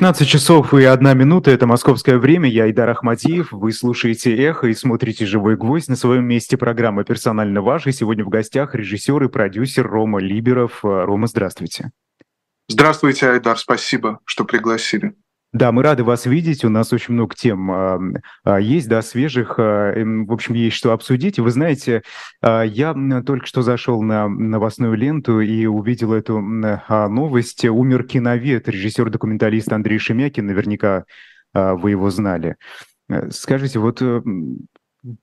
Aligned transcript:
15 0.00 0.26
часов 0.26 0.72
и 0.72 0.82
одна 0.84 1.12
минута– 1.12 1.50
это 1.52 1.66
московское 1.66 2.16
время. 2.16 2.48
Я 2.48 2.70
Идар 2.70 2.88
Ахмадиев. 2.88 3.52
Вы 3.52 3.70
слушаете 3.70 4.34
«Эхо» 4.34 4.68
и 4.68 4.72
смотрите 4.72 5.26
«Живой 5.26 5.58
гвоздь» 5.58 5.88
на 5.88 5.96
своем 5.96 6.24
месте 6.24 6.56
программы 6.56 7.04
«Персонально 7.04 7.60
ваш». 7.60 7.86
И 7.86 7.92
сегодня 7.92 8.24
в 8.24 8.30
гостях 8.30 8.74
режиссер 8.74 9.22
и 9.24 9.28
продюсер 9.28 9.86
Рома 9.86 10.18
Либеров. 10.18 10.78
Рома, 10.82 11.26
здравствуйте. 11.26 11.90
Здравствуйте, 12.66 13.28
Айдар. 13.28 13.58
Спасибо, 13.58 14.20
что 14.24 14.46
пригласили. 14.46 15.12
Да, 15.52 15.72
мы 15.72 15.82
рады 15.82 16.04
вас 16.04 16.26
видеть. 16.26 16.64
У 16.64 16.68
нас 16.68 16.92
очень 16.92 17.14
много 17.14 17.34
тем 17.34 17.70
а, 17.70 18.58
есть, 18.60 18.88
да, 18.88 19.02
свежих. 19.02 19.58
А, 19.58 19.92
в 19.94 20.32
общем, 20.32 20.54
есть 20.54 20.76
что 20.76 20.92
обсудить. 20.92 21.38
Вы 21.40 21.50
знаете, 21.50 22.02
а, 22.40 22.62
я 22.62 22.94
только 23.26 23.46
что 23.46 23.62
зашел 23.62 24.00
на 24.02 24.28
новостную 24.28 24.94
ленту 24.94 25.40
и 25.40 25.66
увидел 25.66 26.12
эту 26.12 26.40
новость. 26.40 27.64
Умер 27.64 28.04
киновед, 28.04 28.68
режиссер-документалист 28.68 29.72
Андрей 29.72 29.98
Шемякин. 29.98 30.46
Наверняка 30.46 31.04
вы 31.52 31.90
его 31.90 32.10
знали. 32.10 32.56
Э, 33.10 33.30
скажите, 33.30 33.78
вот 33.78 34.00
э, 34.02 34.22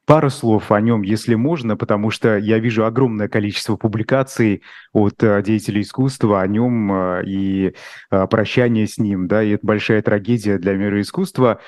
Пару 0.05 0.31
слов 0.31 0.71
о 0.71 0.81
нем, 0.81 1.03
если 1.03 1.35
можно, 1.35 1.77
потому 1.77 2.09
что 2.09 2.37
я 2.37 2.57
вижу 2.57 2.83
огромное 2.83 3.27
количество 3.27 3.75
публикаций 3.75 4.63
от 4.91 5.21
э, 5.21 5.43
деятелей 5.43 5.81
искусства 5.81 6.41
о 6.41 6.47
нем 6.47 6.91
э, 6.91 7.23
и 7.27 7.75
э, 8.09 8.27
прощание 8.27 8.87
с 8.87 8.97
ним, 8.97 9.27
да, 9.27 9.43
и 9.43 9.51
это 9.51 9.63
большая 9.63 10.01
трагедия 10.01 10.57
для 10.57 10.73
мира 10.73 10.99
искусства. 10.99 11.61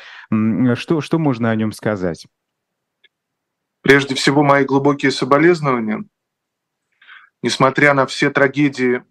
Что, 0.73 1.01
что 1.01 1.19
можно 1.19 1.51
о 1.51 1.55
нем 1.55 1.71
сказать? 1.71 2.25
Прежде 3.81 4.15
всего, 4.15 4.41
мои 4.41 4.65
глубокие 4.65 5.11
соболезнования. 5.11 6.03
Несмотря 7.43 7.93
на 7.93 8.07
все 8.07 8.31
трагедии, 8.31 9.03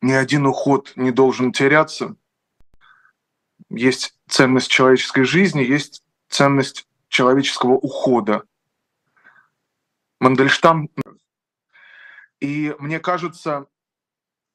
ни 0.00 0.12
один 0.12 0.46
уход 0.46 0.94
не 0.96 1.10
должен 1.10 1.52
теряться. 1.52 2.16
Есть 3.68 4.14
ценность 4.26 4.70
человеческой 4.70 5.24
жизни, 5.24 5.60
есть 5.60 6.02
ценность 6.30 6.87
человеческого 7.08 7.72
ухода. 7.72 8.44
Мандельштам. 10.20 10.90
И 12.40 12.74
мне 12.78 13.00
кажется, 13.00 13.66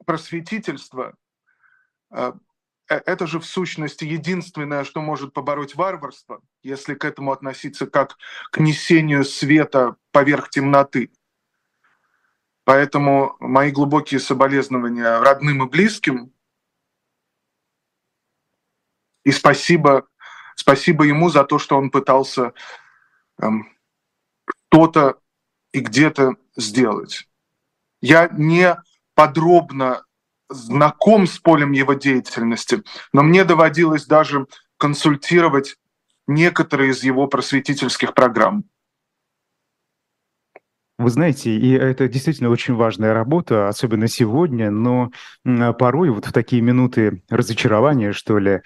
просветительство 0.05 1.15
э, 2.11 2.33
э, 2.89 2.95
это 3.05 3.27
же 3.27 3.39
в 3.39 3.45
сущности 3.45 4.05
единственное, 4.05 4.83
что 4.83 5.01
может 5.01 5.33
побороть 5.33 5.75
варварство, 5.75 6.41
если 6.61 6.95
к 6.95 7.05
этому 7.05 7.31
относиться 7.31 7.87
как 7.87 8.17
к 8.51 8.59
несению 8.59 9.25
света 9.25 9.95
поверх 10.11 10.49
темноты. 10.49 11.11
Поэтому 12.65 13.35
мои 13.39 13.71
глубокие 13.71 14.19
соболезнования 14.19 15.19
родным 15.19 15.65
и 15.65 15.69
близким. 15.69 16.33
И 19.25 19.31
спасибо 19.31 20.07
Спасибо 20.55 21.03
ему 21.03 21.29
за 21.29 21.43
то, 21.43 21.59
что 21.59 21.77
он 21.77 21.89
пытался 21.89 22.53
эм, 23.39 23.69
что-то 24.69 25.19
и 25.71 25.79
где-то 25.79 26.35
сделать. 26.55 27.27
Я 28.01 28.27
не 28.31 28.75
подробно 29.15 30.03
знаком 30.49 31.27
с 31.27 31.39
полем 31.39 31.71
его 31.71 31.93
деятельности, 31.93 32.83
но 33.11 33.23
мне 33.23 33.43
доводилось 33.43 34.05
даже 34.05 34.47
консультировать 34.77 35.77
некоторые 36.27 36.91
из 36.91 37.03
его 37.03 37.27
просветительских 37.27 38.13
программ. 38.13 38.65
Вы 40.99 41.09
знаете, 41.09 41.49
и 41.51 41.71
это 41.71 42.07
действительно 42.07 42.49
очень 42.49 42.75
важная 42.75 43.13
работа, 43.13 43.67
особенно 43.67 44.07
сегодня, 44.07 44.69
но 44.69 45.11
порой 45.43 46.11
вот 46.11 46.27
в 46.27 46.31
такие 46.31 46.61
минуты 46.61 47.23
разочарования, 47.29 48.11
что 48.13 48.37
ли, 48.37 48.61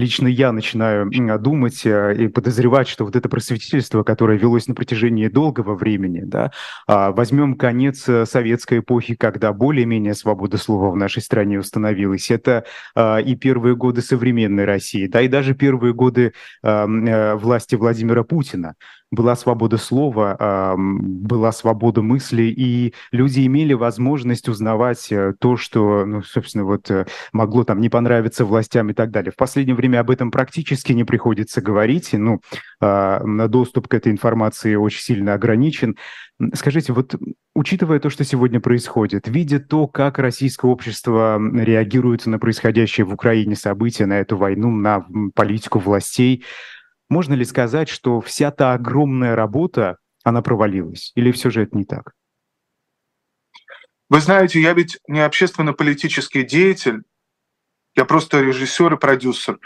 лично 0.00 0.26
я 0.26 0.50
начинаю 0.52 1.10
думать 1.38 1.86
э, 1.86 2.14
и 2.16 2.28
подозревать, 2.28 2.88
что 2.88 3.04
вот 3.04 3.14
это 3.14 3.28
просветительство, 3.28 4.02
которое 4.02 4.38
велось 4.38 4.66
на 4.66 4.74
протяжении 4.74 5.28
долгого 5.28 5.74
времени, 5.74 6.22
да, 6.24 6.50
а, 6.86 7.12
возьмем 7.12 7.54
конец 7.54 8.08
э, 8.08 8.26
советской 8.26 8.78
эпохи, 8.78 9.14
когда 9.14 9.52
более-менее 9.52 10.14
свобода 10.14 10.56
слова 10.56 10.90
в 10.90 10.96
нашей 10.96 11.22
стране 11.22 11.58
установилась, 11.58 12.30
это 12.30 12.64
а, 12.94 13.18
и 13.18 13.36
первые 13.36 13.76
годы 13.76 14.02
современной 14.02 14.64
России, 14.64 15.06
да, 15.06 15.20
и 15.20 15.28
даже 15.28 15.54
первые 15.54 15.94
годы 15.94 16.32
э, 16.62 17.34
власти 17.36 17.74
Владимира 17.74 18.24
Путина 18.24 18.74
была 19.10 19.34
свобода 19.36 19.76
слова, 19.76 20.76
была 20.76 21.52
свобода 21.52 22.02
мысли, 22.02 22.42
и 22.42 22.94
люди 23.10 23.46
имели 23.46 23.72
возможность 23.72 24.48
узнавать 24.48 25.10
э, 25.10 25.34
то, 25.38 25.56
что, 25.56 26.04
ну, 26.04 26.22
собственно, 26.22 26.64
вот 26.64 26.90
э, 26.90 27.06
могло 27.32 27.64
там 27.64 27.80
не 27.80 27.88
понравиться 27.88 28.44
властям 28.44 28.90
и 28.90 28.92
так 28.92 29.10
далее. 29.10 29.32
В 29.32 29.36
последнее 29.36 29.74
время 29.74 30.00
об 30.00 30.10
этом 30.10 30.30
практически 30.30 30.92
не 30.92 31.04
приходится 31.04 31.60
говорить, 31.60 32.10
ну, 32.12 32.40
а, 32.80 33.20
доступ 33.48 33.88
к 33.88 33.94
этой 33.94 34.12
информации 34.12 34.74
очень 34.74 35.02
сильно 35.02 35.34
ограничен. 35.34 35.96
Скажите, 36.54 36.92
вот 36.92 37.14
учитывая 37.54 38.00
то, 38.00 38.08
что 38.08 38.24
сегодня 38.24 38.60
происходит, 38.60 39.28
видя 39.28 39.60
то, 39.60 39.86
как 39.86 40.18
российское 40.18 40.70
общество 40.70 41.38
реагирует 41.52 42.26
на 42.26 42.38
происходящее 42.38 43.04
в 43.04 43.12
Украине 43.12 43.56
события, 43.56 44.06
на 44.06 44.20
эту 44.20 44.36
войну, 44.36 44.70
на 44.70 45.04
политику 45.34 45.78
властей, 45.78 46.44
можно 47.10 47.34
ли 47.34 47.44
сказать, 47.44 47.88
что 47.88 48.20
вся 48.20 48.50
та 48.50 48.72
огромная 48.72 49.36
работа, 49.36 49.98
она 50.22 50.40
провалилась? 50.40 51.12
Или 51.16 51.32
все 51.32 51.50
же 51.50 51.64
это 51.64 51.76
не 51.76 51.84
так? 51.84 52.12
Вы 54.08 54.20
знаете, 54.20 54.60
я 54.60 54.72
ведь 54.72 54.98
не 55.08 55.20
общественно-политический 55.20 56.44
деятель, 56.44 57.02
я 57.96 58.04
просто 58.04 58.40
режиссер 58.40 58.94
и 58.94 58.96
продюсер. 58.96 59.58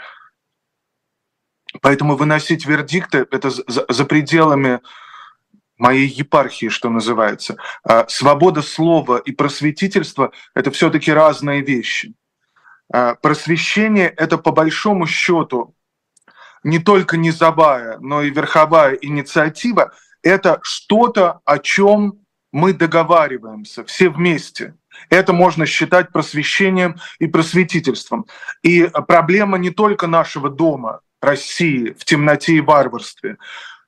Поэтому 1.81 2.15
выносить 2.15 2.65
вердикты– 2.65 3.27
это 3.31 3.49
за, 3.49 3.85
за 3.87 4.05
пределами 4.05 4.81
моей 5.77 6.07
епархии, 6.07 6.69
что 6.69 6.89
называется. 6.89 7.57
А 7.83 8.07
свобода 8.07 8.61
слова 8.61 9.17
и 9.17 9.31
просветительство– 9.31 10.31
это 10.55 10.71
все-таки 10.71 11.11
разные 11.11 11.61
вещи. 11.61 12.15
А 12.91 13.15
просвещение– 13.15 14.07
это 14.17 14.37
по 14.37 14.51
большому 14.51 15.05
счету 15.05 15.74
не 16.65 16.79
только 16.79 17.15
низовая, 17.15 17.99
но 17.99 18.23
и 18.23 18.31
верховая 18.31 18.95
инициатива– 18.95 19.93
это 20.23 20.59
что-то, 20.63 21.39
о 21.45 21.59
чем 21.59 22.25
мы 22.51 22.73
договариваемся 22.73 23.85
все 23.85 24.09
вместе. 24.09 24.73
Это 25.11 25.31
можно 25.31 25.67
считать 25.67 26.11
просвещением 26.11 26.95
и 27.19 27.27
просветительством. 27.27 28.25
И 28.63 28.89
проблема 29.07 29.59
не 29.59 29.69
только 29.69 30.07
нашего 30.07 30.49
дома, 30.49 31.01
России, 31.21 31.95
в 31.99 32.03
темноте 32.03 32.53
и 32.53 32.61
варварстве. 32.61 33.37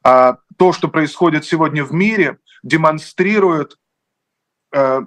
А 0.03 0.37
то, 0.57 0.71
что 0.71 0.87
происходит 0.87 1.45
сегодня 1.45 1.83
в 1.83 1.93
мире, 1.93 2.37
демонстрирует 2.61 3.77
э, 4.71 5.01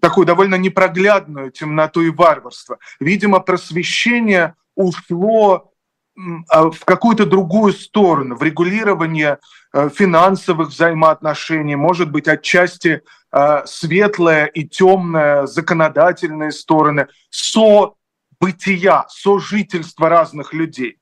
такую 0.00 0.26
довольно 0.26 0.54
непроглядную 0.54 1.50
темноту 1.50 2.00
и 2.00 2.10
варварство. 2.10 2.78
Видимо, 2.98 3.40
просвещение 3.40 4.54
ушло 4.74 5.73
в 6.16 6.84
какую-то 6.84 7.26
другую 7.26 7.72
сторону, 7.72 8.36
в 8.36 8.42
регулирование 8.42 9.38
э, 9.72 9.88
финансовых 9.90 10.68
взаимоотношений, 10.68 11.74
может 11.74 12.10
быть, 12.10 12.28
отчасти 12.28 13.02
э, 13.32 13.62
светлая 13.66 14.46
и 14.46 14.64
темная 14.64 15.46
законодательные 15.46 16.52
стороны, 16.52 17.08
со 17.30 17.94
бытия, 18.40 19.06
сожительства 19.08 20.08
разных 20.08 20.52
людей. 20.52 20.98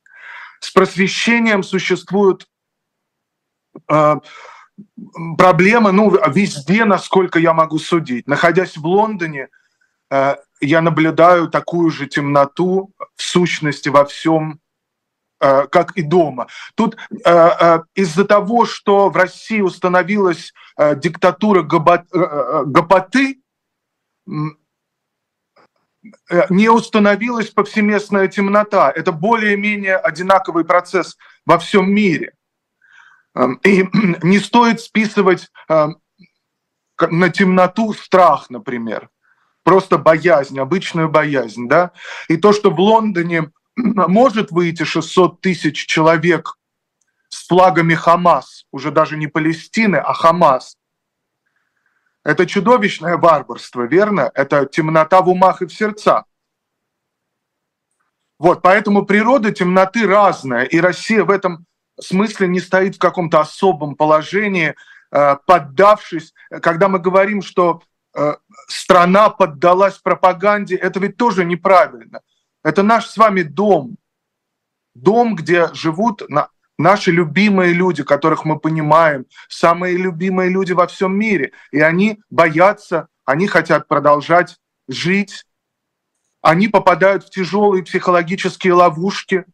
С 0.61 0.71
просвещением 0.71 1.63
существуют 1.63 2.49
э, 3.91 4.17
проблемы, 5.37 5.93
ну, 5.93 6.11
везде, 6.31 6.85
насколько 6.87 7.39
я 7.39 7.53
могу 7.53 7.79
судить. 7.79 8.27
Находясь 8.27 8.77
в 8.77 8.87
Лондоне, 8.87 9.49
я 10.61 10.83
наблюдаю 10.83 11.49
такую 11.49 11.91
же 11.91 12.07
темноту 12.07 12.93
в 13.17 13.23
сущности 13.23 13.89
во 13.89 14.05
всем 14.05 14.61
как 15.43 15.93
и 15.97 16.03
дома. 16.03 16.47
Тут 16.77 16.97
э, 17.11 17.19
э, 17.25 17.81
из-за 17.95 18.25
того, 18.25 18.65
что 18.65 19.09
в 19.11 19.17
России 19.17 19.61
установилась 19.61 20.53
диктатура 20.97 21.63
гопоты, 21.63 23.41
не 26.49 26.69
установилась 26.69 27.51
повсеместная 27.51 28.29
темнота. 28.29 28.91
Это 28.91 29.13
более-менее 29.13 29.97
одинаковый 29.97 30.65
процесс 30.65 31.17
во 31.45 31.59
всем 31.59 31.93
мире. 31.93 32.33
Эм, 33.35 33.55
и 33.65 33.85
не 34.23 34.39
стоит 34.39 34.81
списывать 34.81 35.51
на 35.69 37.31
темноту 37.31 37.93
страх, 37.95 38.51
например. 38.51 39.11
Просто 39.65 39.99
боязнь, 39.99 40.59
обычную 40.59 41.09
боязнь. 41.09 41.69
Да? 41.69 41.93
И 42.29 42.37
то, 42.37 42.53
что 42.53 42.71
в 42.71 42.81
Лондоне 42.81 43.51
может 44.09 44.51
выйти 44.51 44.85
600 44.85 45.41
тысяч 45.41 45.87
человек 45.87 46.59
с 47.29 47.47
флагами 47.47 47.95
Хамас, 47.95 48.67
уже 48.71 48.91
даже 48.91 49.17
не 49.17 49.27
Палестины, 49.27 49.97
а 49.97 50.13
Хамас. 50.13 50.77
Это 52.25 52.47
чудовищное 52.47 53.17
варварство, 53.17 53.83
верно? 53.83 54.31
Это 54.35 54.67
темнота 54.67 55.23
в 55.23 55.29
умах 55.29 55.63
и 55.63 55.67
в 55.67 55.73
сердцах. 55.73 56.25
Вот, 58.39 58.63
поэтому 58.63 59.07
природа 59.07 59.53
темноты 59.53 60.07
разная, 60.07 60.65
и 60.65 60.79
Россия 60.79 61.25
в 61.25 61.31
этом 61.31 61.67
смысле 62.01 62.49
не 62.49 62.61
стоит 62.61 62.97
в 62.97 62.99
каком-то 62.99 63.41
особом 63.41 63.97
положении, 63.97 64.75
э, 65.11 65.37
поддавшись. 65.47 66.33
Когда 66.61 66.89
мы 66.89 66.99
говорим, 66.99 67.43
что 67.43 67.83
э, 68.15 68.35
страна 68.69 69.31
поддалась 69.31 69.99
пропаганде, 69.99 70.77
это 70.77 71.01
ведь 71.01 71.17
тоже 71.17 71.45
неправильно. 71.45 72.21
Это 72.63 72.83
наш 72.83 73.07
с 73.07 73.17
вами 73.17 73.43
дом. 73.43 73.97
Дом, 74.95 75.35
где 75.35 75.73
живут 75.73 76.23
наши 76.79 77.11
любимые 77.11 77.73
люди, 77.73 78.03
которых 78.03 78.45
мы 78.45 78.59
понимаем, 78.59 79.27
самые 79.49 79.97
любимые 79.97 80.51
люди 80.51 80.73
во 80.73 80.87
всем 80.87 81.17
мире. 81.17 81.53
И 81.71 81.81
они 81.81 82.21
боятся, 82.31 83.09
они 83.25 83.47
хотят 83.47 83.89
продолжать 83.89 84.59
жить, 84.89 85.45
они 86.43 86.69
попадают 86.69 87.25
в 87.25 87.31
тяжелые 87.31 87.85
психологические 87.85 88.75
ловушки, 88.75 89.45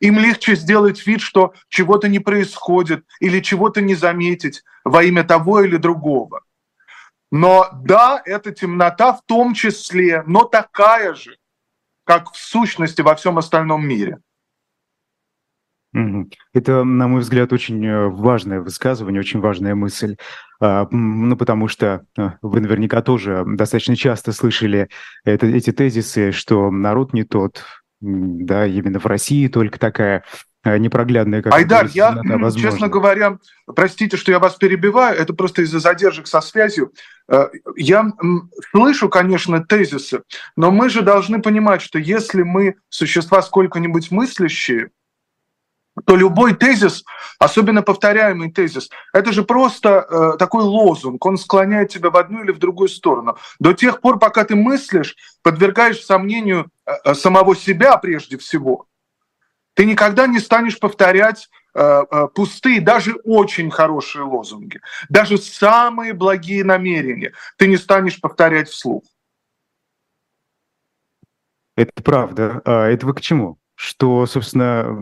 им 0.00 0.18
легче 0.18 0.54
сделать 0.54 1.06
вид, 1.06 1.20
что 1.20 1.54
чего-то 1.68 2.08
не 2.08 2.18
происходит 2.18 3.04
или 3.20 3.40
чего-то 3.40 3.80
не 3.80 3.94
заметить 3.94 4.62
во 4.84 5.02
имя 5.02 5.24
того 5.24 5.62
или 5.62 5.76
другого. 5.76 6.42
Но 7.32 7.68
да, 7.72 8.22
это 8.24 8.52
темнота 8.52 9.12
в 9.12 9.22
том 9.26 9.54
числе, 9.54 10.22
но 10.26 10.44
такая 10.44 11.14
же, 11.14 11.36
как 12.06 12.32
в 12.32 12.38
сущности 12.38 13.02
во 13.02 13.14
всем 13.16 13.36
остальном 13.36 13.86
мире. 13.86 14.18
Это, 16.52 16.84
на 16.84 17.08
мой 17.08 17.20
взгляд, 17.20 17.52
очень 17.54 17.84
э, 17.84 18.08
важное 18.08 18.60
высказывание, 18.60 19.20
очень 19.20 19.40
важная 19.40 19.74
мысль. 19.74 20.16
А, 20.60 20.86
ну, 20.90 21.36
потому 21.36 21.68
что 21.68 22.04
э, 22.18 22.30
вы 22.42 22.60
наверняка 22.60 23.00
тоже 23.00 23.44
достаточно 23.46 23.96
часто 23.96 24.32
слышали 24.32 24.88
это, 25.24 25.46
эти 25.46 25.72
тезисы, 25.72 26.32
что 26.32 26.70
народ 26.70 27.14
не 27.14 27.24
тот, 27.24 27.64
да, 28.00 28.66
именно 28.66 28.98
в 28.98 29.06
России 29.06 29.48
только 29.48 29.78
такая 29.78 30.24
э, 30.64 30.78
непроглядная, 30.78 31.42
как 31.42 31.54
Айдар, 31.54 31.86
я, 31.92 32.12
возможно. 32.24 32.60
честно 32.60 32.88
говоря, 32.88 33.38
простите, 33.74 34.16
что 34.16 34.32
я 34.32 34.38
вас 34.38 34.56
перебиваю, 34.56 35.18
это 35.18 35.32
просто 35.32 35.62
из-за 35.62 35.80
задержек 35.80 36.26
со 36.26 36.40
связью. 36.40 36.92
Я 37.76 38.12
слышу, 38.70 39.08
конечно, 39.08 39.64
тезисы, 39.64 40.22
но 40.56 40.70
мы 40.70 40.88
же 40.90 41.02
должны 41.02 41.40
понимать, 41.40 41.82
что 41.82 41.98
если 41.98 42.42
мы 42.42 42.76
существа 42.88 43.42
сколько-нибудь 43.42 44.10
мыслящие, 44.10 44.90
то 46.04 46.16
любой 46.16 46.54
тезис, 46.54 47.04
особенно 47.38 47.82
повторяемый 47.82 48.50
тезис, 48.50 48.90
это 49.12 49.32
же 49.32 49.42
просто 49.42 50.06
э, 50.08 50.36
такой 50.38 50.62
лозунг, 50.62 51.24
он 51.24 51.38
склоняет 51.38 51.90
тебя 51.90 52.10
в 52.10 52.16
одну 52.16 52.44
или 52.44 52.52
в 52.52 52.58
другую 52.58 52.88
сторону. 52.88 53.38
До 53.58 53.72
тех 53.72 54.00
пор, 54.00 54.18
пока 54.18 54.44
ты 54.44 54.54
мыслишь, 54.54 55.16
подвергаешь 55.42 56.04
сомнению 56.04 56.70
э, 56.84 56.92
э 57.04 57.14
самого 57.14 57.56
себя 57.56 57.96
прежде 57.96 58.36
всего, 58.36 58.86
ты 59.74 59.84
никогда 59.84 60.26
не 60.26 60.38
станешь 60.38 60.78
повторять 60.78 61.48
э, 61.74 62.04
э, 62.10 62.28
пустые, 62.34 62.80
даже 62.80 63.14
очень 63.24 63.70
хорошие 63.70 64.24
лозунги, 64.24 64.80
даже 65.08 65.38
самые 65.38 66.12
благие 66.12 66.64
намерения 66.64 67.32
ты 67.56 67.68
не 67.68 67.76
станешь 67.76 68.20
повторять 68.20 68.68
вслух. 68.68 69.02
Это 71.76 72.02
правда. 72.02 72.62
А 72.64 72.86
это 72.86 73.04
вы 73.04 73.14
к 73.14 73.20
чему? 73.20 73.58
Что, 73.74 74.24
собственно, 74.24 74.98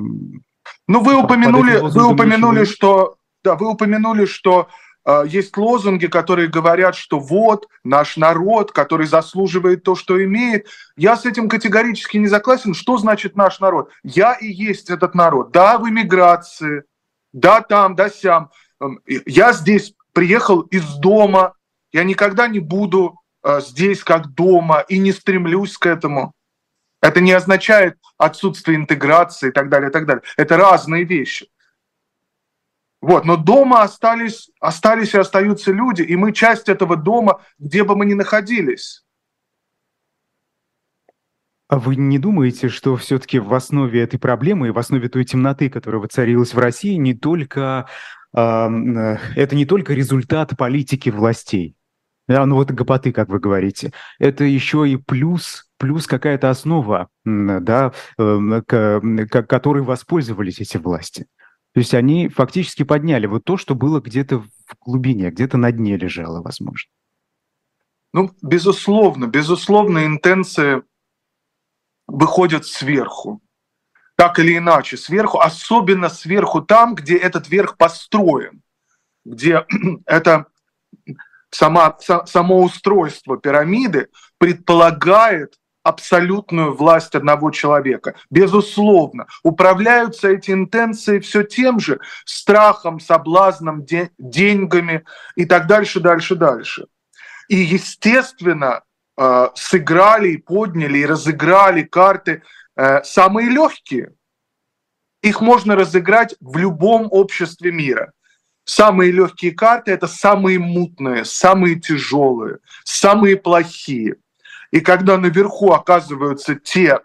ну, 0.86 1.02
вы 1.02 1.16
упомянули, 1.16 1.78
вы 1.78 2.06
упомянули, 2.06 2.64
что, 2.64 3.16
да, 3.42 3.54
вы 3.54 3.68
упомянули, 3.68 4.26
что 4.26 4.68
э, 5.06 5.24
есть 5.26 5.56
лозунги, 5.56 6.06
которые 6.06 6.48
говорят, 6.48 6.94
что 6.94 7.18
вот 7.18 7.68
наш 7.84 8.16
народ, 8.16 8.72
который 8.72 9.06
заслуживает 9.06 9.82
то, 9.82 9.94
что 9.94 10.22
имеет. 10.22 10.66
Я 10.96 11.16
с 11.16 11.24
этим 11.24 11.48
категорически 11.48 12.18
не 12.18 12.28
согласен. 12.28 12.74
Что 12.74 12.98
значит 12.98 13.34
наш 13.34 13.60
народ? 13.60 13.90
Я 14.02 14.34
и 14.34 14.46
есть 14.46 14.90
этот 14.90 15.14
народ. 15.14 15.52
Да, 15.52 15.78
в 15.78 15.88
эмиграции, 15.88 16.84
да 17.32 17.62
там, 17.62 17.94
да 17.94 18.10
сям. 18.10 18.50
Эм, 18.80 19.00
я 19.06 19.54
здесь 19.54 19.94
приехал 20.12 20.60
из 20.60 20.84
дома. 20.96 21.54
Я 21.92 22.04
никогда 22.04 22.46
не 22.46 22.60
буду 22.60 23.20
э, 23.42 23.60
здесь 23.62 24.04
как 24.04 24.34
дома 24.34 24.80
и 24.80 24.98
не 24.98 25.12
стремлюсь 25.12 25.78
к 25.78 25.86
этому. 25.86 26.32
Это 27.00 27.20
не 27.20 27.32
означает 27.32 27.96
отсутствие 28.24 28.76
интеграции 28.76 29.48
и 29.48 29.52
так 29.52 29.68
далее, 29.68 29.90
и 29.90 29.92
так 29.92 30.06
далее. 30.06 30.22
Это 30.36 30.56
разные 30.56 31.04
вещи. 31.04 31.48
Вот, 33.00 33.26
но 33.26 33.36
дома 33.36 33.82
остались, 33.82 34.50
остались 34.60 35.12
и 35.12 35.18
остаются 35.18 35.72
люди, 35.72 36.00
и 36.00 36.16
мы 36.16 36.32
часть 36.32 36.70
этого 36.70 36.96
дома, 36.96 37.42
где 37.58 37.84
бы 37.84 37.96
мы 37.96 38.06
ни 38.06 38.14
находились. 38.14 39.04
А 41.68 41.78
вы 41.78 41.96
не 41.96 42.18
думаете, 42.18 42.68
что 42.68 42.96
все-таки 42.96 43.38
в 43.38 43.52
основе 43.52 44.00
этой 44.02 44.18
проблемы 44.18 44.68
и 44.68 44.70
в 44.70 44.78
основе 44.78 45.08
той 45.08 45.24
темноты, 45.24 45.68
которая 45.68 46.00
воцарилась 46.00 46.54
в 46.54 46.58
России, 46.58 46.94
не 46.94 47.14
только 47.14 47.88
э, 48.34 48.38
это 48.38 49.54
не 49.56 49.66
только 49.66 49.92
результат 49.92 50.56
политики 50.56 51.10
властей? 51.10 51.76
Да, 52.26 52.46
ну 52.46 52.54
вот 52.56 52.70
гопоты, 52.70 53.12
как 53.12 53.28
вы 53.28 53.38
говорите. 53.38 53.92
Это 54.18 54.44
еще 54.44 54.88
и 54.88 54.96
плюс 54.96 55.63
плюс 55.78 56.06
какая-то 56.06 56.50
основа, 56.50 57.08
да, 57.24 57.92
эм, 58.18 58.62
которой 59.28 59.82
воспользовались 59.82 60.60
эти 60.60 60.76
власти. 60.76 61.26
То 61.72 61.80
есть 61.80 61.94
они 61.94 62.28
фактически 62.28 62.84
подняли 62.84 63.26
вот 63.26 63.44
то, 63.44 63.56
что 63.56 63.74
было 63.74 64.00
где-то 64.00 64.38
в 64.38 64.48
глубине, 64.80 65.30
где-то 65.30 65.56
на 65.56 65.72
дне 65.72 65.96
лежало, 65.96 66.40
возможно. 66.40 66.90
Ну, 68.12 68.30
безусловно, 68.42 69.26
безусловно, 69.26 70.06
интенции 70.06 70.82
выходят 72.06 72.64
сверху. 72.64 73.40
Так 74.16 74.38
или 74.38 74.56
иначе, 74.56 74.96
сверху, 74.96 75.40
особенно 75.40 76.08
сверху 76.08 76.62
там, 76.62 76.94
где 76.94 77.16
этот 77.16 77.48
верх 77.48 77.76
построен, 77.76 78.62
где 79.24 79.66
это 80.06 80.46
сама, 81.50 81.98
само 81.98 82.62
устройство 82.62 83.36
пирамиды 83.36 84.10
предполагает 84.38 85.58
абсолютную 85.84 86.74
власть 86.74 87.14
одного 87.14 87.50
человека. 87.50 88.14
Безусловно, 88.30 89.26
управляются 89.44 90.28
эти 90.28 90.50
интенции 90.50 91.20
все 91.20 91.44
тем 91.44 91.78
же 91.78 92.00
страхом, 92.24 92.98
соблазном, 92.98 93.84
де- 93.84 94.10
деньгами 94.18 95.04
и 95.36 95.44
так 95.44 95.66
дальше, 95.66 96.00
дальше, 96.00 96.34
дальше. 96.34 96.86
И, 97.48 97.56
естественно, 97.56 98.82
э, 99.16 99.48
сыграли 99.54 100.30
и 100.30 100.38
подняли 100.38 100.98
и 100.98 101.06
разыграли 101.06 101.82
карты 101.82 102.42
э, 102.76 103.02
самые 103.04 103.50
легкие. 103.50 104.14
Их 105.22 105.42
можно 105.42 105.76
разыграть 105.76 106.34
в 106.40 106.56
любом 106.56 107.08
обществе 107.10 107.70
мира. 107.70 108.12
Самые 108.64 109.12
легкие 109.12 109.52
карты– 109.52 109.90
это 109.92 110.06
самые 110.06 110.58
мутные, 110.58 111.26
самые 111.26 111.78
тяжелые, 111.78 112.58
самые 112.84 113.36
плохие– 113.36 114.16
и 114.74 114.80
когда 114.80 115.18
наверху 115.18 115.70
оказываются 115.70 116.56
те, 116.56 116.98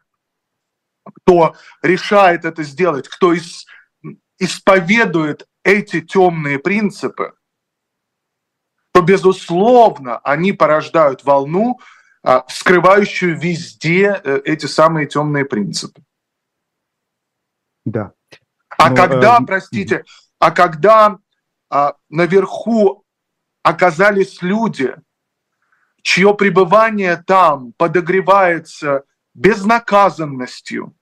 кто 1.05 1.55
решает 1.83 2.43
это 2.43 2.63
сделать, 2.63 3.07
кто 3.07 3.31
ис, 3.31 3.67
исповедует 4.39 5.47
эти 5.63 6.01
темные 6.01 6.57
принципы, 6.57 7.33
то, 8.91 9.03
безусловно, 9.03 10.17
они 10.23 10.51
порождают 10.51 11.23
волну, 11.23 11.79
а, 12.23 12.43
скрывающую 12.47 13.39
везде 13.39 14.19
э, 14.23 14.41
эти 14.45 14.65
самые 14.65 15.05
темные 15.05 15.45
принципы. 15.45 16.01
Да. 17.85 18.13
А 18.79 18.89
Но, 18.89 18.95
когда, 18.95 19.37
э... 19.39 19.45
простите, 19.45 20.05
а 20.39 20.49
когда 20.49 21.19
а, 21.69 21.93
наверху 22.09 23.05
оказались 23.61 24.41
люди, 24.41 24.95
чье 26.01 26.33
пребывание 26.33 27.17
там 27.25 27.73
подогревается 27.73 29.03
безнаказанностью, 29.33 30.95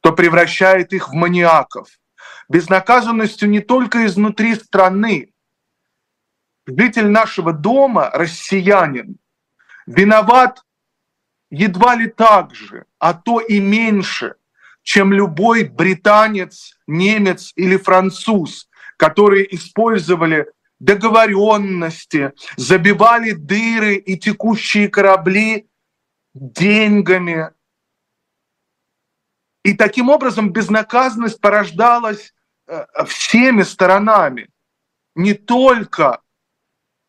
то 0.00 0.12
превращает 0.12 0.92
их 0.92 1.10
в 1.10 1.12
маниаков. 1.12 1.88
Безнаказанностью 2.48 3.48
не 3.48 3.60
только 3.60 4.06
изнутри 4.06 4.54
страны. 4.54 5.32
Житель 6.66 7.08
нашего 7.08 7.52
дома, 7.52 8.10
россиянин, 8.12 9.16
виноват 9.86 10.64
едва 11.50 11.94
ли 11.96 12.08
так 12.08 12.54
же, 12.54 12.84
а 12.98 13.14
то 13.14 13.40
и 13.40 13.60
меньше, 13.60 14.34
чем 14.82 15.12
любой 15.12 15.64
британец, 15.64 16.78
немец 16.86 17.52
или 17.56 17.76
француз, 17.76 18.68
которые 18.96 19.54
использовали 19.54 20.46
договоренности, 20.80 22.32
забивали 22.56 23.32
дыры 23.32 23.96
и 23.96 24.18
текущие 24.18 24.88
корабли 24.88 25.68
деньгами. 26.34 27.50
И 29.62 29.74
таким 29.74 30.08
образом 30.08 30.50
безнаказанность 30.50 31.40
порождалась 31.40 32.32
э, 32.66 32.86
всеми 33.06 33.62
сторонами, 33.62 34.48
не 35.14 35.34
только 35.34 36.20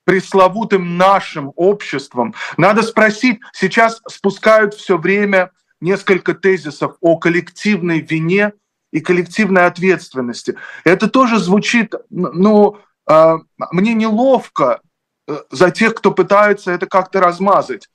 пресловутым 0.04 0.98
нашим 0.98 1.54
обществом. 1.56 2.34
Надо 2.58 2.82
спросить, 2.82 3.40
сейчас 3.54 4.02
спускают 4.08 4.74
все 4.74 4.98
время 4.98 5.52
несколько 5.80 6.34
тезисов 6.34 6.98
о 7.00 7.18
коллективной 7.18 8.02
вине 8.02 8.52
и 8.92 9.00
коллективной 9.00 9.66
ответственности. 9.66 10.58
Это 10.84 11.10
тоже 11.10 11.40
звучит, 11.40 11.94
ну, 12.10 12.78
мне 13.08 13.94
неловко 13.94 14.82
э, 15.28 15.38
за 15.50 15.72
тех, 15.72 15.96
кто 15.96 16.12
пытается 16.12 16.72
это 16.72 16.88
как-то 16.88 17.20
размазать. 17.20 17.90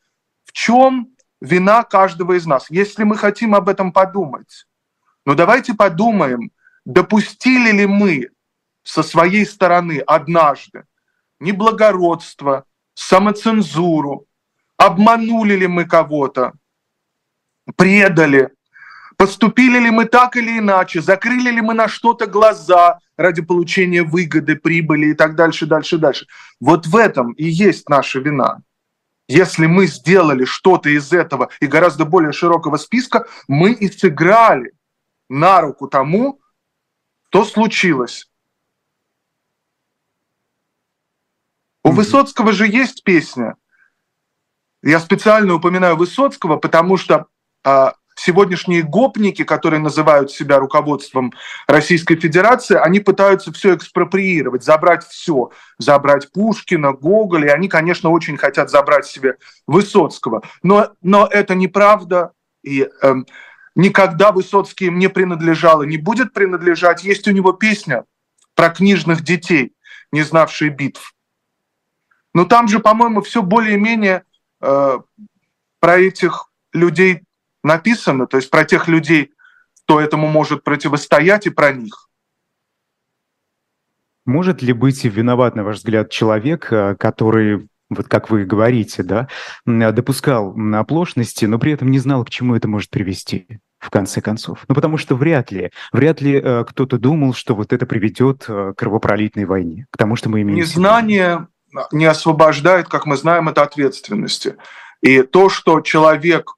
В 0.44 0.52
чем 0.52 1.08
вина 1.40 1.84
каждого 1.84 2.36
из 2.36 2.46
нас? 2.46 2.70
Если 2.70 3.04
мы 3.04 3.16
хотим 3.16 3.54
об 3.54 3.68
этом 3.68 3.92
подумать, 3.92 4.66
ну 5.24 5.34
давайте 5.34 5.74
подумаем, 5.74 6.50
допустили 6.84 7.70
ли 7.70 7.86
мы 7.86 8.28
со 8.82 9.02
своей 9.02 9.44
стороны 9.46 9.98
однажды 10.06 10.84
неблагородство, 11.40 12.64
самоцензуру, 12.94 14.26
обманули 14.76 15.54
ли 15.54 15.66
мы 15.66 15.84
кого-то, 15.84 16.52
предали, 17.76 18.50
поступили 19.16 19.78
ли 19.78 19.90
мы 19.90 20.04
так 20.06 20.36
или 20.36 20.58
иначе, 20.58 21.00
закрыли 21.00 21.50
ли 21.50 21.60
мы 21.60 21.74
на 21.74 21.88
что-то 21.88 22.26
глаза 22.26 22.98
ради 23.16 23.42
получения 23.42 24.02
выгоды, 24.02 24.56
прибыли 24.56 25.06
и 25.06 25.14
так 25.14 25.34
дальше, 25.34 25.66
дальше, 25.66 25.98
дальше. 25.98 26.26
Вот 26.60 26.86
в 26.86 26.96
этом 26.96 27.32
и 27.32 27.44
есть 27.44 27.88
наша 27.88 28.20
вина. 28.20 28.62
Если 29.28 29.66
мы 29.66 29.86
сделали 29.86 30.44
что-то 30.44 30.88
из 30.90 31.12
этого 31.12 31.48
и 31.60 31.66
гораздо 31.66 32.04
более 32.04 32.32
широкого 32.32 32.76
списка, 32.76 33.26
мы 33.48 33.72
и 33.72 33.90
сыграли 33.90 34.72
на 35.28 35.60
руку 35.60 35.88
тому, 35.88 36.40
что 37.36 37.44
случилось. 37.44 38.30
У 41.84 41.90
Высоцкого 41.90 42.52
же 42.52 42.66
есть 42.66 43.04
песня. 43.04 43.56
Я 44.82 45.00
специально 45.00 45.52
упоминаю 45.52 45.96
Высоцкого, 45.96 46.56
потому 46.56 46.96
что 46.96 47.26
а, 47.62 47.96
сегодняшние 48.16 48.82
гопники, 48.82 49.44
которые 49.44 49.80
называют 49.80 50.30
себя 50.30 50.58
руководством 50.58 51.32
Российской 51.68 52.16
Федерации, 52.16 52.76
они 52.76 53.00
пытаются 53.00 53.52
все 53.52 53.74
экспроприировать, 53.74 54.64
забрать 54.64 55.06
все, 55.06 55.50
забрать 55.78 56.32
Пушкина, 56.32 56.92
Гоголя, 56.92 57.48
и 57.48 57.52
они, 57.52 57.68
конечно, 57.68 58.10
очень 58.10 58.36
хотят 58.36 58.70
забрать 58.70 59.06
себе 59.06 59.36
Высоцкого. 59.66 60.42
Но, 60.62 60.92
но 61.02 61.28
это 61.30 61.54
неправда, 61.54 62.32
и 62.62 62.88
э, 63.02 63.14
никогда 63.74 64.32
Высоцкий 64.32 64.86
им 64.86 64.98
не 64.98 65.08
принадлежал 65.08 65.82
и 65.82 65.86
не 65.86 65.98
будет 65.98 66.32
принадлежать. 66.32 67.04
Есть 67.04 67.28
у 67.28 67.32
него 67.32 67.52
песня 67.52 68.04
про 68.54 68.70
книжных 68.70 69.22
детей, 69.22 69.74
не 70.10 70.22
знавшие 70.22 70.70
битв. 70.70 71.14
Но 72.32 72.44
там 72.44 72.68
же, 72.68 72.80
по-моему, 72.80 73.20
все 73.20 73.42
более-менее 73.42 74.24
э, 74.60 74.98
про 75.80 75.98
этих 75.98 76.50
людей 76.72 77.25
написано, 77.66 78.26
то 78.26 78.36
есть 78.36 78.50
про 78.50 78.64
тех 78.64 78.88
людей, 78.88 79.32
кто 79.84 80.00
этому 80.00 80.28
может 80.28 80.64
противостоять, 80.64 81.46
и 81.46 81.50
про 81.50 81.72
них. 81.72 82.08
Может 84.24 84.60
ли 84.62 84.72
быть 84.72 85.04
виноват, 85.04 85.54
на 85.54 85.62
ваш 85.62 85.76
взгляд, 85.76 86.10
человек, 86.10 86.72
э, 86.72 86.96
который, 86.96 87.68
вот 87.88 88.08
как 88.08 88.30
вы 88.30 88.44
говорите, 88.44 89.04
да, 89.04 89.28
допускал 89.64 90.56
оплошности, 90.74 91.44
но 91.44 91.58
при 91.58 91.72
этом 91.72 91.90
не 91.90 92.00
знал, 92.00 92.24
к 92.24 92.30
чему 92.30 92.56
это 92.56 92.68
может 92.68 92.90
привести? 92.90 93.60
в 93.78 93.90
конце 93.90 94.20
концов. 94.20 94.64
Ну, 94.68 94.74
потому 94.74 94.96
что 94.96 95.14
вряд 95.14 95.52
ли, 95.52 95.70
вряд 95.92 96.20
ли 96.20 96.40
э, 96.42 96.64
кто-то 96.66 96.98
думал, 96.98 97.34
что 97.34 97.54
вот 97.54 97.72
это 97.72 97.86
приведет 97.86 98.46
э, 98.48 98.72
к 98.74 98.78
кровопролитной 98.78 99.44
войне, 99.44 99.86
к 99.90 99.98
тому, 99.98 100.16
что 100.16 100.28
мы 100.28 100.42
имеем. 100.42 100.58
Незнание 100.58 101.46
не 101.92 102.06
освобождает, 102.06 102.88
как 102.88 103.06
мы 103.06 103.16
знаем, 103.16 103.48
от 103.48 103.58
ответственности. 103.58 104.56
И 105.02 105.22
то, 105.22 105.48
что 105.48 105.80
человек 105.82 106.54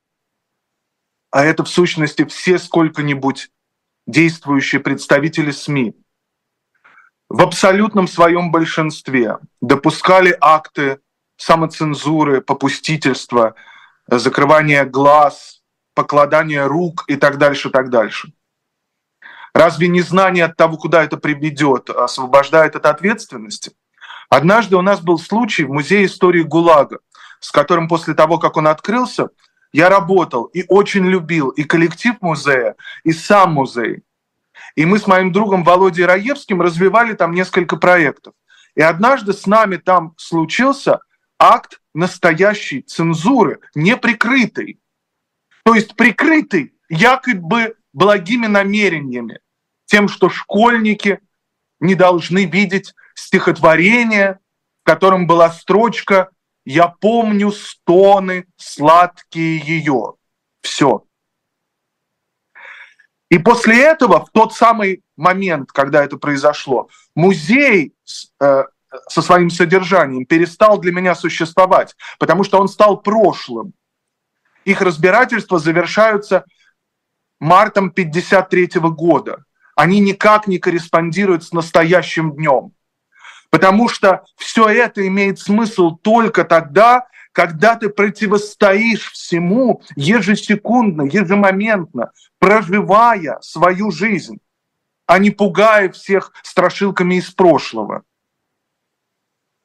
а 1.30 1.44
это 1.44 1.64
в 1.64 1.68
сущности 1.68 2.25
все 2.25 2.58
сколько-нибудь 2.58 3.50
действующие 4.06 4.80
представители 4.80 5.50
СМИ, 5.50 5.94
в 7.28 7.42
абсолютном 7.42 8.08
своем 8.08 8.50
большинстве 8.50 9.38
допускали 9.61 10.37
акты 10.40 11.00
самоцензуры, 11.37 12.40
попустительства, 12.40 13.54
закрывания 14.06 14.85
глаз, 14.87 15.62
покладания 15.94 16.66
рук 16.66 17.04
и 17.06 17.16
так 17.16 17.37
дальше, 17.37 17.70
так 17.70 17.90
дальше. 17.90 18.32
Разве 19.52 19.88
незнание 19.88 20.47
от 20.47 20.56
того, 20.56 20.76
куда 20.78 21.04
это 21.04 21.16
приведет, 21.16 21.90
освобождает 21.90 22.76
от 22.76 22.87
ответственности? 22.87 23.73
Однажды 24.30 24.76
у 24.76 24.82
нас 24.82 25.00
был 25.00 25.18
случай 25.18 25.64
в 25.64 25.70
Музее 25.70 26.06
истории 26.06 26.42
ГУЛАГа, 26.42 26.99
с 27.40 27.50
которым 27.50 27.88
после 27.88 28.14
того, 28.14 28.38
как 28.38 28.56
он 28.56 28.68
открылся, 28.68 29.28
я 29.72 29.88
работал 29.88 30.44
и 30.44 30.64
очень 30.68 31.06
любил 31.06 31.50
и 31.50 31.64
коллектив 31.64 32.16
музея, 32.20 32.76
и 33.04 33.12
сам 33.12 33.54
музей. 33.54 34.02
И 34.75 34.84
мы 34.84 34.98
с 34.98 35.06
моим 35.06 35.32
другом 35.32 35.64
Володей 35.64 36.04
Раевским 36.04 36.60
развивали 36.60 37.14
там 37.14 37.32
несколько 37.32 37.76
проектов. 37.76 38.34
И 38.75 38.80
однажды 38.80 39.32
с 39.32 39.46
нами 39.46 39.76
там 39.76 40.14
случился 40.16 41.00
акт 41.38 41.80
настоящей 41.94 42.82
цензуры, 42.82 43.60
неприкрытый. 43.75 44.80
То 45.64 45.75
есть 45.75 45.96
прикрытый 45.96 46.75
якобы 46.88 47.75
благими 47.92 48.46
намерениями, 48.46 49.40
тем, 49.87 50.08
что 50.08 50.28
школьники 50.28 51.20
не 51.80 51.94
должны 51.94 52.44
видеть 52.44 52.94
стихотворение, 53.14 54.38
в 54.82 54.87
котором 54.87 55.26
была 55.26 55.50
строчка 55.50 56.30
я 56.70 56.88
помню 56.88 57.50
стоны 57.50 58.46
сладкие 58.58 59.58
ее. 59.58 60.16
Все. 60.60 61.02
И 63.30 63.38
после 63.38 63.82
этого, 63.82 64.26
в 64.26 64.30
тот 64.32 64.52
самый 64.52 65.02
момент, 65.16 65.72
когда 65.72 66.04
это 66.04 66.18
произошло, 66.18 66.90
музей 67.14 67.94
э, 68.40 68.64
со 69.08 69.22
своим 69.22 69.48
содержанием 69.48 70.26
перестал 70.26 70.78
для 70.78 70.92
меня 70.92 71.14
существовать, 71.14 71.96
потому 72.18 72.44
что 72.44 72.60
он 72.60 72.68
стал 72.68 73.00
прошлым. 73.00 73.72
Их 74.66 74.82
разбирательства 74.82 75.58
завершаются 75.58 76.44
мартом 77.40 77.87
1953 77.87 78.80
года. 78.90 79.44
Они 79.75 80.00
никак 80.00 80.46
не 80.46 80.58
корреспондируют 80.58 81.44
с 81.44 81.52
настоящим 81.52 82.34
днем. 82.34 82.72
Потому 83.50 83.88
что 83.88 84.25
все 84.37 84.69
это 84.69 85.07
имеет 85.07 85.38
смысл 85.38 85.97
только 85.97 86.45
тогда, 86.45 87.07
когда 87.33 87.76
ты 87.76 87.88
противостоишь 87.88 89.12
всему 89.12 89.83
ежесекундно, 89.97 91.02
ежемоментно, 91.02 92.11
проживая 92.38 93.38
свою 93.40 93.90
жизнь, 93.90 94.38
а 95.07 95.19
не 95.19 95.31
пугая 95.31 95.90
всех 95.90 96.33
страшилками 96.43 97.17
из 97.17 97.31
прошлого. 97.31 98.02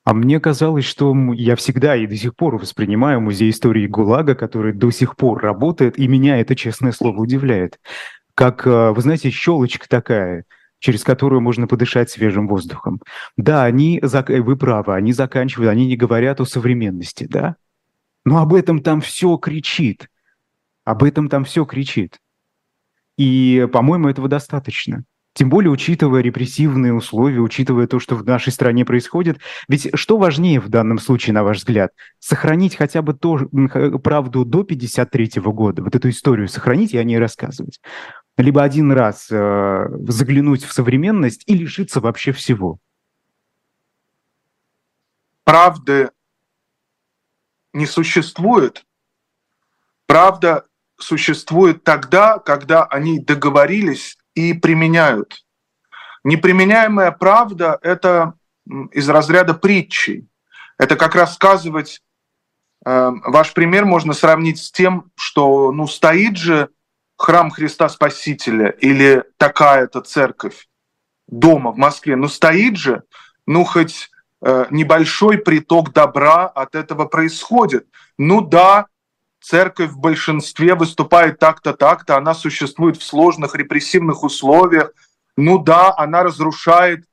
А 0.06 0.14
мне 0.14 0.40
казалось, 0.40 0.86
что 0.86 1.16
я 1.34 1.56
всегда 1.56 1.96
и 1.96 2.08
до 2.08 2.16
сих 2.18 2.36
пор 2.36 2.58
воспринимаю 2.58 3.22
музей 3.22 3.50
истории 3.50 3.88
ГУЛАГа, 3.88 4.36
который 4.36 4.74
до 4.74 4.92
сих 4.92 5.16
пор 5.16 5.42
работает, 5.42 5.98
и 5.98 6.08
меня 6.08 6.40
это, 6.40 6.56
честное 6.56 6.92
слово, 6.92 7.22
удивляет. 7.22 7.80
Как, 8.36 8.68
э, 8.68 8.92
вы 8.92 9.02
знаете, 9.02 9.30
щелочка 9.30 9.88
такая– 9.88 10.46
через 10.84 11.06
которую 11.06 11.40
можно 11.40 11.66
подышать 11.66 12.10
свежим 12.10 12.46
воздухом. 12.46 13.00
Да, 13.38 13.64
они, 13.64 14.02
вы 14.02 14.58
правы, 14.58 14.94
они 14.94 15.14
заканчивают, 15.14 15.72
они 15.72 15.88
не 15.88 15.96
говорят 15.96 16.42
о 16.42 16.46
современности, 16.46 17.26
да? 17.30 17.56
Но 18.26 18.40
об 18.40 18.54
этом 18.54 18.84
там 18.84 19.00
все 19.00 19.38
кричит. 19.38 20.10
Об 20.84 21.04
этом 21.04 21.30
там 21.30 21.46
все 21.46 21.64
кричит. 21.64 22.20
И, 23.18 23.66
по-моему, 23.72 24.10
этого 24.10 24.28
достаточно. 24.28 25.06
Тем 25.34 25.50
более, 25.50 25.72
учитывая 25.72 26.22
репрессивные 26.22 26.94
условия, 26.94 27.40
учитывая 27.40 27.88
то, 27.88 28.00
что 28.00 28.18
в 28.18 28.26
нашей 28.26 28.52
стране 28.52 28.84
происходит. 28.84 29.40
Ведь 29.70 29.90
что 29.94 30.18
важнее 30.18 30.60
в 30.60 30.68
данном 30.68 31.00
случае, 31.00 31.34
на 31.34 31.46
ваш 31.46 31.60
взгляд? 31.60 31.92
Сохранить 32.20 32.76
хотя 32.76 33.02
бы 33.02 33.14
то, 33.14 33.38
правду 34.04 34.44
до 34.44 34.64
53 34.64 35.42
года, 35.46 35.82
вот 35.82 35.96
эту 35.96 36.10
историю 36.10 36.50
сохранить 36.50 36.94
и 36.94 36.98
о 36.98 37.04
ней 37.06 37.20
рассказывать 37.20 37.80
либо 38.38 38.64
один 38.64 38.92
раз 38.92 39.28
э, 39.30 39.86
заглянуть 40.08 40.64
в 40.64 40.74
современность 40.74 41.44
и 41.46 41.54
лишиться 41.56 42.02
вообще 42.02 42.32
всего? 42.32 42.80
Правды 45.44 46.10
не 47.74 47.86
существует. 47.86 48.86
Правда 50.08 50.66
существует 50.98 51.84
тогда, 51.84 52.40
когда 52.40 52.86
они 52.86 53.20
договорились 53.20 54.18
и 54.36 54.54
применяют. 54.54 55.46
Неприменяемая 56.24 57.12
правда– 57.12 57.78
это 57.82 58.34
из 58.92 59.10
разряда 59.10 59.54
притчи. 59.54 60.28
Это 60.78 60.96
как 60.96 61.16
рассказывать, 61.16 62.02
э, 62.86 63.12
ваш 63.26 63.54
пример 63.54 63.86
можно 63.86 64.14
сравнить 64.14 64.60
с 64.60 64.72
тем, 64.72 65.12
что 65.16 65.72
ну, 65.72 65.88
стоит 65.88 66.38
же 66.38 66.70
храм 67.18 67.52
Христа 67.52 67.90
Спасителя 67.90 68.70
или 68.70 69.24
такая-то 69.38 70.02
церковь 70.02 70.68
дома 71.28 71.72
в 71.72 71.78
Москве, 71.78 72.16
но 72.16 72.28
стоит 72.28 72.78
же, 72.78 73.04
ну 73.46 73.64
хоть 73.64 74.10
э, 74.42 74.66
небольшой 74.70 75.38
приток 75.38 75.94
добра 75.94 76.48
от 76.48 76.76
этого 76.76 77.06
происходит. 77.06 77.88
Ну 78.18 78.42
да, 78.42 78.88
церковь 79.42 79.92
в 79.92 80.00
большинстве 80.00 80.76
выступает 80.76 81.40
так-то, 81.40 81.74
так-то, 81.74 82.18
она 82.18 82.34
существует 82.34 82.98
в 82.98 83.04
сложных 83.04 83.56
репрессивных 83.56 84.24
условиях. 84.24 84.92
Ну 85.36 85.58
да, 85.58 85.94
она 85.98 86.24
разрушает 86.24 87.06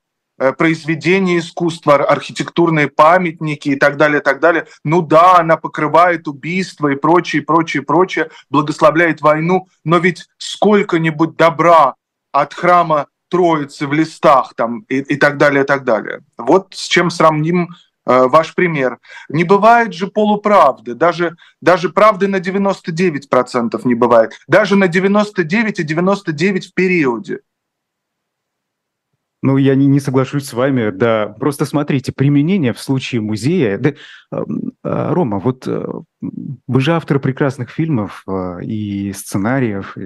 произведения 0.57 1.39
искусства, 1.39 1.97
архитектурные 1.97 2.89
памятники 2.89 3.71
и 3.71 3.77
так 3.77 3.97
далее, 3.97 4.21
и 4.21 4.23
так 4.23 4.41
далее. 4.41 4.67
Ну 4.85 5.03
да, 5.03 5.39
она 5.39 5.57
покрывает 5.57 6.27
убийства 6.29 6.89
и 6.89 6.97
прочее, 6.97 7.43
прочее, 7.43 7.83
прочее, 7.83 8.31
благословляет 8.49 9.21
войну, 9.21 9.69
но 9.85 9.99
ведь 9.99 10.27
сколько-нибудь 10.39 11.37
добра 11.37 11.95
от 12.33 12.55
храма 12.55 13.07
Троицы 13.31 13.87
в 13.87 13.93
листах 13.93 14.55
там 14.57 14.81
и, 14.89 14.99
и 14.99 15.17
так 15.17 15.39
далее, 15.39 15.63
и 15.63 15.67
так 15.67 15.85
далее. 15.85 16.23
Вот 16.37 16.75
с 16.75 16.89
чем 16.89 17.11
сравним 17.11 17.69
э, 18.05 18.27
ваш 18.27 18.55
пример. 18.55 18.99
Не 19.29 19.45
бывает 19.45 19.95
же 19.95 20.09
полуправды, 20.09 20.95
даже, 20.95 21.37
даже 21.61 21.91
правды 21.91 22.27
на 22.27 22.37
99% 22.37 23.81
не 23.85 23.95
бывает, 23.95 24.33
даже 24.49 24.75
на 24.75 24.89
99 24.89 25.79
и 25.79 25.83
99 25.85 26.67
в 26.67 26.75
периоде. 26.75 27.41
Ну, 29.43 29.57
я 29.57 29.75
не, 29.75 29.87
не 29.87 30.01
соглашусь 30.01 30.47
с 30.47 30.53
вами, 30.53 30.91
да. 30.91 31.29
Просто 31.39 31.65
смотрите, 31.65 32.13
применение 32.13 32.73
в 32.73 32.81
случае 32.81 33.23
музея... 33.23 33.79
Да, 33.79 33.91
э, 33.91 34.45
Рома, 34.83 35.39
вот 35.39 35.67
э, 35.67 35.87
вы 36.21 36.81
же 36.81 36.93
автор 36.93 37.19
прекрасных 37.21 37.71
фильмов 37.71 38.23
э, 38.27 38.63
и 38.65 39.13
сценариев. 39.13 39.97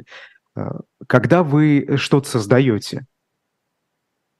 Когда 1.08 1.42
вы 1.42 1.96
что-то 1.96 2.28
создаете, 2.28 3.06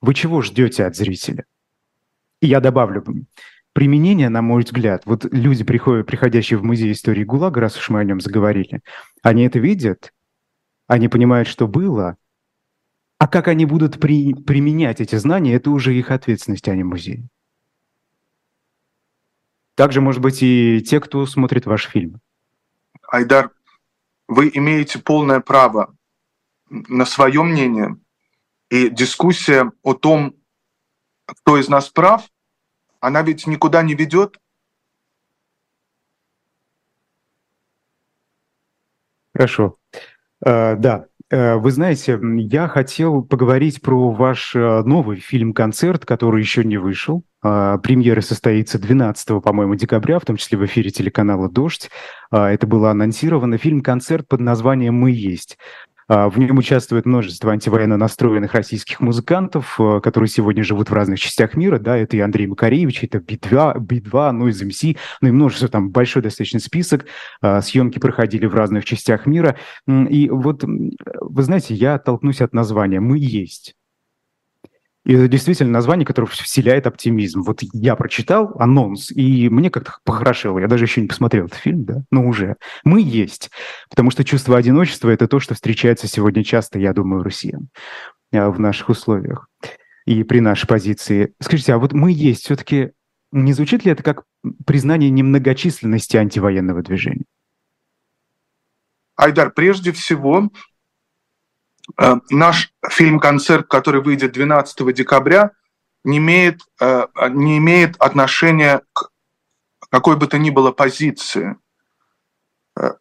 вы 0.01 0.15
чего 0.15 0.43
ждете 0.43 0.85
от 0.85 0.95
зрителя? 0.95 1.45
И 2.41 2.47
я 2.47 2.61
добавлю, 2.61 3.05
применение, 3.73 4.29
на 4.29 4.43
мой 4.43 4.63
взгляд, 4.63 5.03
вот 5.07 5.25
люди, 5.33 5.65
приходят, 5.65 6.07
приходящие 6.07 6.59
в 6.59 6.63
музей 6.63 6.93
истории 6.93 7.25
ГУЛАГа, 7.25 7.61
раз 7.61 7.77
уж 7.77 7.89
мы 7.89 7.99
о 7.99 8.05
нем 8.05 8.21
заговорили, 8.21 8.83
они 9.23 9.43
это 9.43 9.59
видят, 9.59 10.13
они 10.87 11.09
понимают, 11.09 11.49
что 11.49 11.67
было, 11.67 12.17
а 13.19 13.29
как 13.29 13.49
они 13.49 13.65
будут 13.65 14.01
при, 14.01 14.35
применять 14.35 15.01
эти 15.01 15.17
знания, 15.17 15.55
это 15.55 15.71
уже 15.71 15.95
их 15.95 16.11
ответственность, 16.11 16.69
а 16.69 16.75
не 16.75 16.85
музей. 16.85 17.29
Также, 19.75 20.01
может 20.01 20.21
быть, 20.21 20.43
и 20.43 20.83
те, 20.83 21.01
кто 21.01 21.27
смотрит 21.27 21.67
ваш 21.67 21.89
фильм. 21.89 22.21
Айдар, 23.09 23.51
вы 24.29 24.51
имеете 24.55 24.99
полное 24.99 25.41
право 25.41 25.97
на 26.69 27.05
свое 27.05 27.43
мнение– 27.43 27.97
и 28.75 28.91
дискуссия 28.91 29.71
о 29.83 29.95
том, 29.95 30.35
кто 31.27 31.59
из 31.59 31.69
нас 31.69 31.89
прав, 31.89 32.29
она 32.99 33.23
ведь 33.23 33.47
никуда 33.47 33.83
не 33.83 33.95
ведет. 33.95 34.41
Хорошо. 39.33 39.79
Uh, 40.45 40.77
да, 40.77 41.07
вы 41.35 41.71
знаете, 41.71 42.19
я 42.23 42.69
хотел 42.69 43.23
поговорить 43.23 43.83
про 43.83 44.11
ваш 44.11 44.55
uh, 44.55 44.83
новый 44.85 45.19
фильм-концерт, 45.19 46.05
который 46.07 46.41
еще 46.41 46.65
не 46.65 46.77
вышел. 46.77 47.25
Премьера 47.43 48.23
состоится 48.23 48.79
12, 48.79 49.43
по-моему, 49.43 49.75
декабря, 49.75 50.19
в 50.19 50.25
том 50.25 50.37
числе 50.37 50.57
в 50.57 50.65
эфире 50.65 50.89
телеканала 50.89 51.51
«Дождь». 51.51 51.91
Это 52.31 52.67
было 52.67 52.91
анонсировано. 52.91 53.59
Фильм-концерт 53.59 54.27
под 54.27 54.41
названием 54.41 54.95
«Мы 54.95 55.11
есть». 55.11 55.59
А, 56.09 56.29
в 56.29 56.39
нем 56.39 56.59
участвует 56.59 57.07
множество 57.07 57.53
антивоенно 57.53 57.97
настроенных 57.97 58.55
российских 58.55 59.01
музыкантов, 59.01 59.77
э, 59.79 60.01
которые 60.03 60.29
сегодня 60.29 60.63
живут 60.63 60.91
в 60.91 60.93
разных 60.93 61.19
частях 61.19 61.55
мира. 61.55 61.79
Да, 61.79 61.97
это 61.97 62.17
и 62.17 62.21
Андрей 62.21 62.47
Макаревич, 62.47 63.05
это 63.05 63.21
Би-2, 63.21 63.81
Би-2 63.81 64.31
ну, 64.33 64.49
из 64.49 64.63
МС, 64.63 64.83
ну 65.21 65.29
и 65.29 65.33
множество, 65.33 65.69
там 65.69 65.91
большой 65.91 66.23
достаточно 66.23 66.61
список. 66.61 67.07
А, 67.41 67.61
съемки 67.63 67.99
проходили 67.99 68.47
в 68.47 68.55
разных 68.55 68.85
частях 68.85 69.27
мира. 69.27 69.57
И 69.89 70.29
вот, 70.31 70.65
вы 70.65 71.43
знаете, 71.43 71.75
я 71.75 71.95
оттолкнусь 71.95 72.41
от 72.41 72.53
названия 72.53 73.01
«Мы 73.01 73.19
есть». 73.19 73.75
И 75.05 75.13
это 75.13 75.29
действительно 75.29 75.71
название, 75.71 76.07
которое 76.07 76.27
вселяет 76.29 76.87
оптимизм. 76.87 77.43
Вот 77.43 77.61
я 77.73 77.95
прочитал 77.95 78.55
анонс, 78.59 79.11
и 79.11 79.51
мне 79.51 79.71
как-то 79.71 79.99
похорошело. 80.05 80.59
Я 80.59 80.67
даже 80.67 80.85
еще 80.85 81.03
не 81.03 81.09
посмотрел 81.09 81.47
этот 81.47 81.59
фильм, 81.59 81.85
да, 81.85 82.05
но 82.11 82.27
уже. 82.27 82.57
Мы 82.85 83.03
есть. 83.03 83.51
Потому 83.91 84.11
что 84.11 84.25
чувство 84.25 84.57
одиночества– 84.57 85.09
это 85.11 85.29
то, 85.29 85.41
что 85.41 85.55
встречается 85.55 86.07
сегодня 86.07 86.43
часто, 86.43 86.79
я 86.79 86.95
думаю, 86.95 87.23
россиян 87.23 87.69
а, 88.33 88.51
в 88.51 88.59
наших 88.59 88.89
условиях 88.89 89.49
и 90.07 90.25
при 90.25 90.41
нашей 90.41 90.67
позиции. 90.67 91.35
Скажите, 91.39 91.75
а 91.75 91.79
вот 91.79 91.93
мы 91.93 92.11
есть 92.11 92.45
все-таки 92.45 92.93
не 93.31 93.53
звучит 93.53 93.85
ли 93.85 93.93
это 93.93 94.03
как 94.03 94.25
признание 94.65 95.11
немногочисленности 95.11 96.17
антивоенного 96.17 96.83
движения? 96.83 97.25
Айдар, 99.17 99.51
прежде 99.51 99.93
всего, 99.93 100.51
Э, 100.51 100.74
наш 102.31 102.73
фильм-концерт, 102.89 103.69
который 103.69 104.03
выйдет 104.03 104.33
12 104.33 104.93
декабря, 104.93 105.53
не 106.03 106.19
имеет, 106.19 106.61
э, 106.81 107.07
не 107.31 107.59
имеет 107.59 107.97
отношения 107.97 108.83
к 108.93 109.11
какой 109.91 110.17
бы 110.17 110.27
то 110.27 110.39
ни 110.39 110.51
было 110.51 110.73
позиции. 110.73 111.57
Э, 112.77 112.93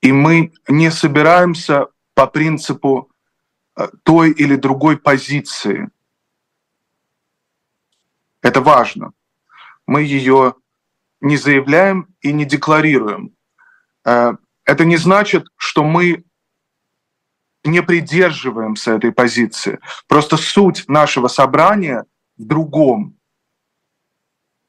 и 0.00 0.12
мы 0.12 0.52
не 0.68 0.90
собираемся 0.90 1.86
по 2.14 2.26
принципу 2.26 3.10
той 4.04 4.30
или 4.30 4.54
другой 4.54 4.96
позиции. 4.96 5.90
Это 8.40 8.60
важно. 8.60 9.12
Мы 9.86 10.02
ее 10.02 10.54
не 11.20 11.36
заявляем 11.36 12.14
и 12.20 12.32
не 12.32 12.44
декларируем. 12.44 13.34
Это 14.04 14.84
не 14.84 14.96
значит, 14.96 15.48
что 15.56 15.82
мы 15.82 16.24
не 17.64 17.82
придерживаемся 17.82 18.92
этой 18.92 19.12
позиции. 19.12 19.80
Просто 20.06 20.36
суть 20.36 20.84
нашего 20.88 21.28
собрания 21.28 22.04
в 22.36 22.44
другом. 22.44 23.18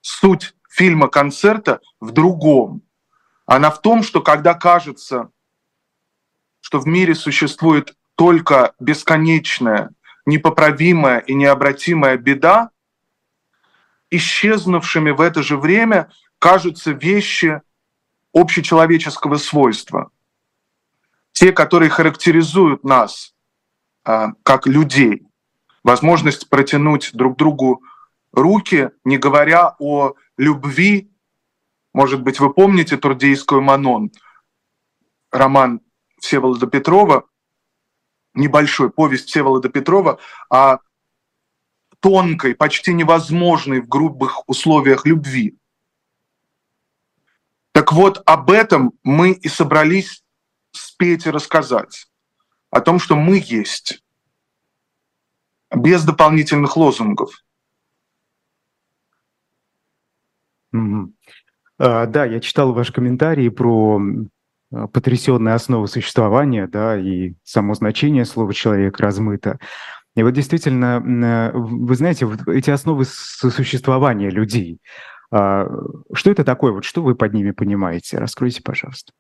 Суть 0.02 0.56
фильма-концерта 0.70 1.82
в 2.00 2.12
другом. 2.12 2.82
Она 3.46 3.70
в 3.70 3.82
том, 3.82 4.02
что 4.02 4.22
когда 4.22 4.54
кажется, 4.54 5.30
что 6.62 6.80
в 6.80 6.88
мире 6.88 7.16
существует 7.16 7.96
только 8.16 8.74
бесконечная, 8.80 9.92
непоправимая 10.26 11.20
и 11.20 11.34
необратимая 11.34 12.18
беда, 12.18 12.72
исчезнувшими 14.10 15.12
в 15.12 15.22
это 15.22 15.44
же 15.44 15.58
время 15.58 16.12
кажутся 16.40 16.92
вещи 16.92 17.62
общечеловеческого 18.34 19.36
свойства– 19.36 20.12
те, 21.36 21.52
которые 21.52 21.90
характеризуют 21.90 22.86
нас 22.86 23.36
а, 24.06 24.30
как 24.44 24.68
людей. 24.68 25.28
Возможность 25.84 26.50
протянуть 26.50 27.12
друг 27.14 27.38
другу 27.38 27.84
руки, 28.32 28.92
не 29.04 29.18
говоря 29.18 29.76
о 29.78 30.14
любви. 30.38 31.12
Может 31.94 32.24
быть, 32.24 32.40
вы 32.40 32.54
помните 32.54 32.96
Турдейскую 32.96 33.62
Манон, 33.62 34.12
роман 35.30 35.82
Всеволода 36.20 36.68
Петрова, 36.68 37.26
небольшой 38.34 38.90
повесть 38.90 39.28
Всеволода 39.28 39.68
Петрова 39.68 40.20
о 40.50 40.78
тонкой, 42.00 42.56
почти 42.56 42.94
невозможной 42.94 43.82
в 43.82 43.90
грубых 43.90 44.48
условиях 44.48 45.06
любви. 45.06 45.58
Так 47.74 47.92
вот, 47.92 48.24
об 48.26 48.52
этом 48.52 48.94
мы 49.04 49.34
и 49.34 49.50
собрались 49.50 50.25
и 51.00 51.30
рассказать 51.30 52.08
о 52.70 52.82
том, 52.82 53.00
что 53.00 53.16
мы 53.16 53.42
есть, 53.44 54.04
без 55.74 56.04
дополнительных 56.04 56.78
лозунгов. 56.78 57.32
Mm-hmm. 60.74 61.08
А, 61.78 62.06
да, 62.06 62.26
я 62.26 62.40
читал 62.40 62.74
ваши 62.74 62.94
комментарии 62.94 63.50
про 63.50 64.00
а, 64.72 64.88
потрясенные 64.88 65.56
основы 65.56 65.88
существования, 65.88 66.68
да, 66.68 66.98
и 66.98 67.34
само 67.44 67.74
значение 67.74 68.26
слова 68.26 68.54
«человек» 68.54 69.00
размыто. 69.00 69.60
И 70.16 70.24
вот 70.24 70.32
действительно, 70.32 71.04
э, 71.06 71.52
вы 71.54 71.96
знаете, 71.96 72.26
вот 72.26 72.48
эти 72.48 72.70
основы 72.70 73.04
существования 73.06 74.30
людей, 74.30 74.80
а, 75.32 75.68
что 76.14 76.32
это 76.32 76.46
такое, 76.46 76.72
вот 76.72 76.86
что 76.86 77.02
вы 77.02 77.16
под 77.16 77.34
ними 77.34 77.52
понимаете? 77.52 78.18
Раскройте, 78.18 78.62
пожалуйста. 78.64 79.12
Э, 79.12 79.16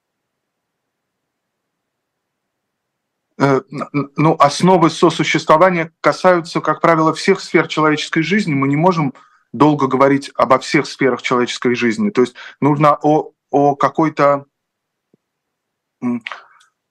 ну, 3.37 4.35
основы 4.39 4.89
сосуществования 4.89 5.91
касаются, 6.01 6.61
как 6.61 6.81
правило, 6.81 7.13
всех 7.13 7.41
сфер 7.41 7.67
человеческой 7.67 8.23
жизни. 8.23 8.53
Мы 8.53 8.67
не 8.67 8.77
можем 8.77 9.13
долго 9.51 9.87
говорить 9.87 10.31
обо 10.35 10.59
всех 10.59 10.85
сферах 10.85 11.21
человеческой 11.21 11.75
жизни. 11.75 12.09
То 12.09 12.21
есть 12.21 12.35
нужно 12.61 12.97
о, 13.01 13.31
о 13.51 13.75
какой-то 13.75 14.45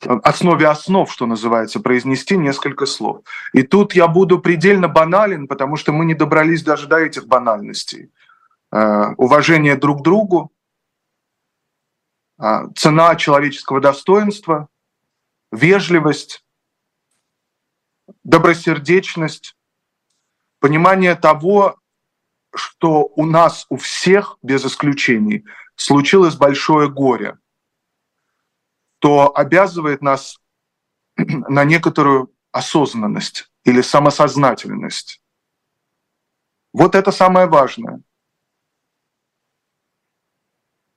основе 0.01 0.67
основ, 0.67 1.11
что 1.11 1.27
называется, 1.27 1.81
произнести 1.81 2.37
несколько 2.37 2.87
слов. 2.87 3.23
И 3.53 3.63
тут 3.63 3.95
я 3.95 4.07
буду 4.07 4.39
предельно 4.39 4.89
банален, 4.89 5.49
потому 5.49 5.77
что 5.77 5.93
мы 5.93 6.05
не 6.05 6.15
добрались 6.15 6.63
даже 6.63 6.87
до 6.87 6.99
этих 6.99 7.27
банальностей. 7.27 8.11
Э, 8.71 9.15
уважение 9.17 9.77
друг 9.77 10.01
к 10.01 10.03
другу, 10.03 10.53
а, 12.37 12.69
цена 12.75 13.15
человеческого 13.15 13.81
достоинства, 13.81 14.69
вежливость, 15.55 16.45
добросердечность, 18.23 19.57
понимание 20.59 21.15
того, 21.15 21.79
что 22.55 23.11
у 23.17 23.27
нас, 23.27 23.67
у 23.69 23.77
всех, 23.77 24.39
без 24.43 24.65
исключений, 24.65 25.45
случилось 25.77 26.37
большое 26.37 26.89
горе, 26.89 27.39
то 28.99 29.37
обязывает 29.37 30.03
нас 30.03 30.39
на 31.17 31.65
некоторую 31.65 32.33
осознанность 32.53 33.51
или 33.65 33.81
самосознательность. 33.81 35.21
Вот 36.73 36.95
это 36.95 37.13
самое 37.13 37.47
важное. 37.47 38.01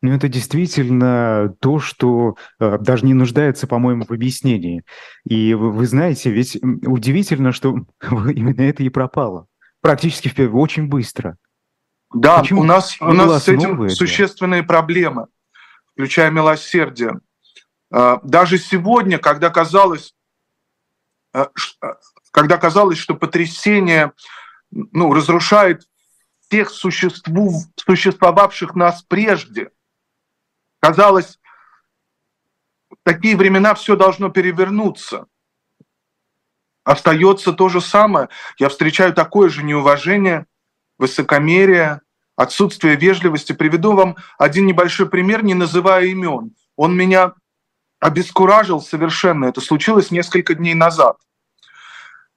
Ну, 0.01 0.13
это 0.13 0.27
действительно 0.27 1.55
то, 1.59 1.79
что 1.79 2.35
э, 2.59 2.77
даже 2.79 3.05
не 3.05 3.15
нуждается, 3.15 3.65
по-моему, 3.65 4.05
в 4.05 4.11
объяснении. 4.11 4.83
И 5.25 5.55
вы, 5.55 5.71
вы 5.71 5.87
знаете, 5.87 6.29
ведь 6.29 6.57
удивительно, 6.61 7.51
что 7.51 7.77
именно 8.01 8.61
это 8.61 8.83
и 8.83 8.89
пропало. 8.89 9.47
Практически 9.81 10.29
в, 10.29 10.55
очень 10.55 10.87
быстро. 10.87 11.37
Да, 12.13 12.39
Почему? 12.39 12.61
у 12.61 12.63
нас, 12.63 12.95
у 13.01 13.11
нас 13.11 13.43
с 13.43 13.47
этим 13.47 13.83
это? 13.83 13.93
существенные 13.93 14.63
проблемы, 14.63 15.27
включая 15.93 16.29
милосердие. 16.29 17.19
А, 17.91 18.19
даже 18.23 18.57
сегодня, 18.57 19.17
когда 19.17 19.49
казалось, 19.49 20.13
а, 21.33 21.49
а, 21.81 21.95
когда 22.31 22.57
казалось, 22.57 22.97
что 22.97 23.15
потрясение 23.15 24.13
ну, 24.71 25.13
разрушает 25.13 25.83
тех 26.49 26.69
существу, 26.69 27.61
существовавших 27.75 28.75
нас 28.75 29.03
прежде, 29.03 29.71
казалось, 30.79 31.39
в 32.89 32.95
такие 33.03 33.35
времена 33.35 33.73
все 33.75 33.95
должно 33.95 34.29
перевернуться. 34.29 35.27
Остается 36.83 37.51
то 37.51 37.67
же 37.67 37.81
самое. 37.81 38.29
Я 38.57 38.69
встречаю 38.69 39.13
такое 39.13 39.49
же 39.49 39.63
неуважение– 39.63 40.45
высокомерие, 40.97 42.01
отсутствие 42.35 42.95
вежливости. 42.95 43.53
Приведу 43.53 43.93
вам 43.93 44.15
один 44.37 44.65
небольшой 44.65 45.09
пример, 45.09 45.43
не 45.43 45.53
называя 45.53 46.05
имен. 46.05 46.55
Он 46.75 46.95
меня 46.95 47.33
обескуражил 47.99 48.81
совершенно. 48.81 49.45
Это 49.45 49.59
случилось 49.59 50.11
несколько 50.11 50.53
дней 50.53 50.75
назад. 50.75 51.17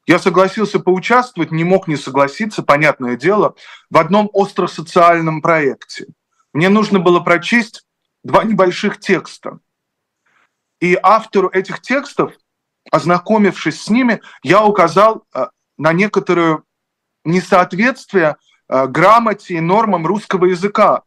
Я 0.06 0.18
согласился 0.18 0.80
поучаствовать, 0.80 1.52
не 1.52 1.62
мог 1.62 1.86
не 1.86 1.96
согласиться, 1.96 2.62
понятное 2.62 3.16
дело, 3.16 3.54
в 3.90 3.98
одном 3.98 4.30
остросоциальном 4.32 5.42
проекте. 5.42 6.06
Мне 6.52 6.68
нужно 6.68 6.98
было 6.98 7.20
прочесть 7.20 7.84
два 8.22 8.44
небольших 8.44 8.98
текста. 8.98 9.60
И 10.80 10.98
автору 11.02 11.48
этих 11.48 11.80
текстов, 11.80 12.32
ознакомившись 12.90 13.82
с 13.82 13.90
ними, 13.90 14.20
я 14.42 14.64
указал 14.64 15.26
э, 15.34 15.46
на 15.76 15.92
некоторую 15.92 16.64
несоответствие 17.24 18.36
Э, 18.72 18.86
грамоте 18.86 19.54
и 19.54 19.60
нормам 19.60 20.06
русского 20.06 20.44
языка. 20.44 21.02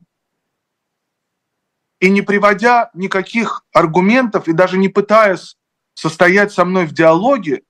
И 2.01 2.09
не 2.09 2.21
приводя 2.21 2.91
никаких 2.93 3.63
аргументов 3.71 4.49
и 4.49 4.51
даже 4.51 4.77
не 4.77 4.89
пытаясь 4.89 5.55
состоять 5.93 6.51
со 6.51 6.65
мной 6.65 6.85
в 6.85 6.91
диалоге, 6.91 7.63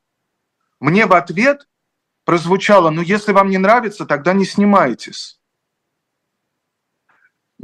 мне 0.79 1.05
в 1.05 1.13
ответ 1.13 1.67
прозвучало, 2.25 2.89
ну 2.89 3.03
если 3.03 3.33
вам 3.33 3.51
не 3.51 3.59
нравится, 3.59 4.07
тогда 4.07 4.33
не 4.33 4.45
снимайтесь. 4.45 5.39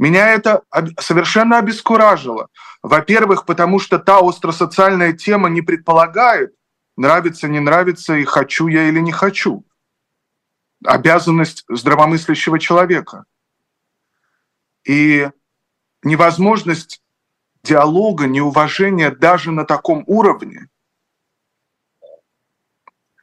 Меня 0.00 0.30
это 0.30 0.62
совершенно 0.98 1.58
обескуражило. 1.58 2.48
Во-первых, 2.82 3.44
потому 3.44 3.78
что 3.78 3.98
та 3.98 4.18
остросоциальная 4.20 5.12
тема 5.12 5.50
не 5.50 5.60
предполагает, 5.60 6.54
нравится, 6.96 7.48
не 7.48 7.60
нравится, 7.60 8.14
и 8.14 8.24
хочу 8.24 8.68
я 8.68 8.88
или 8.88 8.98
не 8.98 9.12
хочу 9.12 9.62
обязанность 10.86 11.66
здравомыслящего 11.68 12.58
человека. 12.58 13.24
И 14.84 15.28
невозможность 16.02 17.02
диалога, 17.62 18.26
неуважения 18.26 19.10
даже 19.10 19.50
на 19.52 19.66
таком 19.66 20.02
уровне, 20.06 20.70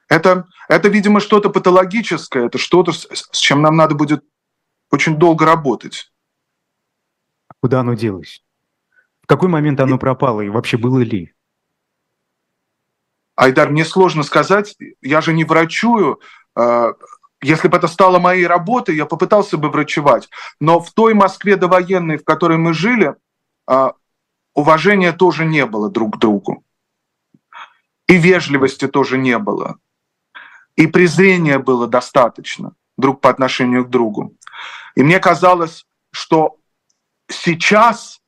это, 0.10 0.46
это 0.70 0.90
видимо, 0.90 1.22
что-то 1.22 1.50
патологическое, 1.50 2.46
это 2.46 2.60
что-то, 2.60 2.92
с, 2.92 3.32
чем 3.32 3.64
нам 3.64 3.76
надо 3.76 3.96
будет 3.96 4.24
очень 4.92 5.18
долго 5.18 5.44
работать. 5.44 6.12
Куда 7.62 7.82
оно 7.82 7.94
делось? 7.94 8.44
В 9.24 9.28
какой 9.28 9.50
момент 9.50 9.80
оно 9.80 9.98
пропало 9.98 10.42
и 10.42 10.50
вообще 10.50 10.78
было 10.78 11.00
ли? 11.00 11.34
Айдар, 13.36 13.70
мне 13.70 13.86
сложно 13.86 14.24
сказать, 14.24 14.76
я 15.02 15.22
же 15.22 15.34
не 15.34 15.44
врачую, 15.44 16.20
а, 16.56 16.94
если 17.42 17.68
бы 17.68 17.78
это 17.78 17.88
стало 17.88 18.20
моей 18.20 18.48
работой, 18.48 18.96
я 18.96 19.06
попытался 19.06 19.58
бы 19.58 19.70
врачевать. 19.70 20.30
Но 20.60 20.80
в 20.80 20.92
той 20.92 21.14
Москве 21.14 21.56
довоенной, 21.56 22.18
в 22.18 22.24
которой 22.24 22.58
мы 22.58 22.74
жили, 22.74 23.16
а, 23.68 23.94
уважения 24.56 25.12
тоже 25.12 25.46
не 25.46 25.66
было 25.66 25.90
друг 25.90 26.16
к 26.16 26.20
другу. 26.20 26.64
И 28.08 28.18
вежливости 28.18 28.88
тоже 28.88 29.18
не 29.18 29.38
было. 29.38 29.78
И 30.76 30.88
презрения 30.88 31.60
было 31.60 31.88
достаточно 31.88 32.74
друг 32.98 33.22
по 33.22 33.30
отношению 33.30 33.86
к 33.86 33.90
другу. 33.90 34.34
И 34.96 35.04
мне 35.04 35.20
казалось, 35.20 35.86
что 36.12 36.58
сейчас, 37.30 38.22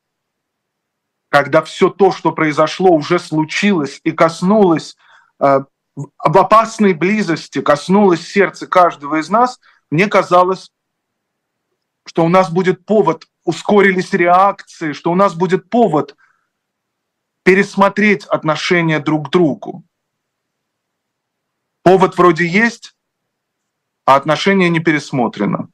когда 1.28 1.62
все 1.62 1.90
то, 1.90 2.12
что 2.12 2.32
произошло, 2.32 2.90
уже 2.90 3.18
случилось 3.18 4.00
и 4.04 4.12
коснулось 4.12 4.96
а, 5.38 5.64
об 6.18 6.38
опасной 6.38 6.92
близости 6.92 7.60
коснулось 7.60 8.26
сердца 8.26 8.66
каждого 8.66 9.16
из 9.16 9.28
нас, 9.28 9.60
мне 9.90 10.06
казалось, 10.06 10.70
что 12.06 12.24
у 12.24 12.28
нас 12.28 12.50
будет 12.50 12.84
повод, 12.84 13.26
ускорились 13.44 14.12
реакции, 14.12 14.92
что 14.92 15.10
у 15.10 15.14
нас 15.14 15.34
будет 15.34 15.68
повод 15.68 16.16
пересмотреть 17.42 18.24
отношения 18.26 19.00
друг 19.00 19.28
к 19.28 19.30
другу. 19.30 19.84
Повод 21.82 22.16
вроде 22.16 22.46
есть, 22.46 22.94
а 24.04 24.16
отношения 24.16 24.68
не 24.68 24.80
пересмотрено. 24.80 25.68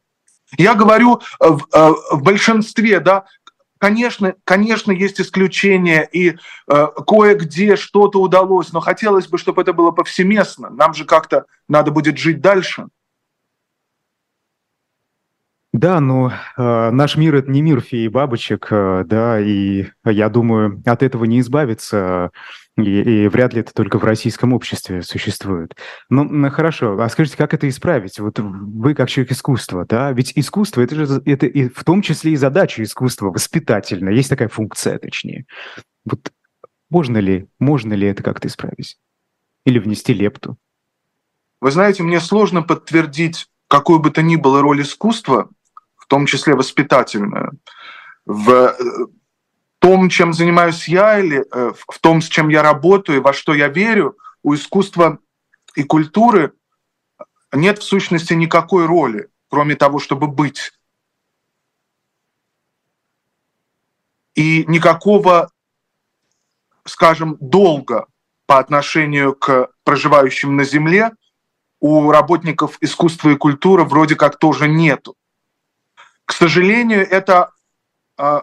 Я 0.56 0.74
говорю 0.74 1.20
в, 1.40 1.66
э, 1.72 1.92
в 2.12 2.22
большинстве, 2.22 3.00
да, 3.00 3.24
Конечно, 3.78 4.34
конечно, 4.44 4.90
есть 4.90 5.20
исключения, 5.20 6.08
и 6.10 6.30
э, 6.30 6.86
кое-где 7.06 7.76
что-то 7.76 8.22
удалось, 8.22 8.72
но 8.72 8.80
хотелось 8.80 9.28
бы, 9.28 9.36
чтобы 9.36 9.60
это 9.60 9.74
было 9.74 9.90
повсеместно. 9.90 10.70
Нам 10.70 10.94
же 10.94 11.04
как-то 11.04 11.44
надо 11.68 11.90
будет 11.90 12.16
жить 12.16 12.40
дальше. 12.40 12.86
Да, 15.76 16.00
но 16.00 16.32
э, 16.56 16.90
наш 16.90 17.16
мир 17.16 17.34
это 17.34 17.50
не 17.50 17.60
мир 17.60 17.82
феи 17.82 18.04
и 18.04 18.08
бабочек, 18.08 18.68
э, 18.70 19.04
да, 19.06 19.38
и 19.38 19.84
я 20.06 20.30
думаю, 20.30 20.82
от 20.86 21.02
этого 21.02 21.26
не 21.26 21.40
избавиться. 21.40 22.30
И, 22.78 23.24
и 23.24 23.28
вряд 23.28 23.52
ли 23.52 23.60
это 23.60 23.74
только 23.74 23.98
в 23.98 24.04
российском 24.04 24.54
обществе 24.54 25.02
существует. 25.02 25.76
Ну, 26.08 26.24
ну, 26.24 26.50
хорошо, 26.50 26.98
а 26.98 27.08
скажите, 27.10 27.36
как 27.36 27.52
это 27.52 27.68
исправить? 27.68 28.18
Вот 28.18 28.38
вы 28.38 28.94
как 28.94 29.10
человек 29.10 29.32
искусства, 29.32 29.84
да? 29.86 30.12
Ведь 30.12 30.32
искусство 30.34 30.80
это 30.80 30.94
же 30.94 31.22
это 31.26 31.44
и 31.44 31.68
в 31.68 31.84
том 31.84 32.00
числе 32.00 32.32
и 32.32 32.36
задача 32.36 32.82
искусства 32.82 33.26
воспитательная. 33.26 34.14
Есть 34.14 34.30
такая 34.30 34.48
функция, 34.48 34.98
точнее. 34.98 35.44
Вот 36.06 36.32
можно 36.88 37.18
ли, 37.18 37.48
можно 37.58 37.92
ли 37.92 38.06
это 38.08 38.22
как-то 38.22 38.48
исправить? 38.48 38.96
Или 39.66 39.78
внести 39.78 40.14
лепту? 40.14 40.56
Вы 41.60 41.70
знаете, 41.70 42.02
мне 42.02 42.20
сложно 42.20 42.62
подтвердить 42.62 43.46
какую 43.68 44.00
бы 44.00 44.10
то 44.10 44.22
ни 44.22 44.36
было 44.36 44.62
роль 44.62 44.82
искусства, 44.82 45.50
в 46.06 46.08
том 46.08 46.26
числе 46.26 46.54
воспитательную, 46.54 47.58
в 48.26 48.76
том, 49.80 50.08
чем 50.08 50.32
занимаюсь 50.32 50.86
я, 50.86 51.18
или 51.18 51.44
э, 51.52 51.72
в 51.76 51.98
том, 51.98 52.22
с 52.22 52.28
чем 52.28 52.48
я 52.48 52.62
работаю, 52.62 53.22
во 53.22 53.32
что 53.32 53.54
я 53.54 53.66
верю, 53.66 54.16
у 54.44 54.54
искусства 54.54 55.18
и 55.74 55.82
культуры 55.82 56.52
нет 57.52 57.80
в 57.80 57.82
сущности 57.82 58.34
никакой 58.34 58.86
роли, 58.86 59.28
кроме 59.50 59.74
того, 59.74 59.98
чтобы 59.98 60.28
быть. 60.28 60.72
И 64.36 64.64
никакого, 64.68 65.50
скажем, 66.84 67.36
долга 67.40 68.06
по 68.46 68.60
отношению 68.60 69.34
к 69.34 69.70
проживающим 69.82 70.54
на 70.54 70.64
Земле 70.64 71.10
у 71.80 72.12
работников 72.12 72.78
искусства 72.80 73.30
и 73.30 73.36
культуры 73.36 73.82
вроде 73.82 74.14
как 74.14 74.38
тоже 74.38 74.68
нету. 74.68 75.16
К 76.26 76.32
сожалению, 76.32 77.08
это 77.08 77.52
а, 78.18 78.42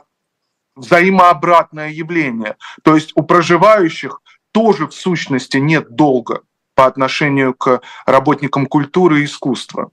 взаимообратное 0.76 1.89
явление. 1.89 2.56
То 2.82 2.96
есть 2.96 3.12
у 3.15 3.24
проживающих 3.24 4.22
тоже 4.52 4.88
в 4.88 4.93
сущности 4.93 5.58
нет 5.58 5.91
долга 5.91 6.41
по 6.76 6.86
отношению 6.86 7.54
к 7.54 7.82
работникам 8.06 8.65
культуры 8.65 9.22
и 9.22 9.26
искусства. 9.26 9.91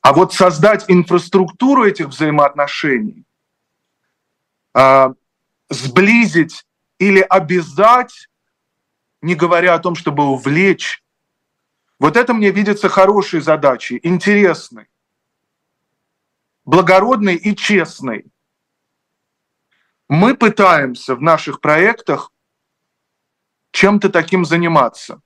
А 0.00 0.12
вот 0.12 0.32
создать 0.32 0.84
инфраструктуру 0.88 1.84
этих 1.84 2.06
взаимоотношений, 2.06 3.24
а, 4.74 5.12
сблизить 5.68 6.64
или 6.98 7.20
обязать, 7.20 8.28
не 9.20 9.34
говоря 9.34 9.74
о 9.74 9.78
том, 9.78 9.96
чтобы 9.96 10.24
увлечь. 10.24 11.02
Вот 11.98 12.16
это 12.16 12.34
мне 12.34 12.50
видится 12.50 12.88
хорошей 12.88 13.40
задачей, 13.40 13.98
интересной, 14.02 14.86
благородной 16.64 17.36
и 17.36 17.56
честной. 17.56 18.26
Мы 20.08 20.36
пытаемся 20.36 21.14
в 21.14 21.22
наших 21.22 21.60
проектах 21.60 22.30
чем-то 23.72 24.10
таким 24.10 24.44
заниматься. 24.44 25.20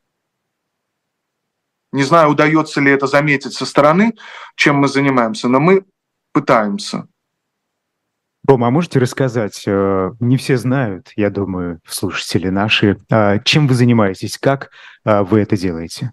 Не 1.93 2.03
знаю, 2.03 2.31
удается 2.31 2.81
ли 2.81 2.91
это 2.91 3.07
заметить 3.07 3.55
со 3.55 3.67
стороны, 3.67 4.15
чем 4.55 4.77
мы 4.77 4.89
занимаемся, 4.89 5.49
но 5.49 5.61
мы 5.61 5.85
пытаемся. 6.33 7.09
Рома, 8.47 8.69
а 8.69 8.71
можете 8.71 9.01
рассказать, 9.01 9.65
э, 9.67 10.13
не 10.21 10.37
все 10.37 10.57
знают, 10.57 11.11
я 11.17 11.31
думаю, 11.31 11.81
слушатели 11.87 12.49
наши, 12.49 12.97
а 13.11 13.41
чем 13.41 13.67
вы 13.67 13.75
занимаетесь, 13.75 14.39
как 14.39 14.71
а, 15.05 15.25
вы 15.25 15.41
это 15.41 15.57
делаете? 15.57 16.13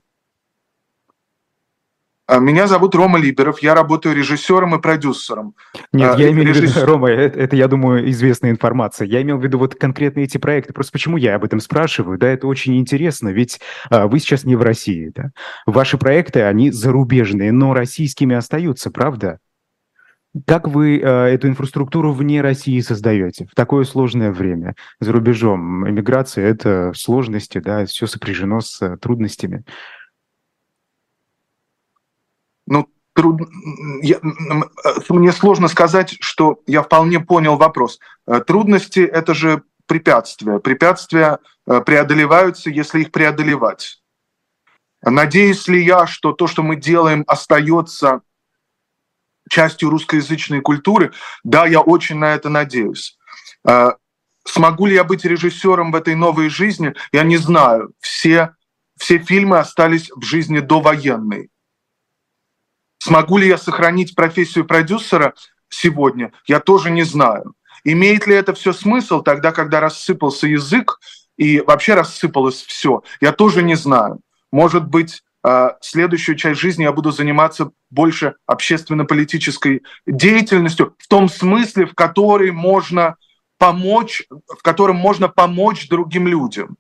А, 2.26 2.40
меня 2.40 2.68
зовут 2.68 2.96
Рома 2.96 3.20
Либеров, 3.20 3.60
я 3.62 3.76
работаю 3.76 4.16
режиссером 4.16 4.76
и 4.76 4.82
продюсером. 4.82 5.56
Нет, 5.92 6.18
я 6.18 6.32
имею 6.32 6.48
Режисс... 6.48 6.72
в 6.72 6.76
виду, 6.78 6.86
Рома, 6.92 7.10
это, 7.10 7.38
это, 7.38 7.56
я 7.56 7.68
думаю, 7.68 8.10
известная 8.12 8.52
информация. 8.52 9.08
Я 9.08 9.22
имел 9.22 9.38
в 9.38 9.44
виду 9.44 9.60
вот 9.60 9.76
конкретно 9.76 10.22
эти 10.22 10.38
проекты. 10.38 10.72
Просто 10.72 10.94
почему 10.94 11.18
я 11.18 11.36
об 11.36 11.44
этом 11.44 11.60
спрашиваю? 11.60 12.18
Да, 12.18 12.30
это 12.30 12.48
очень 12.48 12.78
интересно, 12.78 13.30
ведь 13.30 13.60
а, 13.90 14.08
вы 14.08 14.20
сейчас 14.20 14.46
не 14.46 14.56
в 14.56 14.62
России, 14.62 15.12
да? 15.14 15.32
Ваши 15.66 15.98
проекты, 15.98 16.44
они 16.44 16.72
зарубежные, 16.72 17.52
но 17.52 17.74
российскими 17.74 18.36
остаются, 18.36 18.90
правда? 18.90 19.40
Как 20.48 20.68
вы 20.68 20.98
э, 20.98 21.06
эту 21.06 21.48
инфраструктуру 21.48 22.12
вне 22.12 22.42
России 22.42 22.80
создаете 22.80 23.46
в 23.46 23.54
такое 23.54 23.84
сложное 23.84 24.32
время? 24.32 24.74
За 25.00 25.12
рубежом 25.12 25.88
эмиграция– 25.88 26.48
это 26.50 26.92
сложности, 26.96 27.60
да, 27.60 27.86
все 27.86 28.08
сопряжено 28.08 28.60
с 28.60 28.82
э, 28.82 28.98
трудностями. 28.98 29.64
Ну, 32.68 32.88
труд... 33.14 33.42
я... 34.02 34.20
мне 35.10 35.32
сложно 35.32 35.68
сказать, 35.68 36.16
что 36.20 36.62
я 36.66 36.82
вполне 36.82 37.20
понял 37.20 37.58
вопрос. 37.58 38.00
Э, 38.28 38.42
трудности– 38.42 39.00
это 39.02 39.34
же 39.34 39.64
препятствия. 39.86 40.60
Препятствия 40.60 41.40
э, 41.68 41.82
преодолеваются, 41.82 42.70
если 42.70 43.02
их 43.02 43.12
преодолевать. 43.12 44.02
Надеюсь 45.02 45.68
ли 45.68 45.84
я, 45.84 46.08
что 46.08 46.32
то, 46.32 46.48
что 46.48 46.64
мы 46.64 46.78
делаем, 46.78 47.24
остается 47.28 48.22
частью 49.50 49.90
русскоязычной 49.90 50.62
культуры. 50.62 51.12
Да, 51.44 51.66
я 51.66 51.82
очень 51.82 52.18
на 52.18 52.34
это 52.34 52.48
надеюсь. 52.48 53.18
Смогу 54.46 54.86
ли 54.86 54.96
я 54.96 55.04
быть 55.04 55.26
режиссером 55.26 55.92
в 55.92 55.96
этой 55.96 56.16
новой 56.16 56.50
жизни? 56.50 56.94
Я 57.12 57.24
не 57.24 57.38
знаю. 57.38 57.94
Все, 58.00 58.56
все 58.98 59.18
фильмы 59.18 59.60
остались 59.60 60.12
в 60.12 60.24
жизни 60.24 60.60
довоенной. 60.60 61.50
Смогу 63.06 63.38
ли 63.38 63.50
я 63.50 63.58
сохранить 63.58 64.16
профессию 64.16 64.64
продюсера 64.64 65.34
сегодня? 65.68 66.32
Я 66.48 66.62
тоже 66.62 66.90
не 66.90 67.04
знаю. 67.04 67.54
Имеет 67.84 68.28
ли 68.28 68.34
это 68.34 68.54
все 68.54 68.72
смысл 68.72 69.22
тогда, 69.22 69.52
когда 69.52 69.82
рассыпался 69.82 70.48
язык 70.48 71.02
и 71.36 71.60
вообще 71.60 71.96
рассыпалось 71.96 72.62
все? 72.62 73.04
Я 73.20 73.34
тоже 73.34 73.62
не 73.62 73.76
знаю. 73.76 74.22
Может 74.54 74.88
быть, 74.88 75.22
а, 75.44 75.76
следующую 75.82 76.38
часть 76.38 76.62
жизни 76.62 76.84
я 76.84 76.94
буду 76.94 77.12
заниматься 77.12 77.72
больше 77.90 78.36
общественно-политической 78.46 79.84
деятельностью 80.08 80.96
в 80.98 81.10
том 81.10 81.28
смысле, 81.28 81.88
в 81.88 81.96
который 81.96 82.54
можно 82.54 83.18
помочь, 83.58 84.24
в 84.30 84.62
котором 84.62 84.96
можно 84.96 85.28
помочь 85.28 85.90
другим 85.90 86.26
людям. 86.26 86.78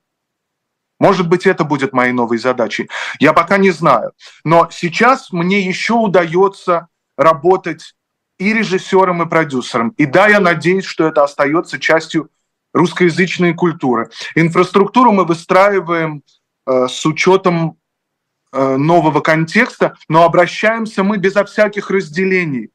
Может 1.03 1.27
быть, 1.27 1.45
это 1.45 1.63
будет 1.65 1.93
моей 1.93 2.13
новой 2.13 2.37
задачей. 2.37 2.89
Я 3.19 3.33
пока 3.33 3.57
не 3.57 3.71
знаю. 3.71 4.13
Но 4.43 4.69
сейчас 4.71 5.31
мне 5.31 5.59
еще 5.59 5.93
удается 5.93 6.87
работать 7.17 7.93
и 8.39 8.53
режиссером, 8.53 9.21
и 9.21 9.29
продюсером. 9.29 9.89
И 9.97 10.05
да, 10.05 10.27
я 10.27 10.39
надеюсь, 10.39 10.85
что 10.85 11.05
это 11.05 11.23
остается 11.23 11.79
частью 11.79 12.29
русскоязычной 12.73 13.53
культуры. 13.53 14.09
Инфраструктуру 14.33 15.11
мы 15.11 15.25
выстраиваем 15.25 16.23
э, 16.65 16.87
с 16.87 17.05
учетом 17.05 17.77
Э, 18.55 18.77
нового 18.77 19.19
контекста, 19.21 19.95
но 20.07 20.25
обращаемся 20.25 21.03
мы 21.03 21.17
безо 21.17 21.43
всяких 21.43 21.89
разделений 21.89 22.69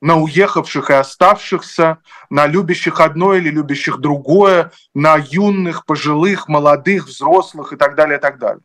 на 0.00 0.16
уехавших 0.16 0.90
и 0.90 0.94
оставшихся, 0.94 1.98
на 2.30 2.46
любящих 2.46 3.00
одно 3.00 3.34
или 3.34 3.50
любящих 3.50 3.98
другое, 3.98 4.72
на 4.94 5.16
юных, 5.16 5.84
пожилых, 5.84 6.48
молодых, 6.48 7.06
взрослых 7.06 7.72
и 7.72 7.76
так 7.76 7.94
далее, 7.94 8.18
и 8.18 8.20
так 8.20 8.38
далее. 8.38 8.62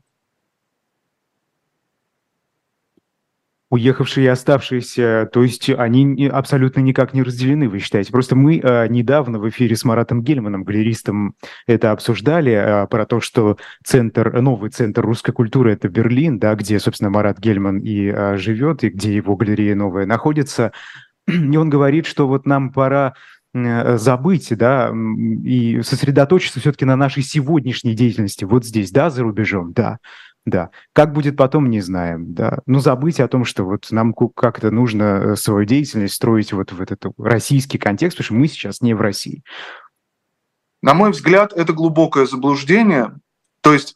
Уехавшие 3.71 4.25
и 4.25 4.29
оставшиеся, 4.29 5.27
то 5.33 5.43
есть 5.43 5.69
они 5.69 6.27
абсолютно 6.27 6.81
никак 6.81 7.13
не 7.13 7.23
разделены, 7.23 7.67
вы 7.67 7.79
считаете? 7.79 8.11
Просто 8.11 8.35
мы 8.35 8.61
а, 8.63 8.87
недавно 8.87 9.39
в 9.39 9.49
эфире 9.49 9.75
с 9.75 9.83
Маратом 9.83 10.23
Гельманом, 10.23 10.63
галеристом, 10.63 11.35
это 11.65 11.91
обсуждали, 11.91 12.51
а, 12.51 12.85
про 12.85 13.07
то, 13.07 13.19
что 13.19 13.57
центр, 13.83 14.39
новый 14.39 14.69
центр 14.69 15.01
русской 15.01 15.31
культуры– 15.31 15.73
это 15.73 15.89
Берлин, 15.89 16.37
да, 16.37 16.53
где, 16.53 16.79
собственно, 16.79 17.09
Марат 17.09 17.39
Гельман 17.39 17.79
и 17.79 18.07
а, 18.07 18.37
живет, 18.37 18.83
и 18.83 18.89
где 18.89 19.15
его 19.15 19.35
галерея 19.35 19.73
новая 19.73 20.05
находится. 20.05 20.71
И 21.27 21.57
он 21.57 21.69
говорит, 21.69 22.05
что 22.05 22.27
вот 22.27 22.45
нам 22.45 22.71
пора 22.71 23.15
забыть, 23.53 24.49
да, 24.57 24.93
и 25.45 25.81
сосредоточиться 25.81 26.59
все-таки 26.59 26.83
на 26.83 26.97
нашей 26.97 27.23
сегодняшней 27.23 27.93
деятельности 27.93 28.43
вот 28.43 28.65
здесь, 28.65 28.91
да, 28.91 29.09
за 29.09 29.23
рубежом, 29.23 29.71
да. 29.71 29.99
Да. 30.45 30.69
Как 30.93 31.13
будет 31.13 31.37
потом, 31.37 31.69
не 31.69 31.81
знаем, 31.81 32.33
да. 32.33 32.59
Но 32.67 32.79
забыть 32.79 33.19
о 33.19 33.27
том, 33.27 33.45
что 33.45 33.63
вот 33.63 33.87
нам 33.89 34.13
как-то 34.13 34.69
нужно 34.69 35.03
э, 35.03 35.35
свою 35.35 35.65
деятельность 35.65 36.13
строить 36.13 36.53
вот 36.53 36.71
в 36.71 36.79
этот 36.79 37.03
российский 37.17 37.79
контекст, 37.79 38.17
потому 38.17 38.25
что 38.25 38.33
мы 38.35 38.47
сейчас 38.47 38.81
не 38.81 38.93
в 38.93 39.01
России. 39.01 39.43
На 40.83 40.93
мой 40.93 41.09
взгляд, 41.09 41.51
это 41.53 41.73
глубокое 41.73 42.27
заблуждение. 42.27 43.15
То 43.61 43.73
есть 43.73 43.95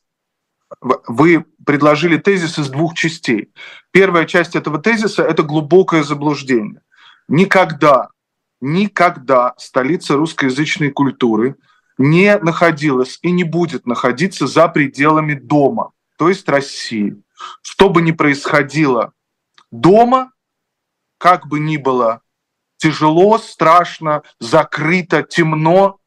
вы 0.82 1.46
предложили 1.66 2.18
тезис 2.18 2.58
из 2.58 2.70
двух 2.70 2.96
частей. 2.96 3.52
Первая 3.92 4.26
часть 4.26 4.56
этого 4.56 4.80
тезиса– 4.80 5.22
это 5.24 5.44
глубокое 5.44 6.02
заблуждение. 6.02 6.82
Никогда, 7.30 8.10
никогда 8.60 9.54
столица 9.58 10.16
русскоязычной 10.16 10.92
культуры 10.92 11.56
не 11.98 12.38
находилась 12.38 13.20
и 13.22 13.32
не 13.32 13.46
будет 13.46 13.86
находиться 13.86 14.48
за 14.48 14.68
пределами 14.68 15.36
дома– 15.36 15.92
то 16.20 16.28
есть 16.28 16.50
России. 16.50 17.16
Что 17.62 17.90
бы 17.90 18.02
ни 18.02 18.12
происходило 18.12 19.14
дома, 19.72 20.34
как 21.18 21.48
бы 21.48 21.62
ни 21.62 21.78
было 21.78 22.22
тяжело, 22.76 23.38
страшно, 23.38 24.24
закрыто, 24.38 25.24
темно, 25.24 26.00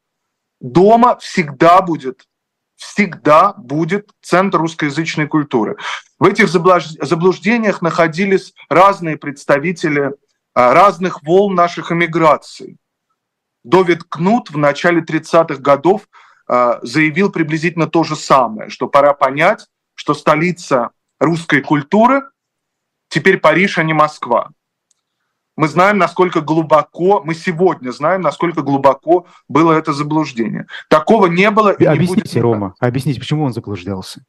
дома 0.61 1.17
всегда 1.17 1.81
будет 1.81 2.27
всегда 2.75 3.53
будет 3.53 4.09
центр 4.21 4.57
русскоязычной 4.57 5.27
культуры. 5.27 5.77
В 6.19 6.25
этих 6.25 6.49
заблуждениях 6.49 7.81
находились 7.81 8.53
разные 8.67 9.17
представители 9.17 10.11
разных 10.53 11.23
волн 11.23 11.55
наших 11.55 11.91
эмиграций. 11.91 12.77
Довид 13.63 14.03
Кнут 14.03 14.49
в 14.51 14.57
начале 14.57 15.01
30-х 15.01 15.55
годов 15.61 16.07
а, 16.47 16.79
заявил 16.83 17.31
приблизительно 17.31 17.87
то 17.87 18.03
же 18.03 18.15
самое, 18.15 18.69
что 18.69 18.87
пора 18.87 19.13
понять, 19.13 19.67
что 19.95 20.13
столица 20.13 20.91
русской 21.19 21.61
культуры 21.61 22.23
теперь 23.07 23.39
Париж, 23.39 23.77
а 23.77 23.83
не 23.83 23.93
Москва. 23.93 24.51
Мы 25.55 25.67
знаем, 25.67 25.99
насколько 25.99 26.41
глубоко, 26.41 27.21
мы 27.23 27.35
сегодня 27.35 27.91
знаем, 27.91 28.21
насколько 28.21 28.63
глубоко 28.63 29.27
было 29.47 29.73
это 29.73 29.93
заблуждение. 29.93 30.65
Такого 30.89 31.27
не 31.27 31.49
было 31.51 31.69
и 31.69 31.85
Объясните, 31.85 32.15
не 32.15 32.21
будет. 32.21 32.35
Рома, 32.41 32.75
объясните, 32.79 33.19
почему 33.19 33.45
он 33.45 33.53
заблуждался? 33.53 34.25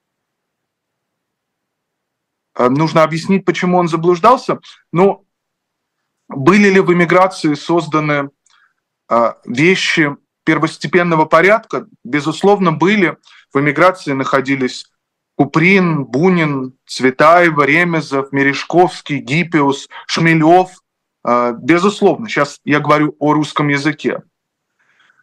Э, 2.57 2.69
нужно 2.69 3.03
объяснить, 3.03 3.47
почему 3.47 3.79
он 3.79 3.89
заблуждался. 3.89 4.61
Ну, 4.93 5.24
были 6.29 6.69
ли 6.69 6.81
в 6.81 6.93
эмиграции 6.93 7.55
созданы 7.55 8.31
э, 9.11 9.33
вещи 9.45 10.17
первостепенного 10.45 11.25
порядка? 11.25 11.87
Безусловно, 12.05 12.73
были. 12.73 13.17
В 13.53 13.61
эмиграции 13.61 14.13
находились 14.13 14.87
Куприн, 15.37 16.05
Бунин, 16.05 16.75
Цветаева, 16.87 17.63
Ремезов, 17.65 18.33
Мережковский, 18.33 19.19
Гиппиус, 19.19 19.89
Шмелев. 20.07 20.71
А, 21.25 21.53
безусловно, 21.53 22.29
сейчас 22.29 22.61
я 22.65 22.81
говорю 22.81 23.17
о 23.19 23.33
русском 23.33 23.69
языке. 23.69 24.23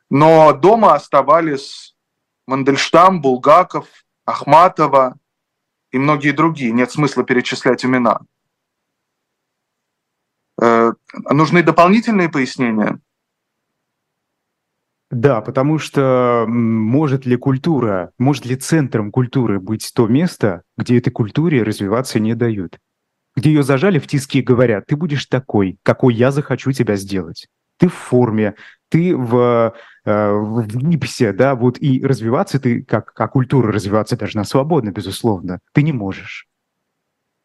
Но 0.09 0.51
дома 0.53 0.95
оставались 0.95 1.95
Мандельштам, 2.47 3.21
Булгаков, 3.21 3.87
Ахматова 4.25 5.15
и 5.91 5.97
многие 5.97 6.31
другие. 6.31 6.71
Нет 6.71 6.91
смысла 6.91 7.23
перечислять 7.23 7.85
имена. 7.85 8.19
Э, 10.62 10.93
нужны 11.32 11.63
дополнительные 11.63 12.30
пояснения? 12.30 13.00
Да, 15.10 15.41
потому 15.41 15.78
что 15.78 16.45
может 16.47 17.26
ли 17.26 17.36
культура, 17.36 18.12
может 18.17 18.45
ли 18.45 18.56
центром 18.56 19.12
культуры 19.12 19.60
быть 19.60 19.91
то 19.93 20.08
место, 20.08 20.62
где 20.78 20.97
этой 21.00 21.10
культуре 21.10 21.63
развиваться 21.63 22.19
не 22.19 22.34
дают? 22.34 22.78
Где 23.36 23.52
ее 23.52 23.63
зажали 23.63 24.00
в 24.00 24.08
тиски 24.08 24.39
и 24.39 24.43
говорят, 24.43 24.86
ты 24.86 24.95
будешь 24.95 25.26
такой, 25.26 25.78
какой 25.84 26.13
я 26.13 26.32
захочу 26.32 26.71
тебя 26.71 26.95
сделать. 26.95 27.47
Ты 27.78 27.88
в 27.88 27.93
форме, 27.93 28.56
ты 28.89 29.15
в, 29.17 29.74
э, 30.06 30.32
в 30.32 30.67
гипсе, 30.67 31.34
да, 31.34 31.56
вот 31.56 31.78
и 31.82 32.06
развиваться 32.06 32.60
ты, 32.60 32.84
как, 32.84 33.13
как 33.13 33.32
культура 33.32 33.71
развиваться 33.71 34.15
должна 34.15 34.43
свободно, 34.43 34.91
безусловно, 34.91 35.60
ты 35.74 35.82
не 35.82 35.91
можешь. 35.91 36.47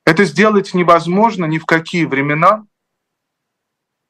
Это 0.05 0.25
сделать 0.25 0.75
невозможно 0.75 1.47
ни 1.47 1.59
в 1.59 1.67
какие 1.67 2.05
времена, 2.05 2.65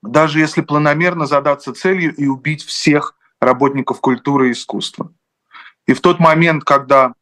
даже 0.06 0.40
если 0.40 0.60
планомерно 0.60 1.26
задаться 1.26 1.72
целью 1.74 2.14
и 2.14 2.26
убить 2.26 2.64
всех 2.64 3.16
работников 3.40 4.00
культуры 4.00 4.48
и 4.48 4.52
искусства. 4.52 5.12
И 5.86 5.92
в 5.92 6.00
тот 6.00 6.18
момент, 6.18 6.64
когда 6.64 7.14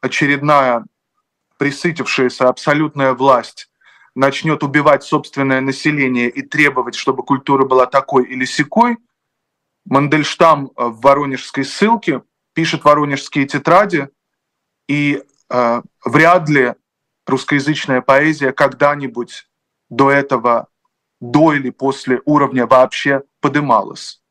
очередная 0.00 0.84
присытившаяся 1.58 2.48
абсолютная 2.48 3.14
власть 3.14 3.70
начнет 4.14 4.62
убивать 4.62 5.04
собственное 5.04 5.60
население 5.60 6.28
и 6.28 6.42
требовать, 6.42 6.94
чтобы 6.94 7.22
культура 7.22 7.64
была 7.64 7.86
такой 7.86 8.24
или 8.24 8.44
секой, 8.44 8.96
Мандельштам 9.84 10.70
в 10.76 11.00
воронежской 11.00 11.64
ссылке 11.64 12.22
пишет 12.52 12.84
воронежские 12.84 13.46
тетради, 13.46 14.08
и 14.86 15.22
э, 15.50 15.82
вряд 16.04 16.48
ли 16.48 16.74
русскоязычная 17.26 18.00
поэзия 18.00 18.52
когда-нибудь 18.52 19.48
до 19.88 20.10
этого, 20.10 20.68
до 21.20 21.52
или 21.52 21.70
после 21.70 22.20
уровня 22.24 22.66
вообще 22.66 23.22
подымалась. 23.40 24.22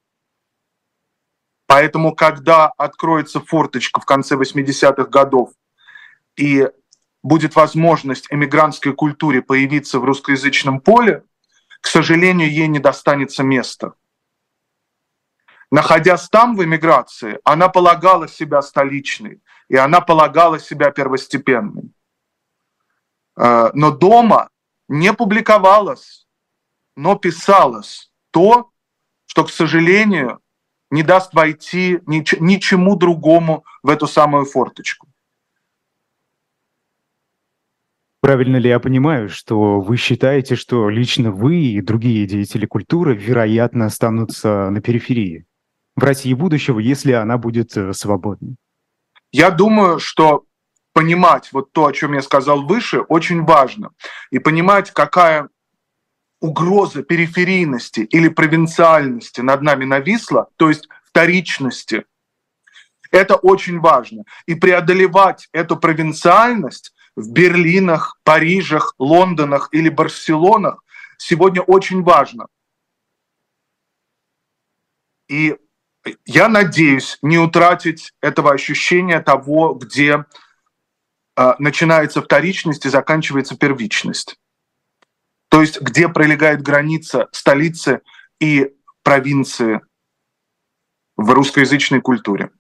Поэтому, 1.66 2.16
когда 2.16 2.68
откроется 2.78 3.42
форточка 3.42 4.00
в 4.00 4.06
конце 4.06 4.36
80-х 4.36 5.06
годов 5.10 5.52
и 6.38 6.70
будет 7.24 7.56
возможность 7.56 8.28
эмигрантской 8.32 8.94
культуре 8.94 9.42
появиться 9.42 10.00
в 10.00 10.06
русскоязычном 10.06 10.80
поле, 10.80 11.24
к 11.82 11.88
сожалению, 11.88 12.50
ей 12.50 12.68
не 12.68 12.80
достанется 12.80 13.44
места. 13.44 13.94
Находясь 15.70 16.30
там 16.30 16.56
в 16.56 16.64
эмиграции, 16.64 17.40
она 17.44 17.68
полагала 17.68 18.30
себя 18.30 18.62
столичной, 18.62 19.42
и 19.68 19.76
она 19.76 20.00
полагала 20.00 20.60
себя 20.60 20.92
первостепенной. 20.92 21.92
Э, 23.36 23.72
но 23.74 23.92
дома 23.92 24.50
не 24.88 25.12
публиковалось, 25.14 26.27
но 26.98 27.16
писалось 27.16 28.12
то, 28.32 28.72
что, 29.28 29.46
к 29.46 29.52
сожалению, 29.52 30.40
не 30.90 31.04
даст 31.04 31.34
войти 31.34 32.00
ничему 32.08 32.96
другому 32.98 33.64
в 33.84 33.90
эту 33.90 34.08
самую 34.08 34.46
форточку. 34.46 35.08
Правильно 38.20 38.58
ли 38.58 38.70
я 38.70 38.80
понимаю, 38.80 39.30
что 39.30 39.80
вы 39.80 39.96
считаете, 39.96 40.56
что 40.56 40.90
лично 40.90 41.32
вы 41.32 41.58
и 41.58 41.82
другие 41.82 42.26
деятели 42.26 42.66
культуры, 42.66 43.16
вероятно, 43.16 43.86
останутся 43.86 44.70
на 44.72 44.82
периферии 44.82 45.46
в 45.96 46.04
России 46.04 46.34
будущего, 46.34 46.80
если 46.80 47.12
она 47.12 47.38
будет 47.38 47.78
э, 47.78 47.94
свободной? 47.94 48.56
Я 49.32 49.52
думаю, 49.52 50.00
что 50.00 50.46
понимать 50.94 51.50
вот 51.54 51.72
то, 51.74 51.86
о 51.86 51.94
чем 51.94 52.14
я 52.14 52.24
сказал 52.24 52.66
выше, 52.66 53.02
очень 53.02 53.44
важно. 53.44 53.92
И 54.32 54.40
понимать, 54.40 54.92
какая 54.92 55.50
угроза 56.40 57.04
периферийности 57.04 58.02
или 58.02 58.28
провинциальности 58.30 59.42
над 59.42 59.62
нами 59.62 59.86
нависла, 59.86 60.50
то 60.58 60.70
есть 60.70 60.88
вторичности, 61.04 62.06
это 63.12 63.36
очень 63.36 63.80
важно. 63.80 64.24
И 64.46 64.56
преодолевать 64.56 65.48
эту 65.52 65.78
провинциальность 65.78 66.94
в 67.16 67.32
Берлинах, 67.32 68.20
Парижах, 68.24 68.94
Лондонах 69.00 69.70
или 69.72 69.90
Барселонах 69.90 70.84
сегодня 71.18 71.62
очень 71.62 72.04
важно. 72.04 72.48
И 75.28 75.58
я 76.26 76.48
надеюсь 76.48 77.18
не 77.22 77.38
утратить 77.38 78.14
этого 78.22 78.52
ощущения 78.52 79.20
того, 79.20 79.74
где 79.74 80.26
э, 81.36 81.54
начинается 81.60 82.22
вторичность 82.22 82.86
и 82.86 82.90
заканчивается 82.90 83.58
первичность. 83.58 84.38
То 85.58 85.62
есть 85.62 85.82
где 85.82 86.08
пролегает 86.08 86.62
граница 86.62 87.30
столицы 87.32 88.02
и 88.40 88.76
провинции 89.02 89.82
в 91.16 91.32
русскоязычной 91.32 92.00
культуре. 92.00 92.52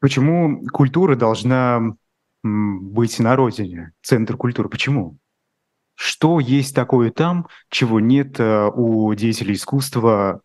Почему 0.00 0.62
культура 0.66 1.16
должна 1.16 1.96
быть 2.42 3.18
на 3.20 3.36
родине, 3.36 3.94
центр 4.02 4.36
культуры? 4.36 4.68
Почему? 4.68 5.16
Что 5.94 6.40
есть 6.40 6.74
такое 6.74 7.10
там, 7.10 7.48
чего 7.70 7.98
нет 7.98 8.38
э, 8.38 8.68
у 8.68 9.14
деятелей 9.14 9.54
искусства, 9.54 10.42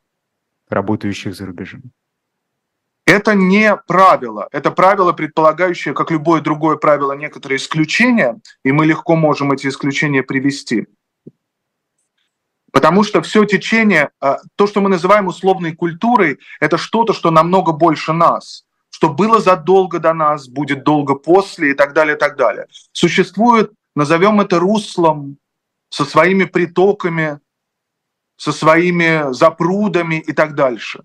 работающих 0.70 1.36
за 1.36 1.46
рубежом? 1.46 1.92
Это 3.10 3.34
не 3.34 3.76
правило. 3.76 4.48
Это 4.52 4.69
правило, 4.69 5.13
предполагающее, 5.13 5.95
как 5.95 6.12
любое 6.12 6.41
другое 6.41 6.78
правило, 6.78 7.13
некоторые 7.13 7.58
исключения, 7.58 8.39
и 8.63 8.72
мы 8.72 8.86
легко 8.86 9.15
можем 9.15 9.52
эти 9.52 9.65
исключения 9.65 10.22
привести. 10.22 10.86
Потому 12.72 13.04
что 13.04 13.24
все 13.24 13.45
течение, 13.45 14.12
э, 14.22 14.36
то, 14.56 14.67
что 14.67 14.82
мы 14.82 14.89
называем 14.89 15.26
условной 15.26 15.76
культурой, 15.76 16.38
это 16.60 16.78
что-то, 16.78 17.13
что 17.13 17.32
намного 17.32 17.72
больше 17.72 18.13
нас 18.13 18.63
что 18.91 19.13
было 19.13 19.39
задолго 19.39 20.00
до 20.00 20.13
нас, 20.13 20.50
будет 20.50 20.84
долго 20.84 21.15
после 21.15 21.72
и 21.72 21.74
так 21.74 21.93
далее, 21.93 22.17
и 22.17 22.19
так 22.19 22.36
далее. 22.36 22.65
Существует, 22.91 23.72
назовем 23.95 24.41
это 24.41 24.60
руслом, 24.60 25.38
со 25.89 26.04
своими 26.04 26.43
притоками, 26.43 27.39
со 28.36 28.52
своими 28.52 29.32
запрудами 29.32 30.15
и 30.19 30.34
так 30.34 30.54
дальше. 30.54 31.04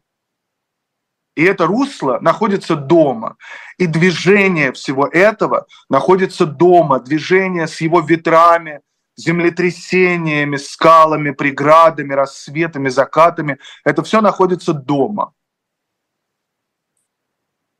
И 1.34 1.42
это 1.42 1.66
русло 1.66 2.18
находится 2.20 2.76
дома. 2.76 3.36
И 3.78 3.86
движение 3.86 4.72
всего 4.72 5.06
этого 5.06 5.66
находится 5.88 6.46
дома. 6.46 7.00
Движение 7.00 7.66
с 7.66 7.80
его 7.80 8.00
ветрами, 8.00 8.80
землетрясениями, 9.16 10.56
скалами, 10.56 11.30
преградами, 11.30 12.12
рассветами, 12.12 12.88
закатами. 12.88 13.58
Это 13.84 14.02
все 14.02 14.20
находится 14.20 14.72
дома 14.72 15.32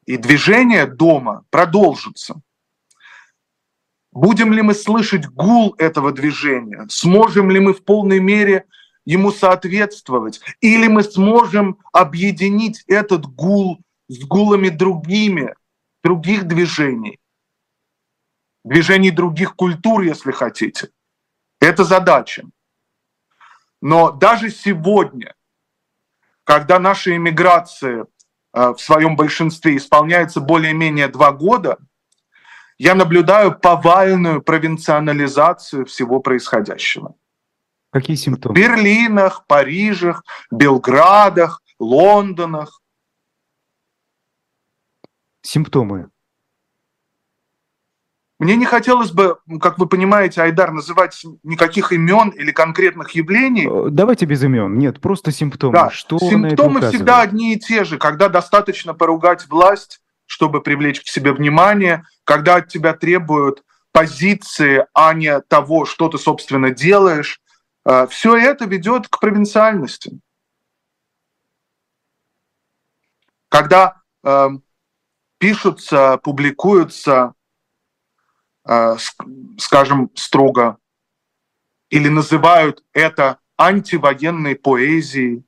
и 0.06 0.16
движение 0.16 0.86
дома 0.86 1.44
продолжится. 1.50 2.40
Будем 4.12 4.52
ли 4.52 4.62
мы 4.62 4.74
слышать 4.74 5.26
гул 5.26 5.74
этого 5.78 6.12
движения? 6.12 6.86
Сможем 6.88 7.50
ли 7.50 7.58
мы 7.58 7.74
в 7.74 7.84
полной 7.84 8.20
мере 8.20 8.66
ему 9.04 9.32
соответствовать? 9.32 10.40
Или 10.60 10.88
мы 10.88 11.02
сможем 11.02 11.78
объединить 11.92 12.84
этот 12.86 13.26
гул 13.26 13.80
с 14.08 14.24
гулами 14.24 14.68
другими, 14.68 15.54
других 16.02 16.44
движений? 16.44 17.18
Движений 18.64 19.10
других 19.10 19.56
культур, 19.56 20.02
если 20.02 20.32
хотите. 20.32 20.90
Это 21.60 21.84
задача. 21.84 22.44
Но 23.80 24.10
даже 24.10 24.50
сегодня, 24.50 25.34
когда 26.44 26.78
наша 26.78 27.14
иммиграция 27.14 28.06
Э, 28.54 28.72
в 28.72 28.78
своем 28.78 29.16
большинстве 29.16 29.76
исполняется 29.76 30.40
более-менее 30.40 31.08
два 31.08 31.32
года, 31.32 31.78
я 32.78 32.94
наблюдаю 32.94 33.58
повальную 33.58 34.42
провинционализацию 34.42 35.86
всего 35.86 36.20
происходящего. 36.20 37.14
Какие 37.94 38.16
симптомы? 38.16 38.54
В 38.54 38.58
Берлинах, 38.58 39.46
Парижах, 39.46 40.24
Белградах, 40.50 41.62
Лондонах. 41.78 42.82
Симптомы 45.42 46.10
мне 48.40 48.56
не 48.56 48.66
хотелось 48.66 49.12
бы, 49.12 49.38
как 49.60 49.78
вы 49.78 49.86
понимаете, 49.86 50.42
Айдар, 50.42 50.72
называть 50.72 51.24
никаких 51.44 51.92
имен 51.92 52.30
или 52.30 52.50
конкретных 52.50 53.12
явлений. 53.12 53.66
Э, 53.66 53.88
давайте 53.90 54.26
без 54.26 54.42
имен. 54.42 54.76
Нет, 54.76 55.00
просто 55.00 55.30
симптомы. 55.30 55.72
Да. 55.72 55.90
Что 55.90 56.18
симптомы 56.18 56.80
всегда 56.82 57.22
одни 57.22 57.54
и 57.54 57.58
те 57.58 57.84
же. 57.84 57.96
Когда 57.96 58.28
достаточно 58.28 58.92
поругать 58.92 59.46
власть, 59.48 60.00
чтобы 60.26 60.60
привлечь 60.62 61.00
к 61.00 61.06
себе 61.06 61.32
внимание, 61.32 62.04
когда 62.24 62.56
от 62.56 62.68
тебя 62.68 62.92
требуют 62.92 63.62
позиции, 63.92 64.84
а 64.92 65.14
не 65.14 65.40
того, 65.40 65.86
что 65.86 66.08
ты, 66.08 66.18
собственно, 66.18 66.70
делаешь. 66.70 67.40
Э, 67.84 68.06
Все 68.08 68.36
это 68.36 68.64
ведет 68.66 69.08
к 69.08 69.20
провинциальности. 69.20 70.20
Когда 73.48 74.02
э, 74.22 74.48
пишутся, 75.38 76.18
публикуются 76.18 77.34
Э, 78.66 78.96
скажем 79.58 80.10
строго, 80.14 80.78
или 81.90 82.08
называют 82.08 82.82
это 82.94 83.38
антивоенной 83.58 84.56
поэзией, 84.56 85.44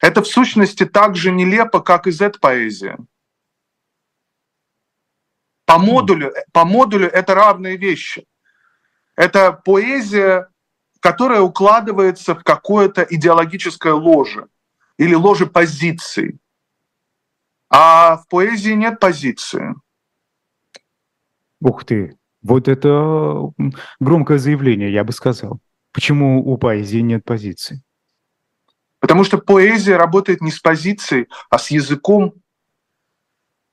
Это 0.00 0.22
в 0.22 0.28
сущности 0.28 0.86
так 0.86 1.16
же 1.16 1.32
нелепо, 1.32 1.80
как 1.80 2.06
и 2.06 2.12
Z-поэзия. 2.12 2.98
По 5.64 5.76
модулю, 5.78 6.32
по 6.52 6.64
модулю 6.64 7.08
это 7.08 7.34
равные 7.34 7.76
вещи. 7.76 8.24
Это 9.18 9.50
поэзия, 9.52 10.48
которая 11.00 11.40
укладывается 11.40 12.36
в 12.36 12.44
какое-то 12.44 13.02
идеологическое 13.02 13.92
ложе 13.92 14.46
или 14.96 15.12
ложе 15.12 15.48
позиций. 15.48 16.38
А 17.68 18.18
в 18.18 18.28
поэзии 18.28 18.74
нет 18.74 19.00
позиции. 19.00 19.74
Ух 21.60 21.84
ты, 21.84 22.16
вот 22.42 22.68
это 22.68 23.52
громкое 23.98 24.38
заявление, 24.38 24.92
я 24.92 25.02
бы 25.02 25.12
сказал. 25.12 25.58
Почему 25.90 26.40
у 26.48 26.56
поэзии 26.56 27.00
нет 27.00 27.24
позиции? 27.24 27.82
Потому 29.00 29.24
что 29.24 29.38
поэзия 29.38 29.96
работает 29.96 30.40
не 30.40 30.52
с 30.52 30.60
позицией, 30.60 31.26
а 31.50 31.58
с 31.58 31.72
языком. 31.72 32.34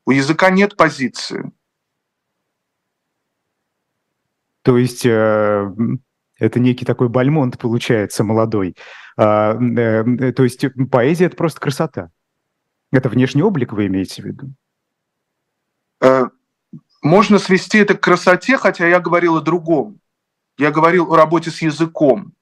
У 0.08 0.12
языка 0.12 0.50
нет 0.50 0.76
позиции. 0.76 1.52
То 4.66 4.80
есть 4.80 5.06
э, 5.06 5.72
это 6.40 6.60
некий 6.60 6.86
такой 6.86 7.08
бальмонт 7.08 7.60
получается 7.60 8.24
молодой. 8.24 8.76
А, 9.16 9.54
э, 9.54 10.32
то 10.34 10.44
есть 10.44 10.66
поэзия– 10.90 11.26
это 11.28 11.36
просто 11.36 11.62
красота. 11.62 12.10
Это 12.92 13.08
внешний 13.10 13.44
облик 13.44 13.74
вы 13.74 13.86
имеете 13.86 14.24
в 14.24 14.26
виду? 14.26 14.48
Э, 16.02 16.26
можно 17.04 17.38
свести 17.38 17.78
это 17.78 17.94
к 17.94 18.02
красоте, 18.02 18.58
хотя 18.58 18.88
я 18.88 19.00
говорил 19.00 19.36
о 19.38 19.42
другом. 19.42 20.00
Я 20.58 20.72
говорил 20.72 21.14
о 21.14 21.16
работе 21.16 21.52
с 21.52 21.62
языком, 21.62 22.34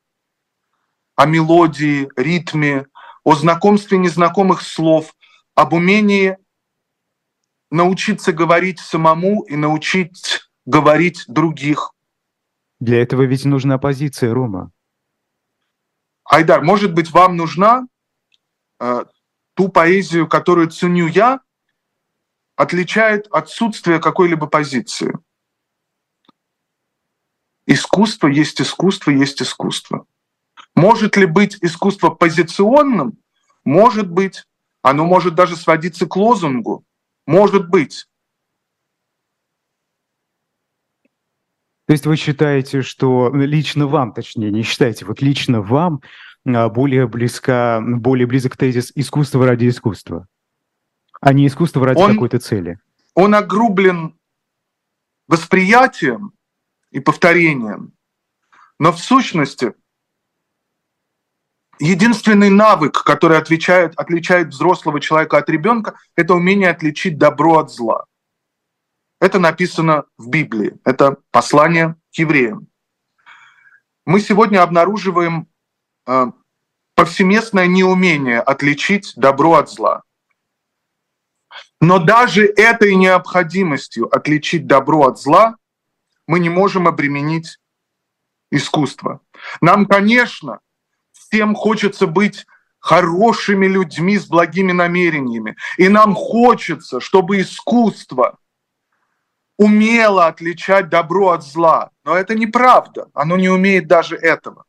о 1.17 1.26
мелодии, 1.26 2.07
ритме, 2.15 2.86
о 3.26 3.36
знакомстве 3.36 3.97
незнакомых 3.97 4.61
слов, 4.61 5.13
об 5.55 5.74
умении 5.74 6.38
научиться 7.69 8.32
говорить 8.32 8.80
самому 8.80 9.41
и 9.41 9.57
научить 9.57 10.47
говорить 10.65 11.26
других. 11.28 11.93
Для 12.84 13.01
этого 13.01 13.21
ведь 13.21 13.45
нужна 13.45 13.77
позиция, 13.77 14.34
Рома. 14.34 14.69
Айдар, 16.25 16.61
может 16.61 16.93
быть, 16.93 17.11
вам 17.11 17.38
нужна 17.38 17.88
э, 18.77 19.05
ту 19.53 19.69
поэзию, 19.69 20.27
которую 20.27 20.69
ценю 20.69 21.07
я, 21.07 21.39
отличает 22.57 23.27
отсутствие 23.27 24.01
какой-либо 24.01 24.47
позиции. 24.47 25.17
Искусство 27.67 28.27
есть 28.27 28.59
искусство, 28.59 29.11
есть 29.11 29.41
искусство. 29.41 30.05
Может 30.75 31.15
ли 31.15 31.25
быть 31.25 31.57
искусство 31.61 32.09
позиционным? 32.09 33.17
Может 33.63 34.09
быть. 34.09 34.43
Оно 34.81 35.05
может 35.05 35.36
даже 35.36 35.55
сводиться 35.55 36.05
к 36.05 36.17
лозунгу. 36.17 36.84
Может 37.25 37.69
быть. 37.69 38.09
То 41.86 41.93
есть 41.93 42.05
вы 42.05 42.15
считаете, 42.15 42.81
что 42.81 43.29
лично 43.34 43.88
вам, 43.88 44.13
точнее, 44.13 44.51
не 44.51 44.63
считаете, 44.63 45.05
вот 45.05 45.21
лично 45.21 45.61
вам 45.61 46.01
а, 46.45 46.69
более 46.69 47.07
близка, 47.07 47.81
более 47.81 48.25
близок 48.25 48.55
тезис 48.55 48.91
искусства 48.95 49.45
ради 49.45 49.67
искусства, 49.67 50.27
а 51.19 51.34
не 51.34 51.47
искусство 51.47 51.86
ради 51.86 51.99
он, 51.99 52.13
какой-то 52.13 52.39
цели? 52.39 52.79
Он 53.15 53.36
огрублен 53.36 54.17
восприятием 55.27 56.31
и 56.91 56.99
повторением, 56.99 57.93
но 58.79 58.93
в 58.93 58.99
сущности 58.99 59.73
единственный 61.79 62.49
навык, 62.49 63.03
который 63.03 63.38
отвечает, 63.38 63.93
отличает 63.97 64.49
взрослого 64.49 65.01
человека 65.01 65.38
от 65.38 65.49
ребенка, 65.49 65.95
это 66.15 66.34
умение 66.34 66.69
отличить 66.69 67.17
добро 67.17 67.59
от 67.59 67.71
зла. 67.71 68.05
Это 69.24 69.39
написано 69.39 70.03
в 70.17 70.28
Библии. 70.28 70.78
Это 70.84 71.15
послание 71.32 71.95
к 72.13 72.17
евреям. 72.17 72.67
Мы 74.05 74.19
сегодня 74.19 74.61
обнаруживаем 74.61 75.47
э, 76.05 76.26
повсеместное 76.93 77.67
неумение 77.67 78.41
отличить 78.41 79.13
добро 79.15 79.53
от 79.53 79.69
зла. 79.69 80.03
Но 81.80 81.99
даже 81.99 82.43
этой 82.43 82.95
необходимостью 82.95 84.13
отличить 84.13 84.67
добро 84.67 85.03
от 85.03 85.17
зла 85.17 85.55
мы 86.28 86.39
не 86.39 86.49
можем 86.49 86.86
обременить 86.86 87.59
искусство. 88.51 89.21
Нам, 89.61 89.86
конечно, 89.86 90.59
всем 91.13 91.55
хочется 91.55 92.07
быть 92.07 92.45
хорошими 92.80 93.67
людьми 93.67 94.17
с 94.17 94.26
благими 94.26 94.74
намерениями. 94.74 95.55
И 95.78 95.88
нам 95.88 96.13
хочется, 96.13 96.99
чтобы 96.99 97.39
искусство 97.39 98.38
умело 99.58 100.28
отличать 100.28 100.89
добро 100.89 101.30
от 101.30 101.43
зла. 101.43 101.91
Но 102.04 102.16
это 102.16 102.36
неправда. 102.36 103.10
Оно 103.14 103.38
не 103.38 103.49
умеет 103.49 103.88
даже 103.88 104.16
этого. 104.16 104.66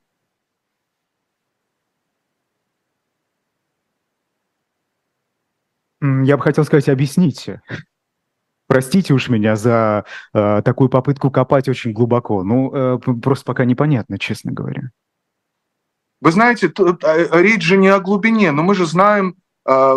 Я 6.00 6.36
бы 6.36 6.42
хотел 6.42 6.64
сказать, 6.64 6.88
объясните. 6.88 7.62
Простите 8.66 9.14
уж 9.14 9.28
меня 9.28 9.56
за 9.56 10.04
э, 10.32 10.62
такую 10.62 10.88
попытку 10.88 11.30
копать 11.30 11.68
очень 11.68 11.92
глубоко. 11.92 12.42
Ну, 12.42 12.74
э, 12.74 12.98
просто 12.98 13.44
пока 13.44 13.64
непонятно, 13.64 14.18
честно 14.18 14.52
говоря. 14.52 14.90
Вы 16.20 16.32
знаете, 16.32 16.68
тут 16.68 17.04
э, 17.04 17.28
речь 17.32 17.62
же 17.62 17.76
не 17.76 17.88
о 17.88 18.00
глубине, 18.00 18.52
но 18.52 18.62
мы 18.62 18.74
же 18.74 18.86
знаем 18.86 19.36
э, 19.66 19.96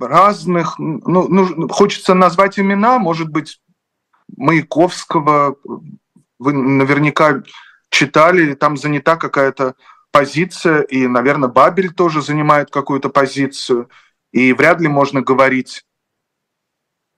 разных, 0.00 0.78
ну, 0.78 1.28
ну, 1.28 1.68
хочется 1.68 2.14
назвать 2.14 2.58
имена, 2.58 2.98
может 2.98 3.28
быть, 3.30 3.60
Маяковского, 4.36 5.56
вы 6.38 6.52
наверняка 6.52 7.42
читали, 7.90 8.54
там 8.54 8.76
занята 8.76 9.16
какая-то 9.16 9.74
позиция, 10.10 10.82
и, 10.82 11.06
наверное, 11.06 11.48
Бабель 11.48 11.92
тоже 11.92 12.22
занимает 12.22 12.70
какую-то 12.70 13.08
позицию, 13.08 13.88
и 14.32 14.52
вряд 14.52 14.80
ли 14.80 14.88
можно 14.88 15.22
говорить 15.22 15.84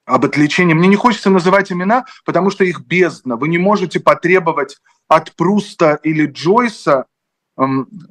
об 0.07 0.25
отличении. 0.25 0.75
Мне 0.75 0.89
не 0.89 0.97
хочется 0.97 1.31
называть 1.31 1.71
имена, 1.73 2.05
потому 2.25 2.51
что 2.51 2.65
их 2.65 2.81
бездна. 2.81 3.37
Вы 3.37 3.49
не 3.49 3.59
можете 3.59 4.01
потребовать 4.01 4.79
от 5.09 5.35
Пруста 5.37 5.99
или 6.03 6.27
Джойса, 6.27 7.07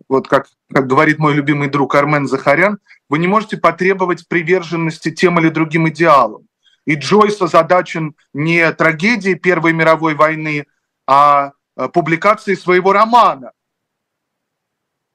вот 0.07 0.27
как, 0.27 0.47
как 0.71 0.87
говорит 0.87 1.17
мой 1.17 1.33
любимый 1.33 1.69
друг 1.69 1.95
Армен 1.95 2.27
Захарян, 2.27 2.79
вы 3.09 3.17
не 3.17 3.27
можете 3.27 3.57
потребовать 3.57 4.27
приверженности 4.27 5.11
тем 5.11 5.39
или 5.39 5.49
другим 5.49 5.89
идеалам. 5.89 6.47
И 6.85 6.95
Джойс 6.95 7.41
озадачен 7.41 8.15
не 8.33 8.71
трагедией 8.73 9.35
Первой 9.35 9.73
мировой 9.73 10.13
войны, 10.13 10.65
а 11.07 11.53
э, 11.75 11.89
публикацией 11.89 12.57
своего 12.57 12.93
романа. 12.93 13.51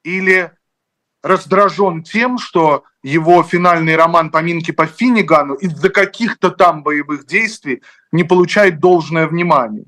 Или 0.03 0.51
раздражен 1.23 2.03
тем, 2.03 2.37
что 2.37 2.83
его 3.03 3.41
финальный 3.41 3.95
роман 3.95 4.31
«Поминки 4.31 4.71
по 4.71 4.85
Финнигану» 4.85 5.55
из-за 5.55 5.89
каких-то 5.89 6.51
там 6.51 6.83
боевых 6.83 7.25
действий 7.25 7.81
не 8.11 8.23
получает 8.23 8.79
должное 8.79 9.27
внимание. 9.27 9.85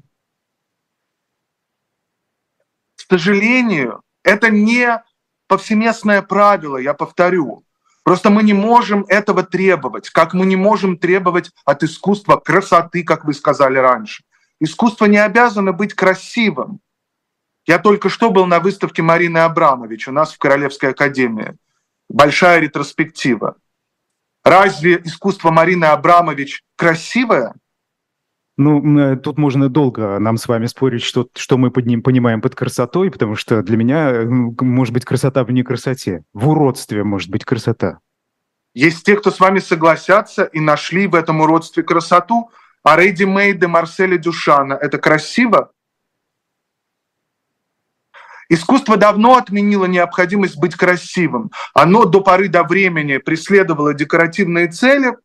К 2.96 3.02
сожалению, 3.10 4.02
это 4.28 4.50
не 4.50 5.02
повсеместное 5.48 6.22
правило, 6.22 6.78
я 6.78 6.94
повторю. 6.94 7.64
Просто 8.04 8.30
мы 8.30 8.44
не 8.44 8.54
можем 8.54 9.06
этого 9.08 9.44
требовать, 9.44 10.10
как 10.10 10.34
мы 10.34 10.46
не 10.46 10.58
можем 10.58 10.98
требовать 10.98 11.52
от 11.66 11.84
искусства 11.84 12.36
красоты, 12.36 13.04
как 13.04 13.24
вы 13.24 13.34
сказали 13.34 13.78
раньше. 13.78 14.24
Искусство 14.60 15.06
не 15.06 15.18
обязано 15.18 15.72
быть 15.72 15.94
красивым. 15.94 16.80
Я 17.66 17.80
только 17.80 18.10
что 18.10 18.30
был 18.30 18.46
на 18.46 18.60
выставке 18.60 19.02
Марины 19.02 19.40
Абрамович 19.40 20.10
у 20.10 20.12
нас 20.12 20.34
в 20.34 20.38
Королевской 20.38 20.92
академии. 20.92 21.56
Большая 22.10 22.60
ретроспектива. 22.60 23.56
Разве 24.44 25.02
искусство 25.04 25.52
Марины 25.52 25.86
Абрамович 25.86 26.64
красивое? 26.76 27.54
Ну, 28.58 29.00
э, 29.00 29.18
тут 29.18 29.38
можно 29.38 29.70
долго 29.70 30.18
нам 30.18 30.38
с 30.38 30.48
вами 30.48 30.66
спорить, 30.66 31.04
что, 31.04 31.28
что 31.36 31.58
мы 31.58 31.70
под 31.70 31.86
ним 31.86 32.02
понимаем 32.02 32.42
под 32.42 32.56
красотой, 32.56 33.12
потому 33.12 33.36
что 33.36 33.62
для 33.62 33.78
меня 33.78 34.24
ну, 34.26 34.56
может 34.62 34.94
быть 34.94 35.06
красота 35.06 35.44
в 35.44 35.52
некрасоте. 35.52 36.24
В 36.34 36.50
уродстве 36.50 37.04
может 37.04 37.30
быть 37.30 37.46
красота. 37.46 38.00
Есть 38.74 39.06
те, 39.06 39.16
кто 39.16 39.30
с 39.30 39.40
вами 39.40 39.60
согласятся 39.60 40.44
и 40.44 40.60
нашли 40.60 41.08
в 41.08 41.14
этом 41.14 41.42
уродстве 41.42 41.84
красоту. 41.84 42.50
А 42.84 42.96
Рейди 42.96 43.26
Мейде 43.26 43.68
Марселя 43.68 44.18
Дюшана– 44.18 44.74
это 44.82 44.98
красиво? 44.98 45.72
Искусство 48.50 48.98
давно 48.98 49.36
отменило 49.36 49.86
необходимость 49.86 50.58
быть 50.58 50.76
красивым. 50.76 51.52
Оно 51.74 52.06
до 52.06 52.22
поры 52.22 52.48
до 52.48 52.64
времени 52.64 53.18
преследовало 53.18 53.94
декоративные 53.94 54.68
цели, 54.68 55.18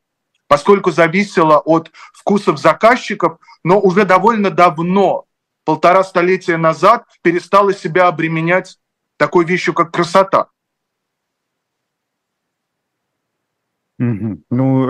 поскольку 0.52 0.90
зависело 0.90 1.60
от 1.60 1.90
вкусов 2.12 2.58
заказчиков, 2.58 3.38
но 3.64 3.80
уже 3.80 4.04
довольно 4.04 4.50
давно, 4.50 5.24
полтора 5.64 6.04
столетия 6.04 6.58
назад, 6.58 7.06
перестало 7.22 7.72
себя 7.72 8.06
обременять 8.06 8.78
такой 9.16 9.46
вещью, 9.46 9.72
как 9.72 9.90
красота. 9.90 10.48
Ну, 13.96 14.40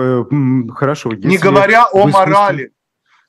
э, 0.01 0.71
хорошо. 0.73 1.13
Не 1.13 1.37
говоря 1.37 1.85
о 1.85 2.09
искусстве... 2.09 2.11
морали, 2.11 2.73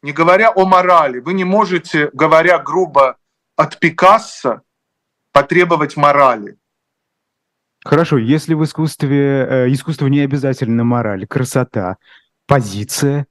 не 0.02 0.10
говоря 0.10 0.50
о 0.52 0.64
морали, 0.64 1.20
вы 1.20 1.34
не 1.34 1.44
можете, 1.44 2.10
говоря 2.12 2.58
грубо, 2.58 3.16
от 3.54 3.78
Пикассо 3.78 4.62
потребовать 5.30 5.96
морали. 5.96 6.58
Хорошо, 7.84 8.16
если 8.16 8.54
в 8.54 8.64
искусстве, 8.64 9.46
э, 9.48 9.72
искусство 9.72 10.06
не 10.06 10.20
обязательно 10.20 10.84
мораль, 10.84 11.26
красота, 11.26 11.98
позиция, 12.46 13.26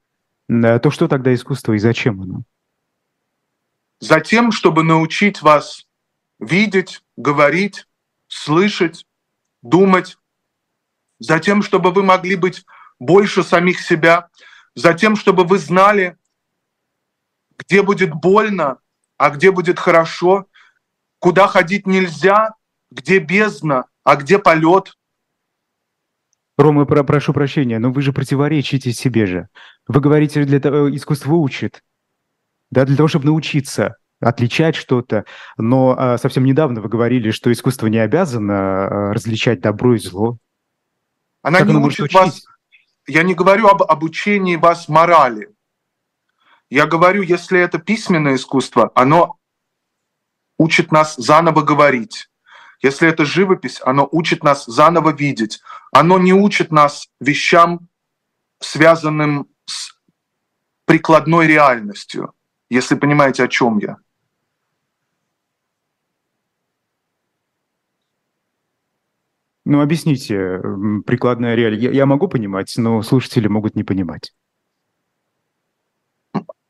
э, 0.49 0.79
то 0.79 0.91
что 0.91 1.07
тогда 1.07 1.33
искусство 1.33 1.73
и 1.73 1.79
зачем 1.79 2.21
оно? 2.21 2.43
Затем, 3.99 4.51
чтобы 4.51 4.83
научить 4.83 5.41
вас 5.41 5.87
видеть, 6.39 7.03
говорить, 7.15 7.87
слышать, 8.27 9.05
думать, 9.61 10.17
затем, 11.19 11.61
чтобы 11.61 11.91
вы 11.91 12.03
могли 12.03 12.35
быть 12.35 12.65
больше 12.99 13.43
самих 13.43 13.79
себя, 13.79 14.29
затем, 14.75 15.15
чтобы 15.15 15.43
вы 15.45 15.57
знали, 15.57 16.17
где 17.57 17.81
будет 17.81 18.13
больно, 18.13 18.79
а 19.17 19.29
где 19.29 19.51
будет 19.51 19.79
хорошо, 19.79 20.47
куда 21.19 21.47
ходить 21.47 21.87
нельзя, 21.87 22.55
где 22.91 23.19
бездна, 23.19 23.85
а 24.03 24.15
где 24.15 24.39
полет. 24.39 24.97
Рома, 26.57 26.85
про 26.85 27.03
прошу 27.03 27.33
прощения, 27.33 27.79
но 27.79 27.91
вы 27.91 28.01
же 28.01 28.13
противоречите 28.13 28.91
себе 28.93 29.25
же. 29.25 29.47
Вы 29.87 30.01
говорите, 30.01 30.43
для 30.43 30.59
того, 30.59 30.95
искусство 30.95 31.33
учит. 31.33 31.83
Да, 32.69 32.85
для 32.85 32.95
того, 32.95 33.07
чтобы 33.07 33.25
научиться 33.25 33.97
отличать 34.19 34.75
что-то. 34.75 35.25
Но 35.57 35.95
а, 35.97 36.17
совсем 36.17 36.45
недавно 36.45 36.81
вы 36.81 36.89
говорили, 36.89 37.31
что 37.31 37.51
искусство 37.51 37.87
не 37.87 37.97
обязано 37.97 38.53
а, 38.53 39.13
различать 39.13 39.61
добро 39.61 39.95
и 39.95 39.99
зло. 39.99 40.37
Она 41.41 41.59
как 41.59 41.67
не 41.67 41.75
учит 41.75 42.13
вас. 42.13 42.43
Я 43.05 43.23
не 43.23 43.33
говорю 43.33 43.67
об 43.67 43.83
обучении 43.83 44.55
вас 44.55 44.87
морали. 44.87 45.49
Я 46.69 46.87
говорю, 46.87 47.21
если 47.21 47.59
это 47.59 47.79
письменное 47.79 48.35
искусство, 48.35 48.91
оно 48.95 49.37
учит 50.57 50.91
нас 50.91 51.15
заново 51.17 51.61
говорить. 51.61 52.29
Если 52.83 53.07
это 53.07 53.23
живопись, 53.23 53.79
оно 53.85 54.07
учит 54.11 54.43
нас 54.43 54.65
заново 54.65 55.13
видеть. 55.13 55.61
Оно 55.93 56.19
не 56.19 56.33
учит 56.33 56.69
нас 56.69 57.07
вещам, 57.21 57.87
связанным 58.59 59.47
с 59.65 59.97
прикладной 60.83 61.47
реальностью, 61.47 62.33
если 62.69 62.95
понимаете, 62.95 63.45
о 63.45 63.47
чем 63.47 63.77
я. 63.77 63.97
Ну, 69.63 69.79
объясните, 69.79 70.59
прикладная 71.05 71.55
реальность. 71.55 71.83
Я, 71.83 71.91
я 71.91 72.05
могу 72.05 72.27
понимать, 72.27 72.73
но 72.75 73.01
слушатели 73.01 73.47
могут 73.47 73.75
не 73.75 73.85
понимать. 73.85 74.35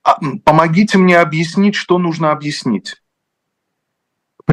А, 0.03 0.19
помогите 0.45 0.99
мне 0.99 1.17
объяснить, 1.17 1.73
что 1.73 1.97
нужно 1.97 2.31
объяснить. 2.31 3.02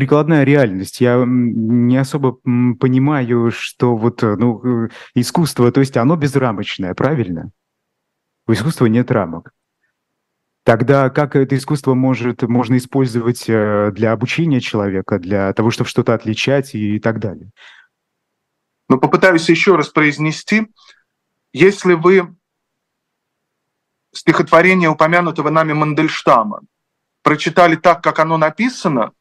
Прикладная 0.01 0.45
реальность. 0.45 1.03
Я 1.03 1.23
не 1.27 1.99
особо 1.99 2.33
понимаю, 2.33 3.51
что 3.51 3.95
вот 3.95 4.23
э, 4.23 4.35
ну, 4.35 4.87
э, 4.87 4.89
искусство, 5.13 5.71
то 5.71 5.81
есть 5.81 5.95
оно 5.99 6.17
безрамочное, 6.17 6.95
правильно? 6.95 7.51
У 8.47 8.53
искусства 8.53 8.87
нет 8.87 9.11
рамок. 9.11 9.53
Тогда 10.65 11.11
как 11.11 11.37
это 11.37 11.55
искусство 11.55 11.93
может, 11.93 12.41
можно 12.41 12.79
использовать 12.79 13.45
э, 13.47 13.91
для 13.95 14.13
обучения 14.13 14.63
человека, 14.63 15.19
для 15.19 15.53
того, 15.53 15.71
чтобы 15.71 15.91
что-то 15.91 16.15
отличать 16.15 16.75
и 16.75 16.99
так 16.99 17.21
далее? 17.21 17.51
Но 18.89 18.97
попытаюсь 18.97 19.51
еще 19.51 19.77
раз 19.77 19.91
произнести. 19.91 20.69
Если 21.53 21.93
вы 21.93 22.35
стихотворение 24.15 24.89
упомянутого 24.89 25.51
нами 25.51 25.75
Мандельштама 25.75 26.63
прочитали 27.23 27.77
так, 27.77 28.03
как 28.03 28.19
оно 28.19 28.39
написано, 28.39 29.13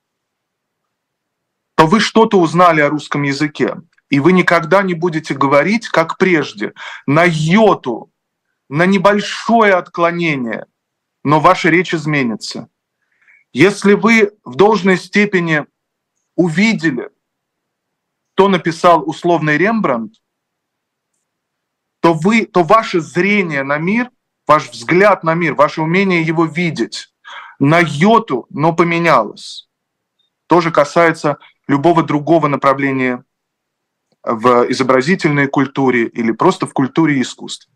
то 1.79 1.87
вы 1.87 2.01
что-то 2.01 2.37
узнали 2.37 2.81
о 2.81 2.89
русском 2.89 3.23
языке. 3.23 3.77
И 4.09 4.19
вы 4.19 4.33
никогда 4.33 4.83
не 4.83 4.93
будете 4.93 5.33
говорить, 5.33 5.87
как 5.87 6.17
прежде, 6.17 6.73
на 7.07 7.23
йоту, 7.25 8.11
на 8.67 8.85
небольшое 8.85 9.75
отклонение, 9.75 10.65
но 11.23 11.39
ваша 11.39 11.69
речь 11.69 11.93
изменится. 11.93 12.67
Если 13.53 13.93
вы 13.93 14.33
в 14.43 14.55
должной 14.55 14.97
степени 14.97 15.67
увидели 16.35 17.11
что 18.39 18.49
написал 18.49 19.03
условный 19.05 19.57
Рембрандт, 19.57 20.15
то, 22.01 22.13
вы, 22.13 22.45
то 22.45 22.63
ваше 22.63 22.99
зрение 22.99 23.63
на 23.63 23.77
мир, 23.77 24.11
ваш 24.47 24.69
взгляд 24.69 25.23
на 25.23 25.33
мир, 25.33 25.55
ваше 25.55 25.81
умение 25.81 26.23
его 26.23 26.43
видеть 26.43 27.13
на 27.57 27.79
йоту, 27.79 28.47
но 28.49 28.73
поменялось. 28.73 29.69
Тоже 30.47 30.71
касается 30.71 31.37
любого 31.69 32.01
другого 32.03 32.47
направления 32.47 33.23
в 34.23 34.65
изобразительной 34.69 35.47
культуре 35.47 36.07
или 36.07 36.31
просто 36.31 36.65
в 36.65 36.73
культуре 36.73 37.17
и 37.17 37.21
искусстве. 37.21 37.71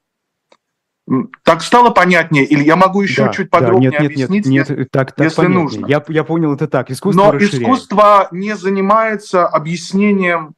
Так 1.43 1.61
стало 1.61 1.91
понятнее? 1.91 2.43
Или 2.43 2.63
я 2.63 2.75
могу 2.75 3.01
еще 3.01 3.25
да, 3.25 3.33
чуть 3.33 3.49
подробнее 3.49 3.91
да, 3.91 3.99
нет, 3.99 4.11
объяснить, 4.11 4.45
нет, 4.47 4.69
нет, 4.69 4.91
так, 4.91 5.13
так 5.13 5.25
если 5.25 5.35
понятнее. 5.43 5.61
нужно? 5.61 5.85
Я, 5.85 6.03
я 6.07 6.23
понял 6.23 6.53
это 6.55 6.67
так. 6.67 6.89
Искусство 6.89 7.25
Но 7.25 7.31
расширяет. 7.33 7.61
искусство 7.61 8.27
не 8.31 8.55
занимается 8.55 9.45
объяснением 9.45 10.55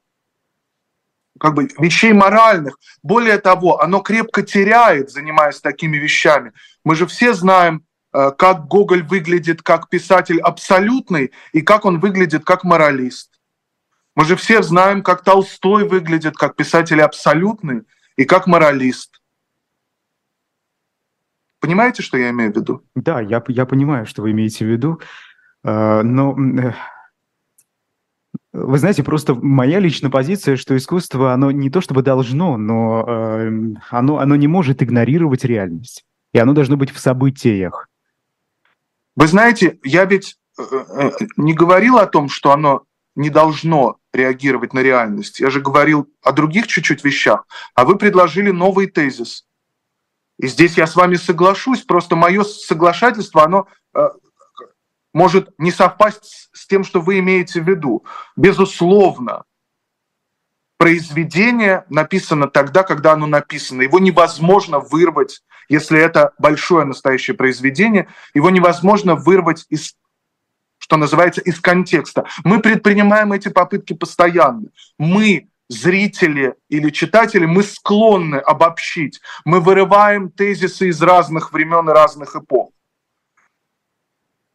как 1.37 1.55
бы 1.55 1.67
вещей 1.77 2.13
моральных. 2.13 2.77
Более 3.03 3.39
того, 3.39 3.81
оно 3.81 3.99
крепко 3.99 4.43
теряет, 4.43 5.11
занимаясь 5.11 5.59
такими 5.59 5.97
вещами. 5.97 6.53
Мы 6.85 6.95
же 6.95 7.05
все 7.05 7.33
знаем, 7.33 7.83
как 8.37 8.67
Гоголь 8.67 9.03
выглядит 9.03 9.61
как 9.61 9.89
писатель 9.89 10.39
абсолютный 10.39 11.31
и 11.51 11.61
как 11.61 11.85
он 11.85 11.99
выглядит 11.99 12.45
как 12.45 12.63
моралист. 12.63 13.31
Мы 14.15 14.23
же 14.23 14.35
все 14.37 14.63
знаем, 14.63 15.03
как 15.03 15.23
Толстой 15.23 15.87
выглядит 15.87 16.37
как 16.37 16.55
писатель 16.55 17.01
абсолютный 17.01 17.83
и 18.15 18.23
как 18.23 18.47
моралист. 18.47 19.21
Понимаете, 21.59 22.01
что 22.03 22.17
я 22.17 22.29
имею 22.29 22.53
в 22.53 22.55
виду? 22.55 22.83
Да, 22.95 23.19
я, 23.19 23.43
я 23.47 23.65
понимаю, 23.65 24.05
что 24.05 24.21
вы 24.21 24.31
имеете 24.31 24.65
в 24.65 24.69
виду, 24.69 25.01
э, 25.63 26.01
но 26.03 26.35
э, 26.37 26.73
вы 28.53 28.77
знаете, 28.77 29.03
просто 29.03 29.33
моя 29.33 29.79
личная 29.79 30.11
позиция, 30.11 30.55
что 30.55 30.77
искусство, 30.77 31.33
оно 31.33 31.51
не 31.51 31.69
то 31.69 31.81
чтобы 31.81 32.03
должно, 32.03 32.55
но 32.57 33.03
э, 33.07 33.51
оно, 33.89 34.19
оно 34.19 34.35
не 34.35 34.47
может 34.47 34.81
игнорировать 34.81 35.43
реальность. 35.43 36.05
И 36.33 36.37
оно 36.37 36.53
должно 36.53 36.77
быть 36.77 36.91
в 36.91 36.99
событиях. 36.99 37.89
Вы 39.15 39.27
знаете, 39.27 39.79
я 39.83 40.05
ведь 40.05 40.37
э, 40.57 41.11
не 41.37 41.53
говорил 41.53 41.97
о 41.97 42.05
том, 42.05 42.29
что 42.29 42.51
оно 42.51 42.83
не 43.15 43.29
должно 43.29 43.97
реагировать 44.13 44.73
на 44.73 44.79
реальность. 44.79 45.39
Я 45.39 45.49
же 45.49 45.61
говорил 45.61 46.09
о 46.21 46.31
других 46.31 46.67
чуть-чуть 46.67 47.03
вещах, 47.03 47.45
а 47.73 47.85
вы 47.85 47.97
предложили 47.97 48.51
новый 48.51 48.87
тезис. 48.87 49.45
И 50.37 50.47
здесь 50.47 50.77
я 50.77 50.85
с 50.85 50.95
вами 50.95 51.15
соглашусь, 51.15 51.83
просто 51.83 52.15
мое 52.15 52.43
соглашательство, 52.43 53.43
оно 53.43 53.67
э, 53.93 54.09
может 55.13 55.49
не 55.57 55.71
совпасть 55.71 56.49
с 56.51 56.67
тем, 56.67 56.83
что 56.83 56.99
вы 56.99 57.19
имеете 57.19 57.61
в 57.61 57.69
виду. 57.69 58.03
Безусловно, 58.35 59.45
произведение 60.77 61.85
написано 61.89 62.47
тогда, 62.49 62.83
когда 62.83 63.13
оно 63.13 63.27
написано. 63.27 63.81
Его 63.81 63.99
невозможно 63.99 64.79
вырвать, 64.79 65.41
если 65.69 65.99
это 65.99 66.33
большое 66.37 66.85
настоящее 66.85 67.35
произведение, 67.35 68.07
его 68.33 68.49
невозможно 68.49 69.15
вырвать 69.15 69.65
из 69.69 69.95
что 70.77 70.97
называется, 70.97 71.41
из 71.41 71.59
контекста. 71.59 72.25
Мы 72.43 72.59
предпринимаем 72.59 73.33
эти 73.33 73.47
попытки 73.47 73.93
постоянно. 73.93 74.67
Мы 74.99 75.47
зрители 75.67 76.55
или 76.69 76.91
читатели, 76.91 77.45
мы 77.45 77.63
склонны 77.63 78.35
обобщить. 78.35 79.19
Мы 79.45 79.61
вырываем 79.61 80.29
тезисы 80.29 80.89
из 80.89 81.01
разных 81.01 81.53
времен 81.53 81.89
и 81.89 81.93
разных 81.93 82.35
эпох. 82.35 82.69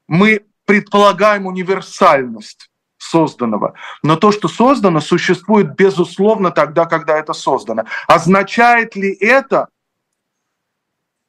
Мы 0.06 0.42
предполагаем 0.66 1.46
универсальность 1.46 2.70
созданного. 2.96 3.74
Но 4.02 4.16
то, 4.16 4.30
что 4.30 4.46
создано, 4.46 5.00
существует 5.00 5.74
безусловно 5.74 6.50
тогда, 6.50 6.86
когда 6.86 7.18
это 7.18 7.32
создано. 7.32 7.84
Означает 8.06 8.94
ли 8.94 9.12
это, 9.12 9.68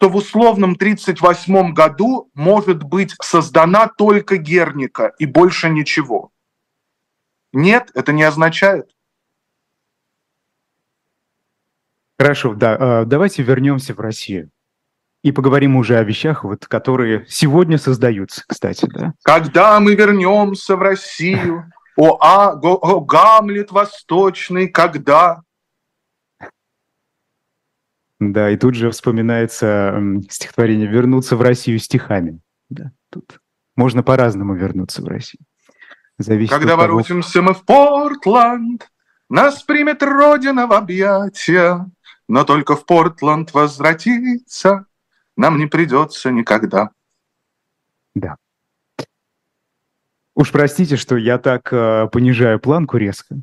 что 0.02 0.10
в 0.10 0.16
условном 0.16 0.72
1938 0.72 1.74
году 1.74 2.32
может 2.34 2.82
быть 2.82 3.14
создана 3.22 3.88
только 3.88 4.38
Герника 4.38 5.14
и 5.20 5.28
больше 5.28 5.70
ничего? 5.70 6.32
Нет, 7.54 7.92
это 7.94 8.12
не 8.12 8.24
означает. 8.24 8.90
Хорошо, 12.18 12.56
да. 12.56 12.78
А, 12.80 13.06
давайте 13.06 13.44
вернемся 13.44 13.94
в 13.94 14.00
Россию. 14.00 14.50
И 15.24 15.32
поговорим 15.32 15.76
уже 15.76 16.00
о 16.00 16.04
вещах, 16.04 16.46
вот, 16.46 16.66
которые 16.66 17.28
сегодня 17.30 17.78
создаются, 17.78 18.44
кстати, 18.48 18.88
да? 18.92 19.14
Когда 19.22 19.80
мы 19.80 19.94
вернемся 19.94 20.78
в 20.78 20.82
Россию, 20.82 21.72
о, 21.96 22.18
а, 22.20 22.54
о, 22.54 22.96
о 22.96 23.02
Гамлет 23.02 23.70
Восточный, 23.70 24.68
когда? 24.68 25.44
Да, 28.22 28.52
и 28.52 28.56
тут 28.56 28.76
же 28.76 28.92
вспоминается 28.92 30.00
стихотворение 30.30 30.88
«Вернуться 30.88 31.36
в 31.36 31.42
Россию 31.42 31.80
стихами». 31.80 32.40
Да, 32.70 32.92
тут 33.10 33.40
можно 33.76 34.04
по-разному 34.04 34.54
вернуться 34.54 35.02
в 35.02 35.08
Россию. 35.08 35.44
Зависит 36.20 36.52
Когда 36.52 36.78
того... 36.78 36.84
воротимся 36.84 37.42
мы 37.42 37.56
в 37.56 37.66
Портланд, 37.66 38.92
нас 39.28 39.64
примет 39.64 40.04
Родина 40.04 40.68
в 40.68 40.74
объятия, 40.74 41.90
но 42.28 42.44
только 42.44 42.76
в 42.76 42.86
Портланд 42.86 43.56
возвратиться 43.56 44.86
нам 45.36 45.58
не 45.58 45.66
придется 45.66 46.30
никогда. 46.30 46.92
Да. 48.14 48.36
Уж 50.36 50.52
простите, 50.52 50.96
что 50.96 51.18
я 51.18 51.40
так 51.40 51.74
э, 51.74 52.08
понижаю 52.12 52.60
планку 52.60 52.98
резко 52.98 53.42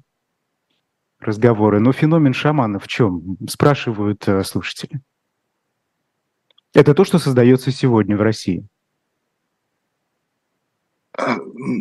разговоры, 1.21 1.81
но 1.81 1.93
феномен 1.93 2.33
шамана 2.33 2.79
в 2.79 2.89
чем? 2.89 3.37
Спрашивают 3.49 4.27
э, 4.29 4.43
слушатели. 4.45 5.01
Это 6.75 6.95
то, 6.95 7.05
что 7.05 7.19
создается 7.19 7.73
сегодня 7.73 8.17
в 8.17 8.23
России. 8.23 8.67
А, 11.17 11.39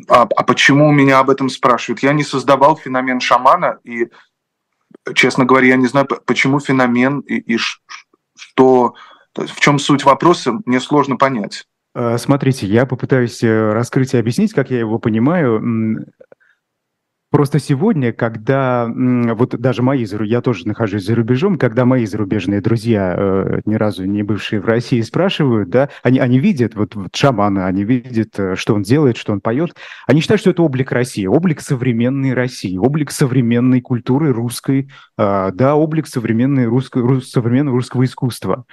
а 0.08 0.44
почему 0.44 0.92
меня 0.92 1.20
об 1.20 1.30
этом 1.30 1.50
спрашивают? 1.50 2.02
Я 2.02 2.14
не 2.14 2.24
создавал 2.24 2.76
феномен 2.76 3.20
шамана, 3.20 3.80
и, 3.84 4.08
честно 5.14 5.46
говоря, 5.46 5.68
я 5.68 5.76
не 5.76 5.88
знаю, 5.88 6.08
почему 6.26 6.60
феномен 6.60 7.20
и, 7.20 7.36
и 7.36 7.58
что, 7.58 8.96
в 9.36 9.60
чем 9.60 9.78
суть 9.78 10.06
вопроса, 10.06 10.54
мне 10.66 10.80
сложно 10.80 11.18
понять. 11.18 11.68
Э, 11.94 12.18
смотрите, 12.18 12.66
я 12.66 12.88
попытаюсь 12.88 13.44
э, 13.44 13.72
раскрыть 13.72 14.14
и 14.14 14.18
объяснить, 14.18 14.54
как 14.54 14.72
я 14.72 14.80
его 14.80 14.98
понимаю. 14.98 16.06
Просто 17.38 17.60
сегодня, 17.60 18.14
когда 18.14 18.92
вот 18.92 19.52
даже 19.60 19.84
мои, 19.84 20.08
я 20.22 20.42
тоже 20.42 20.68
нахожусь 20.68 21.06
за 21.06 21.14
рубежом, 21.14 21.60
когда 21.60 21.86
мои 21.86 22.04
зарубежные 22.08 22.62
друзья, 22.62 23.14
э, 23.16 23.60
ни 23.66 23.76
разу 23.76 24.06
не 24.06 24.24
бывшие 24.24 24.60
в 24.60 24.66
России, 24.66 25.02
спрашивают, 25.02 25.70
да, 25.70 25.90
они, 26.02 26.18
они 26.18 26.40
видят 26.40 26.74
вот, 26.74 26.96
вот 26.96 27.16
шамана, 27.16 27.68
они 27.68 27.84
видят, 27.84 28.40
э, 28.40 28.56
что 28.56 28.74
он 28.74 28.82
делает, 28.82 29.18
что 29.18 29.34
он 29.34 29.42
поет, 29.42 29.76
они 30.08 30.22
считают, 30.22 30.42
что 30.42 30.50
это 30.50 30.64
облик 30.64 30.92
России, 30.92 31.28
облик 31.28 31.62
современной 31.62 32.34
России, 32.34 32.76
облик 32.76 33.12
современной 33.12 33.82
культуры 33.82 34.34
русской, 34.34 34.90
э, 35.20 35.52
да, 35.54 35.76
облик 35.76 36.08
современной 36.08 36.66
русской, 36.66 37.04
рус, 37.04 37.30
современного 37.30 37.76
русского 37.76 38.04
искусства. 38.04 38.66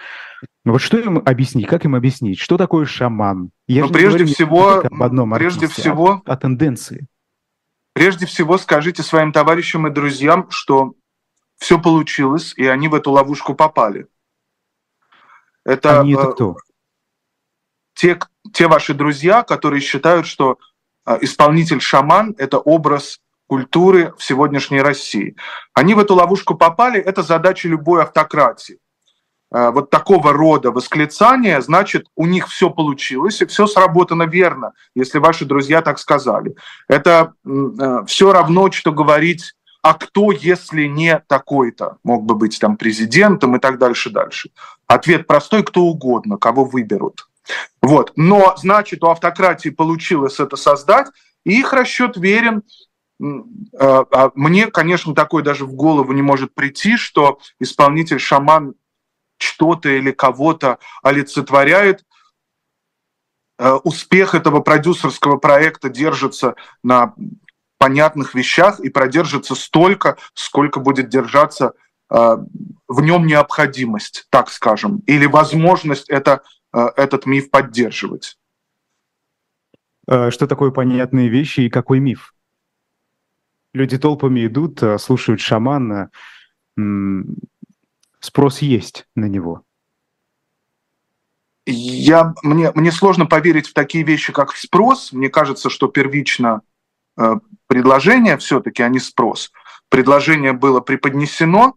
Вот 0.64 0.80
что 0.80 0.96
им 0.96 1.18
объяснить, 1.18 1.66
как 1.66 1.84
им 1.84 1.94
объяснить, 1.94 2.38
что 2.38 2.56
такое 2.56 2.86
шаман? 2.86 3.50
Я 3.68 3.82
Но 3.82 3.88
ну, 3.88 3.92
прежде 3.92 4.24
всего, 4.24 4.78
об 4.78 5.02
одном 5.02 5.34
прежде 5.34 5.66
артисте, 5.66 5.82
всего, 5.82 6.22
а, 6.24 6.32
о 6.32 6.36
тенденции. 6.38 7.08
Прежде 7.95 8.26
всего 8.26 8.59
скажите 8.59 9.03
своим 9.03 9.32
товарищам 9.32 9.86
и 9.86 9.90
друзьям, 9.90 10.51
что 10.51 10.95
все 11.57 11.80
получилось, 11.80 12.53
и 12.57 12.66
они 12.66 12.88
в 12.88 12.95
эту 12.95 13.12
ловушку 13.12 13.55
попали. 13.55 14.09
Это, 15.64 16.01
они 16.01 16.12
это 16.12 16.22
э, 16.22 16.32
кто? 16.32 16.57
Те, 17.95 18.18
те 18.53 18.66
ваши 18.66 18.95
друзья, 18.95 19.45
которые 19.45 19.80
считают, 19.80 20.26
что 20.26 20.59
э, 21.07 21.18
исполнитель-шаман– 21.20 22.34
это 22.38 22.59
образ 22.59 23.20
культуры 23.47 24.12
в 24.18 24.24
сегодняшней 24.24 24.82
России. 24.82 25.36
Они 25.72 25.95
в 25.95 26.01
эту 26.01 26.16
ловушку 26.16 26.57
попали, 26.57 27.01
это 27.01 27.22
задача 27.22 27.68
любой 27.68 28.03
автократии. 28.03 28.80
Э, 29.55 29.70
вот 29.70 29.88
такого 29.88 30.32
рода 30.32 30.72
восклицания, 30.72 31.61
значит, 31.61 32.07
у 32.16 32.26
них 32.26 32.48
все 32.48 32.70
получилось 32.70 33.40
и 33.40 33.46
все 33.46 33.68
сработано 33.68 34.24
верно, 34.24 34.72
если 34.96 35.18
ваши 35.18 35.44
друзья 35.44 35.80
так 35.80 36.00
сказали. 36.00 36.57
Это 36.88 37.34
э, 37.44 38.00
все 38.09 38.32
равно, 38.32 38.72
что 38.72 38.90
говорить, 38.90 39.55
а 39.80 39.94
кто, 39.94 40.32
если 40.32 40.86
не 40.86 41.22
такой-то, 41.28 41.98
мог 42.02 42.24
бы 42.24 42.34
быть 42.34 42.59
там 42.59 42.76
президентом 42.76 43.55
и 43.55 43.61
так 43.61 43.78
дальше, 43.78 44.11
дальше. 44.11 44.50
Ответ 44.88 45.28
простой, 45.28 45.62
кто 45.62 45.82
угодно, 45.82 46.36
кого 46.36 46.64
выберут. 46.64 47.28
Вот. 47.80 48.12
Но, 48.16 48.57
значит, 48.57 49.05
у 49.05 49.09
автократии 49.09 49.68
получилось 49.68 50.40
это 50.40 50.57
создать, 50.57 51.07
и 51.44 51.61
их 51.61 51.72
расчет 51.72 52.16
верен. 52.16 52.64
Э, 53.22 54.05
а 54.11 54.32
мне, 54.34 54.66
конечно, 54.66 55.14
такое 55.14 55.44
даже 55.44 55.64
в 55.64 55.74
голову 55.74 56.12
не 56.12 56.22
может 56.22 56.55
прийти, 56.55 56.96
что 56.96 57.38
исполнитель-шаман 57.61 58.74
что-то 59.45 59.88
или 59.88 60.11
кого-то 60.11 60.78
олицетворяет. 61.03 62.05
Э, 63.59 63.74
успех 63.84 64.34
этого 64.34 64.61
продюсерского 64.61 65.36
проекта 65.36 65.88
держится 65.88 66.57
на 66.82 67.14
понятных 67.78 68.34
вещах 68.34 68.80
и 68.80 68.88
продержится 68.88 69.55
столько, 69.55 70.16
сколько 70.34 70.80
будет 70.80 71.09
держаться 71.09 71.74
э, 72.11 72.36
в 72.88 73.01
нем 73.01 73.26
необходимость, 73.26 74.26
так 74.30 74.51
скажем, 74.51 75.03
или 75.07 75.26
возможность 75.26 76.09
это, 76.09 76.42
э, 76.72 76.86
этот 76.97 77.26
миф 77.26 77.51
поддерживать. 77.51 78.38
Что 80.07 80.47
такое 80.47 80.70
понятные 80.70 81.30
вещи 81.30 81.61
и 81.61 81.70
какой 81.70 81.99
миф? 81.99 82.34
Люди 83.72 83.97
толпами 83.97 84.47
идут, 84.47 84.82
слушают 84.99 85.40
шамана, 85.40 86.11
спрос 88.24 88.58
есть 88.58 89.06
на 89.14 89.26
него? 89.26 89.62
Я, 91.66 92.34
мне, 92.42 92.72
мне 92.74 92.92
сложно 92.92 93.26
поверить 93.26 93.68
в 93.68 93.72
такие 93.72 94.04
вещи, 94.04 94.32
как 94.32 94.54
спрос. 94.54 95.12
Мне 95.12 95.30
кажется, 95.30 95.70
что 95.70 95.88
первично 95.88 96.60
э, 97.16 97.36
предложение 97.66 98.36
все-таки, 98.36 98.82
а 98.82 98.88
не 98.88 98.98
спрос. 98.98 99.50
Предложение 99.88 100.52
было 100.52 100.80
преподнесено, 100.80 101.76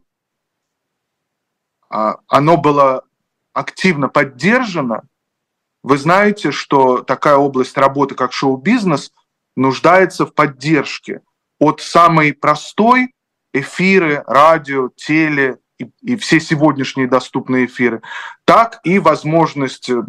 э, 1.89 2.13
оно 2.27 2.57
было 2.57 3.05
активно 3.53 4.09
поддержано. 4.09 5.03
Вы 5.83 5.97
знаете, 5.97 6.51
что 6.51 7.01
такая 7.01 7.37
область 7.37 7.77
работы, 7.77 8.13
как 8.13 8.33
шоу-бизнес, 8.33 9.13
нуждается 9.55 10.25
в 10.25 10.33
поддержке 10.33 11.21
от 11.59 11.79
самой 11.81 12.33
простой 12.33 13.13
эфиры, 13.53 14.23
радио, 14.27 14.89
теле, 14.95 15.59
и, 15.79 15.89
и 16.01 16.15
все 16.15 16.39
сегодняшние 16.39 17.07
доступные 17.07 17.65
эфиры, 17.65 18.01
так 18.45 18.79
и 18.83 18.99
возможность 18.99 19.89
э, 19.89 20.03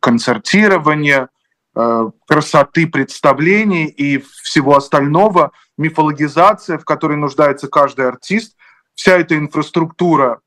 концертирования, 0.00 1.28
э, 1.74 2.10
красоты 2.26 2.86
представлений 2.86 3.86
и 3.86 4.18
всего 4.18 4.76
остального, 4.76 5.52
мифологизация, 5.76 6.78
в 6.78 6.84
которой 6.84 7.16
нуждается 7.16 7.68
каждый 7.68 8.08
артист. 8.08 8.56
Вся 8.94 9.18
эта 9.18 9.36
инфраструктура 9.36 10.40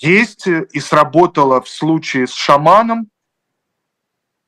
есть 0.00 0.46
и 0.46 0.80
сработала 0.80 1.60
в 1.60 1.68
случае 1.68 2.26
с 2.26 2.32
шаманом, 2.32 3.08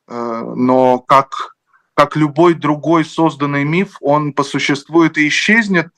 э, 0.09 0.53
но 0.57 0.99
как, 1.01 1.57
как 1.95 2.17
любой 2.17 2.55
другой 2.55 3.05
созданный 3.05 3.65
миф, 3.65 3.97
он 4.01 4.33
по 4.33 4.45
существу 4.45 5.03
это 5.03 5.27
исчезнет, 5.27 5.89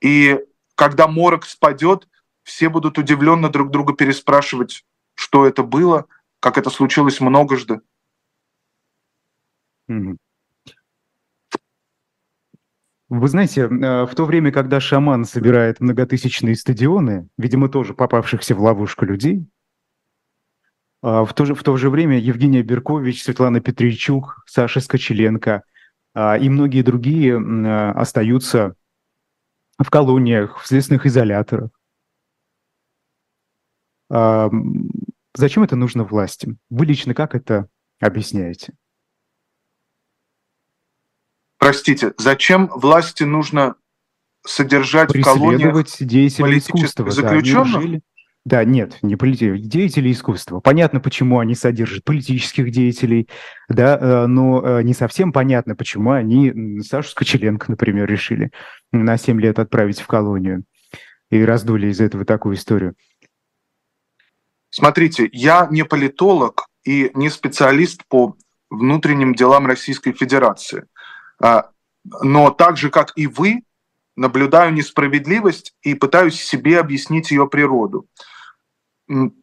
и 0.00 0.38
когда 0.76 1.08
морок 1.08 1.46
спадет, 1.46 2.06
все 2.44 2.68
будут 2.68 2.98
удивленно 2.98 3.48
друг 3.48 3.70
друга 3.70 3.94
переспрашивать, 3.94 4.84
что 5.14 5.46
это 5.46 5.64
было, 5.64 6.06
как 6.40 6.56
это 6.58 6.70
случилось 6.70 7.20
многожды. 7.20 7.80
Вы 13.08 13.28
знаете, 13.28 13.62
э, 13.62 14.06
в 14.06 14.14
то 14.14 14.24
время, 14.24 14.50
когда 14.50 14.80
шаман 14.80 15.24
собирает 15.24 15.80
многотысячные 15.80 16.56
стадионы, 16.56 17.28
видимо, 17.36 17.68
тоже 17.68 17.94
попавшихся 17.94 18.54
в 18.54 18.62
ловушку 18.62 19.04
людей, 19.04 19.46
а, 21.06 21.26
в 21.26 21.34
то 21.34 21.44
же, 21.44 21.54
в 21.54 21.62
то 21.62 21.76
же 21.76 21.90
время 21.90 22.18
Евгения 22.18 22.62
Беркович, 22.62 23.22
Светлана 23.22 23.60
Петричук, 23.60 24.42
Саша 24.46 24.80
Скочеленко 24.80 25.62
а, 26.14 26.38
и 26.38 26.48
многие 26.48 26.80
другие 26.80 27.34
э, 27.34 27.90
остаются 27.90 28.74
в 29.78 29.90
колониях, 29.90 30.62
в 30.62 30.66
следственных 30.66 31.04
изоляторах. 31.04 31.70
Зачем 35.36 35.64
это 35.64 35.76
нужно 35.76 36.04
власти? 36.04 36.56
Вы 36.70 36.86
лично 36.86 37.14
как 37.14 37.34
это 37.34 37.66
объясняете? 38.00 38.74
Простите, 41.58 42.12
зачем 42.18 42.68
власти 42.68 43.24
нужно 43.24 43.76
содержать 44.46 45.14
в 45.14 45.22
колониях 45.22 45.86
деятелей 46.00 46.58
искусства, 46.58 47.10
заключенных? 47.10 47.90
Да, 47.92 48.00
да, 48.44 48.64
нет, 48.64 48.98
не 49.00 49.16
полити... 49.16 49.56
деятели 49.56 50.12
искусства. 50.12 50.60
Понятно, 50.60 51.00
почему 51.00 51.38
они 51.38 51.54
содержат 51.54 52.04
политических 52.04 52.70
деятелей, 52.70 53.30
да, 53.70 53.98
э, 53.98 54.26
но 54.26 54.62
э, 54.62 54.82
не 54.82 54.92
совсем 54.92 55.32
понятно, 55.32 55.74
почему 55.74 56.10
они 56.10 56.80
Сашу 56.82 57.08
Скочеленко, 57.08 57.70
например, 57.70 58.06
решили 58.06 58.50
на 58.92 59.16
7 59.16 59.40
лет 59.40 59.58
отправить 59.58 60.00
в 60.00 60.06
колонию 60.06 60.64
и 61.30 61.42
раздули 61.42 61.86
из 61.86 62.02
этого 62.02 62.26
такую 62.26 62.56
историю. 62.56 62.94
Смотрите, 64.76 65.28
я 65.32 65.68
не 65.70 65.84
политолог 65.84 66.66
и 66.82 67.12
не 67.14 67.30
специалист 67.30 68.04
по 68.08 68.36
внутренним 68.70 69.32
делам 69.32 69.68
Российской 69.68 70.10
Федерации. 70.10 70.88
А, 71.40 71.70
но 72.22 72.50
так 72.50 72.76
же, 72.76 72.90
как 72.90 73.12
и 73.14 73.28
вы, 73.28 73.62
наблюдаю 74.16 74.72
несправедливость 74.72 75.76
и 75.82 75.94
пытаюсь 75.94 76.42
себе 76.42 76.80
объяснить 76.80 77.30
ее 77.30 77.46
природу. 77.46 78.08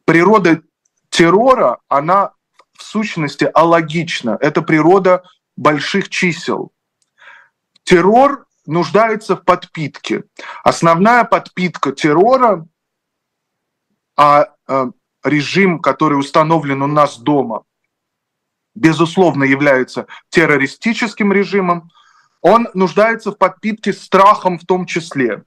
природа 0.04 0.64
террора, 1.10 1.78
она 1.88 2.34
в 2.74 2.84
сущности 2.84 3.50
алогична. 3.54 4.38
Это 4.42 4.62
природа 4.62 5.24
больших 5.56 6.10
чисел. 6.10 6.74
Террор 7.84 8.48
нуждается 8.66 9.38
в 9.38 9.46
подпитке. 9.46 10.26
Основная 10.62 11.24
подпитка 11.24 11.94
террора, 11.94 12.68
а, 14.18 14.48
а 14.68 14.92
режим, 15.24 15.80
который 15.80 16.16
установлен 16.16 16.82
у 16.82 16.88
нас 16.88 17.18
дома, 17.18 17.64
безусловно, 18.76 19.44
является 19.44 20.08
террористическим 20.30 21.34
режимом, 21.34 21.92
он 22.42 22.68
нуждается 22.74 23.32
в 23.32 23.38
подпитке 23.38 23.94
страхом 23.94 24.58
в 24.58 24.66
том 24.66 24.86
числе. 24.86 25.44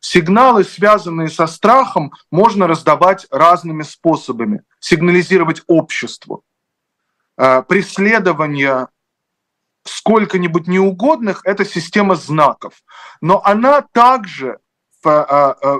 Сигналы, 0.00 0.64
связанные 0.64 1.28
со 1.28 1.46
страхом, 1.46 2.12
можно 2.30 2.66
раздавать 2.66 3.26
разными 3.30 3.82
способами, 3.82 4.62
сигнализировать 4.78 5.62
обществу. 5.66 6.44
Э, 7.36 7.62
преследование 7.62 8.88
сколько-нибудь 9.84 10.68
неугодных– 10.68 11.42
это 11.44 11.64
система 11.64 12.14
знаков. 12.14 12.74
Но 13.20 13.42
она 13.44 13.82
также, 13.82 14.58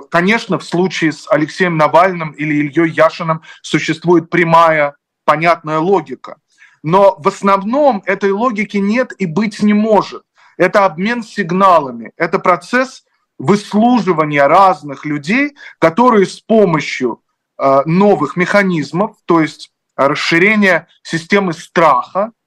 конечно, 0.09 0.59
в 0.59 0.63
случае 0.63 1.11
с 1.11 1.29
Алексеем 1.29 1.77
Навальным 1.77 2.31
или 2.31 2.55
Ильей 2.55 2.91
Яшиным 2.91 3.41
существует 3.61 4.29
прямая, 4.29 4.95
понятная 5.25 5.79
логика. 5.79 6.37
Но 6.83 7.15
в 7.19 7.27
основном 7.27 8.01
этой 8.05 8.31
логики 8.31 8.77
нет 8.77 9.13
и 9.17 9.25
быть 9.25 9.61
не 9.61 9.73
может. 9.73 10.23
Это 10.57 10.85
обмен 10.85 11.23
сигналами, 11.23 12.11
это 12.17 12.39
процесс 12.39 13.03
выслуживания 13.37 14.47
разных 14.47 15.05
людей, 15.05 15.55
которые 15.79 16.25
с 16.25 16.41
помощью 16.41 17.21
э, 17.57 17.81
новых 17.85 18.35
механизмов, 18.35 19.15
то 19.25 19.39
есть 19.39 19.71
расширения 19.95 20.87
системы 21.03 21.53
страха, 21.53 22.31
э, 22.31 22.38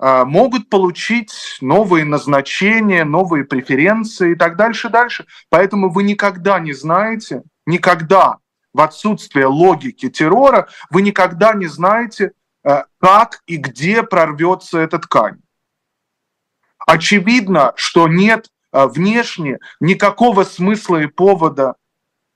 могут 0.00 0.70
получить 0.70 1.58
новые 1.60 2.04
назначения, 2.04 3.04
новые 3.04 3.44
преференции 3.44 4.32
и 4.32 4.34
так 4.34 4.56
дальше, 4.56 4.88
дальше. 4.88 5.26
Поэтому 5.50 5.90
вы 5.90 6.04
никогда 6.04 6.58
не 6.58 6.72
знаете, 6.72 7.42
никогда 7.66 8.38
в 8.72 8.80
отсутствие 8.80 9.46
логики 9.46 10.08
террора, 10.08 10.68
вы 10.90 11.02
никогда 11.02 11.52
не 11.52 11.66
знаете, 11.66 12.32
э, 12.64 12.84
как 12.98 13.42
и 13.46 13.56
где 13.56 14.02
прорвется 14.02 14.78
эта 14.78 14.98
ткань. 14.98 15.40
Очевидно, 16.86 17.72
что 17.76 18.08
нет 18.08 18.48
а, 18.72 18.86
внешне 18.86 19.58
никакого 19.80 20.44
смысла 20.44 21.02
и 21.02 21.06
повода 21.06 21.74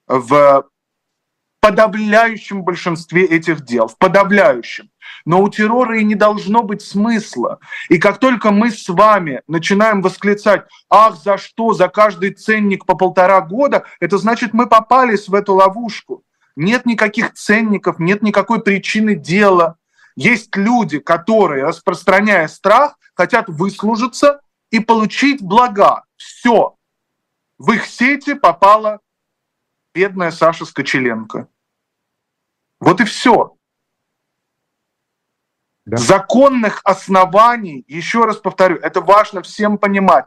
в 0.07 0.69
подавляющем 1.65 2.62
большинстве 2.62 3.25
этих 3.25 3.65
дел, 3.65 3.89
в 3.89 3.97
подавляющем. 3.97 4.91
Но 5.25 5.41
у 5.41 5.49
террора 5.49 5.99
и 5.99 6.05
не 6.05 6.15
должно 6.15 6.62
быть 6.62 6.83
смысла. 6.83 7.59
И 7.89 7.97
как 7.97 8.19
только 8.19 8.51
мы 8.51 8.71
с 8.71 8.87
вами 8.87 9.41
начинаем 9.49 10.03
восклицать, 10.03 10.67
ах, 10.91 11.17
за 11.17 11.39
что, 11.39 11.73
за 11.73 11.89
каждый 11.89 12.35
ценник 12.35 12.85
по 12.85 12.95
полтора 12.95 13.41
года, 13.41 13.85
это 13.99 14.19
значит, 14.19 14.53
мы 14.53 14.67
попались 14.67 15.27
в 15.27 15.35
эту 15.35 15.55
ловушку. 15.55 16.23
Нет 16.55 16.85
никаких 16.85 17.33
ценников, 17.33 17.99
нет 17.99 18.21
никакой 18.21 18.61
причины 18.61 19.15
дела. 19.15 19.79
Есть 20.17 20.55
люди, 20.55 20.99
которые, 20.99 21.65
распространяя 21.65 22.47
страх, 22.47 22.99
хотят 23.15 23.49
выслужиться 23.49 24.43
и 24.71 24.81
получить 24.81 25.41
блага. 25.43 26.05
Все. 26.17 26.77
В 27.57 27.73
их 27.73 27.87
сети 27.87 28.35
попала 28.35 29.01
бедная 29.95 30.31
Саша 30.31 30.67
Скочеленко. 30.67 31.49
Вот 32.85 33.01
и 33.01 33.05
все. 33.05 33.57
Да. 35.87 35.97
Законных 35.97 36.80
оснований, 36.85 37.85
еще 37.87 38.24
раз 38.24 38.37
повторю, 38.37 38.76
это 38.76 39.01
важно 39.01 39.43
всем 39.43 39.78
понимать. 39.78 40.26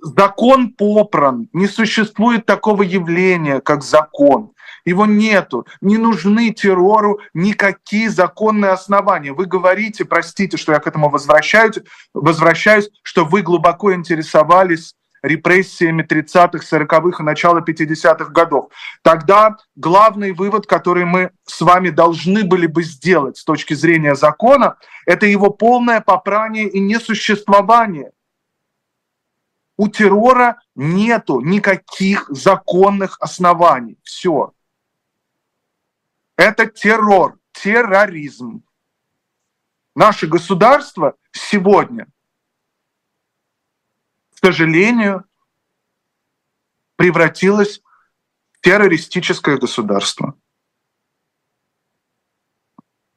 Закон 0.00 0.72
попран, 0.72 1.48
не 1.52 1.66
существует 1.66 2.46
такого 2.46 2.82
явления, 2.82 3.60
как 3.60 3.82
закон. 3.82 4.52
Его 4.84 5.06
нету. 5.06 5.66
Не 5.80 5.96
нужны 5.96 6.50
террору 6.50 7.20
никакие 7.34 8.10
законные 8.10 8.72
основания. 8.72 9.32
Вы 9.32 9.46
говорите, 9.46 10.04
простите, 10.04 10.56
что 10.56 10.72
я 10.72 10.80
к 10.80 10.86
этому 10.86 11.08
возвращаюсь, 11.08 11.78
возвращаюсь 12.14 12.90
что 13.02 13.24
вы 13.24 13.42
глубоко 13.42 13.94
интересовались 13.94 14.94
репрессиями 15.22 16.02
30-х, 16.02 16.64
40-х 16.64 17.22
и 17.22 17.26
начала 17.26 17.60
50-х 17.60 18.30
годов. 18.32 18.70
Тогда 19.02 19.56
главный 19.76 20.32
вывод, 20.32 20.66
который 20.66 21.04
мы 21.04 21.30
с 21.44 21.60
вами 21.60 21.90
должны 21.90 22.44
были 22.44 22.66
бы 22.66 22.82
сделать 22.82 23.36
с 23.36 23.44
точки 23.44 23.74
зрения 23.74 24.14
закона, 24.14 24.76
это 25.06 25.26
его 25.26 25.50
полное 25.50 26.00
попрание 26.00 26.68
и 26.68 26.80
несуществование. 26.80 28.12
У 29.76 29.88
террора 29.88 30.58
нету 30.74 31.40
никаких 31.40 32.26
законных 32.28 33.16
оснований. 33.20 33.98
Все. 34.02 34.52
Это 36.36 36.66
террор, 36.66 37.38
терроризм. 37.52 38.62
Наше 39.94 40.26
государство 40.26 41.14
сегодня, 41.32 42.06
к 44.42 44.46
сожалению, 44.46 45.24
превратилось 46.96 47.80
в 48.50 48.60
террористическое 48.60 49.56
государство. 49.56 50.34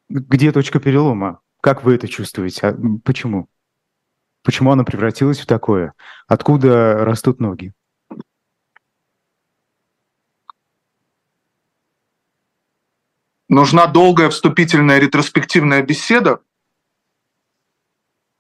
Где 0.08 0.52
точка 0.52 0.80
перелома? 0.80 1.42
Как 1.62 1.84
вы 1.84 1.96
это 1.96 2.08
чувствуете? 2.08 2.68
А 2.68 2.78
почему? 3.04 3.50
Почему 4.44 4.72
оно 4.72 4.86
превратилось 4.86 5.40
в 5.40 5.48
такое? 5.48 5.94
Откуда 6.28 7.04
растут 7.04 7.40
ноги? 7.40 7.74
нужна 13.48 13.86
долгая 13.88 14.30
вступительная 14.30 14.98
ретроспективная 15.00 15.82
беседа. 15.84 16.42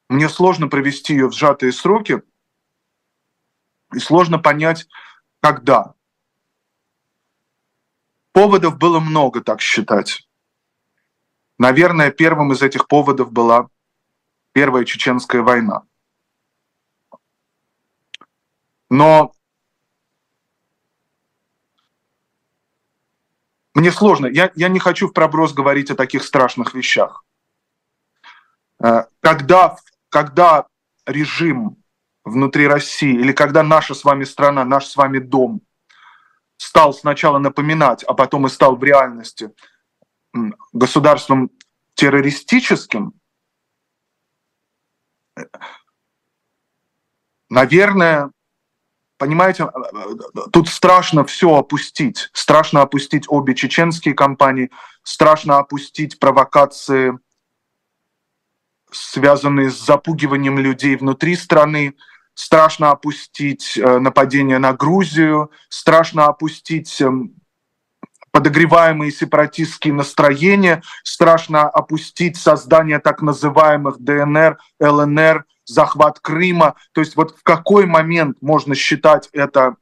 Мне 0.10 0.30
сложно 0.30 0.68
провести 0.68 1.14
ее 1.14 1.30
в 1.30 1.34
сжатые 1.34 1.72
сроки, 1.72 2.24
и 3.94 4.00
сложно 4.00 4.40
понять, 4.40 4.88
когда. 5.42 5.94
Поводов 8.32 8.78
было 8.78 9.00
много, 9.00 9.42
так 9.42 9.62
считать. 9.62 10.28
Наверное, 11.58 12.12
первым 12.12 12.52
из 12.52 12.62
этих 12.62 12.88
поводов 12.88 13.32
была 13.32 13.70
Первая 14.52 14.86
Чеченская 14.86 15.42
война. 15.42 15.84
Но 18.90 19.34
мне 23.74 23.92
сложно, 23.92 24.28
я, 24.28 24.52
я 24.56 24.70
не 24.70 24.80
хочу 24.80 25.08
в 25.08 25.14
проброс 25.14 25.54
говорить 25.54 25.92
о 25.92 25.96
таких 25.96 26.24
страшных 26.24 26.74
вещах. 26.74 27.26
Э, 28.80 29.06
когда, 29.20 29.78
когда 30.10 30.68
режим 31.06 31.84
внутри 32.26 32.68
России 32.68 33.14
или 33.14 33.32
когда 33.32 33.64
наша 33.64 33.94
с 33.94 34.04
вами 34.04 34.24
страна, 34.24 34.66
наш 34.66 34.88
с 34.88 34.96
вами 34.96 35.20
дом 35.20 35.62
стал 36.58 36.94
сначала 36.94 37.38
напоминать, 37.38 38.04
а 38.04 38.14
потом 38.14 38.48
и 38.48 38.50
стал 38.50 38.76
в 38.76 38.84
реальности 38.84 39.52
государством 40.74 41.52
террористическим, 41.94 43.14
наверное, 47.50 48.32
Понимаете, 49.18 49.64
э, 49.64 49.68
э, 49.68 50.40
тут 50.52 50.68
страшно 50.68 51.24
все 51.24 51.56
опустить. 51.56 52.30
Страшно 52.34 52.82
опустить 52.82 53.26
обе 53.30 53.56
чеченские 53.56 54.14
компании, 54.14 54.72
страшно 55.04 55.58
опустить 55.58 56.20
провокации, 56.20 57.18
связанные 58.92 59.70
с 59.70 59.80
запугиванием 59.86 60.60
людей 60.60 60.98
внутри 60.98 61.36
страны, 61.36 61.96
страшно 62.36 62.92
опустить 62.92 63.78
э, 63.78 64.00
нападение 64.00 64.60
на 64.60 64.74
Грузию, 64.74 65.52
страшно 65.70 66.26
опустить 66.26 67.02
эм, 67.02 67.34
подогреваемые 68.32 69.12
сепаратистские 69.12 69.94
настроения, 69.94 70.84
страшно 71.04 71.70
опустить 71.70 72.38
создание 72.38 73.00
так 73.00 73.22
называемых 73.22 73.98
ДНР, 74.00 74.60
ЛНР, 74.80 75.46
захват 75.64 76.20
Крыма. 76.20 76.76
То 76.92 77.02
есть 77.02 77.16
вот 77.16 77.38
в 77.38 77.44
какой 77.44 77.86
момент 77.86 78.38
можно 78.42 78.76
считать 78.76 79.30
это 79.32 79.78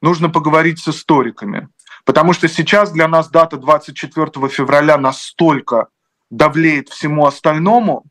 нужно 0.00 0.30
поговорить 0.30 0.78
с 0.78 0.88
историками. 0.88 1.68
Потому 2.06 2.32
что 2.32 2.48
сейчас 2.48 2.90
для 2.90 3.08
нас 3.08 3.28
дата 3.28 3.58
24 3.58 4.48
февраля 4.48 4.96
настолько 4.96 5.88
давлеет 6.30 6.88
всему 6.88 7.26
остальному, 7.26 8.04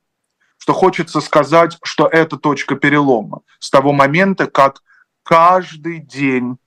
что 0.64 0.72
хочется 0.72 1.20
сказать, 1.20 1.78
что 1.84 2.08
это 2.08 2.38
точка 2.38 2.76
перелома. 2.76 3.42
С 3.60 3.70
того 3.70 3.92
момента, 3.92 4.48
как 4.48 4.82
каждый 5.22 6.00
день 6.00 6.58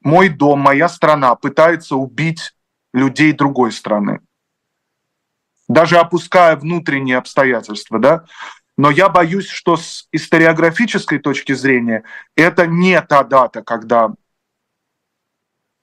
мой 0.00 0.30
дом, 0.30 0.60
моя 0.60 0.88
страна 0.88 1.34
пытается 1.34 1.96
убить 1.96 2.56
людей 2.94 3.32
другой 3.32 3.70
страны. 3.70 4.20
Даже 5.68 5.98
опуская 5.98 6.56
внутренние 6.56 7.18
обстоятельства, 7.18 7.98
да, 7.98 8.24
но 8.78 8.90
я 8.90 9.10
боюсь, 9.10 9.48
что 9.48 9.76
с 9.76 10.08
историографической 10.10 11.18
точки 11.18 11.52
зрения 11.52 12.04
это 12.34 12.66
не 12.66 12.98
та 13.02 13.24
дата, 13.24 13.62
когда, 13.62 14.14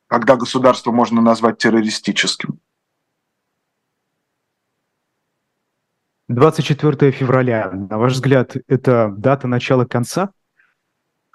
когда 0.08 0.36
государство 0.36 0.92
можно 0.92 1.22
назвать 1.22 1.60
террористическим. 1.60 2.60
24 6.32 7.12
февраля, 7.12 7.72
на 7.72 7.98
ваш 7.98 8.14
взгляд, 8.14 8.56
это 8.68 9.14
дата 9.16 9.48
начала 9.48 9.86
конца 9.86 10.32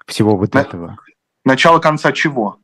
всего 0.05 0.37
вот 0.37 0.53
на, 0.53 0.59
этого? 0.59 0.97
Начало 1.45 1.79
конца 1.79 2.11
чего? 2.11 2.59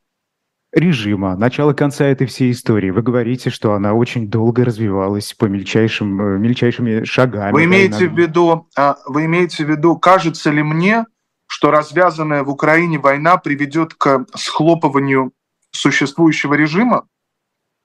режима, 0.74 1.36
начало 1.36 1.74
конца 1.74 2.06
этой 2.06 2.28
всей 2.28 2.52
истории. 2.52 2.90
Вы 2.90 3.02
говорите, 3.04 3.50
что 3.50 3.74
она 3.74 3.94
очень 3.94 4.28
долго 4.28 4.66
развивалась 4.66 5.34
по 5.34 5.46
мельчайшим, 5.46 6.20
э, 6.20 6.38
мельчайшими 6.40 7.04
шагами. 7.04 7.54
Вы 7.54 7.66
имеете, 7.66 8.10
в 8.10 8.18
виду, 8.18 8.68
а, 8.76 8.98
вы 9.06 9.26
имеете 9.26 9.66
в 9.66 9.70
виду, 9.70 9.98
кажется 9.98 10.50
ли 10.50 10.64
мне, 10.64 11.06
что 11.48 11.70
развязанная 11.70 12.44
в 12.44 12.50
Украине 12.50 12.98
война 12.98 13.38
приведет 13.38 13.94
к 13.94 14.26
схлопыванию 14.36 15.32
существующего 15.72 16.56
режима? 16.56 17.08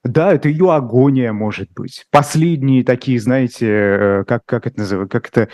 Да, 0.04 0.32
это 0.32 0.48
ее 0.48 0.72
агония, 0.72 1.32
может 1.32 1.70
быть. 1.72 2.06
Последние 2.10 2.84
такие, 2.84 3.18
знаете, 3.18 3.66
э, 3.68 4.24
как, 4.26 4.44
как 4.46 4.66
это 4.66 4.80
называют, 4.80 5.10
как 5.10 5.28
это, 5.28 5.48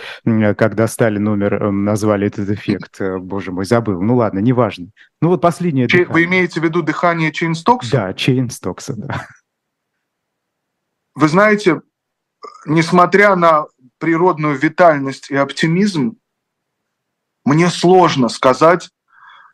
когда 0.55 0.87
Сталин 0.87 1.27
умер, 1.27 1.55
эм, 1.63 1.85
назвали 1.85 2.27
этот 2.27 2.51
эффект, 2.51 3.01
э, 3.01 3.19
боже 3.19 3.53
мой, 3.53 3.65
забыл. 3.65 4.03
Ну 4.03 4.17
ладно, 4.17 4.41
неважно. 4.41 4.89
Ну 5.23 5.29
вот 5.31 5.41
последнее 5.41 5.89
Че, 5.89 6.05
Вы 6.05 6.25
имеете 6.25 6.61
в 6.61 6.65
виду 6.65 6.83
дыхание 6.83 7.33
Чейн-Стокса? 7.33 7.91
Да, 7.91 8.15
Чейн-Стокса, 8.15 8.95
да. 8.97 9.27
Вы 11.15 11.29
знаете, 11.29 11.81
несмотря 12.67 13.37
на 13.37 13.67
природную 13.99 14.59
витальность 14.59 15.31
и 15.31 15.37
оптимизм, 15.37 16.19
мне 17.45 17.71
сложно 17.71 18.29
сказать, 18.29 18.91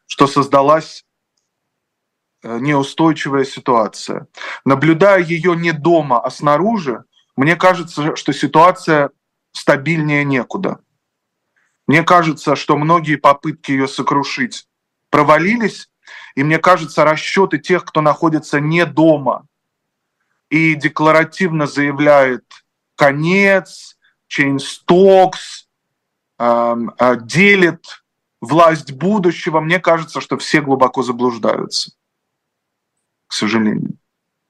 что 0.07 0.27
создалась 0.27 1.05
Э, 1.05 1.10
неустойчивая 2.43 3.45
ситуация. 3.45 4.27
Наблюдая 4.65 5.23
ее 5.23 5.55
не 5.57 5.73
дома, 5.73 6.21
а 6.21 6.31
снаружи, 6.31 7.05
мне 7.37 7.57
кажется, 7.57 8.17
что 8.17 8.33
ситуация 8.33 9.11
стабильнее 9.53 10.25
некуда. 10.25 10.81
Мне 11.87 12.03
кажется, 12.03 12.57
что 12.57 12.77
многие 12.77 13.17
попытки 13.17 13.73
ее 13.73 13.89
сокрушить 13.89 14.67
провалились, 15.11 15.91
и 16.35 16.45
мне 16.45 16.59
кажется, 16.59 17.05
расчеты 17.05 17.59
тех, 17.59 17.85
кто 17.85 18.01
находится 18.01 18.61
не 18.61 18.87
дома 18.87 19.47
и 20.51 20.75
декларативно 20.75 21.67
заявляет 21.67 22.45
конец, 22.97 23.97
чейнстокс, 24.27 25.69
э, 26.39 26.77
э, 26.99 27.17
делит 27.23 28.05
власть 28.41 28.93
будущего, 28.93 29.61
мне 29.61 29.81
кажется, 29.81 30.21
что 30.21 30.39
все 30.39 30.61
глубоко 30.61 31.03
заблуждаются 31.03 31.93
к 33.31 33.33
сожалению. 33.33 33.97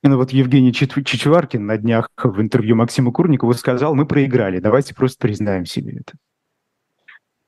Ну 0.02 0.16
вот 0.16 0.30
Евгений 0.30 0.72
Чичеваркин 0.72 1.66
на 1.66 1.76
днях 1.76 2.08
в 2.16 2.40
интервью 2.40 2.76
Максиму 2.76 3.12
Курникову 3.12 3.52
сказал, 3.52 3.94
мы 3.94 4.06
проиграли, 4.06 4.58
давайте 4.58 4.94
просто 4.94 5.18
признаем 5.18 5.66
себе 5.66 5.98
это. 5.98 6.14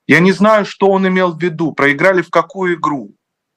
Я 0.07 0.20
не 0.20 0.33
знаю, 0.33 0.66
что 0.66 0.91
он 0.91 1.09
имел 1.09 1.33
в 1.33 1.41
виду. 1.41 1.72
Проиграли 1.72 2.20
в 2.20 2.28
какую 2.28 2.74
игру? 2.74 3.14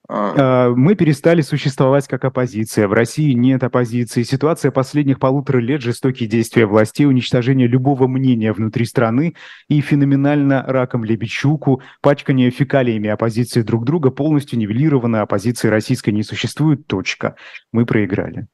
А, 0.07 0.69
мы 0.69 0.95
перестали 0.95 1.41
существовать 1.41 2.07
как 2.07 2.25
оппозиция. 2.25 2.87
В 2.87 2.93
России 2.93 3.33
нет 3.33 3.63
оппозиции. 3.63 4.23
Ситуация 4.23 4.71
последних 4.71 5.19
полутора 5.19 5.59
лет, 5.59 5.81
жестокие 5.81 6.29
действия 6.29 6.65
властей, 6.65 7.05
уничтожение 7.05 7.67
любого 7.67 8.07
мнения 8.07 8.53
внутри 8.53 8.85
страны 8.85 9.35
и 9.67 9.81
феноменально 9.81 10.63
раком 10.67 11.03
Лебедчуку, 11.03 11.81
пачкание 12.01 12.51
фекалиями 12.51 13.09
оппозиции 13.09 13.61
друг 13.61 13.85
друга 13.85 14.11
полностью 14.11 14.59
нивелировано. 14.59 15.21
Оппозиции 15.21 15.69
российской 15.69 16.11
не 16.11 16.23
существует. 16.23 16.85
Точка. 16.87 17.35
Мы 17.71 17.85
проиграли. 17.85 18.47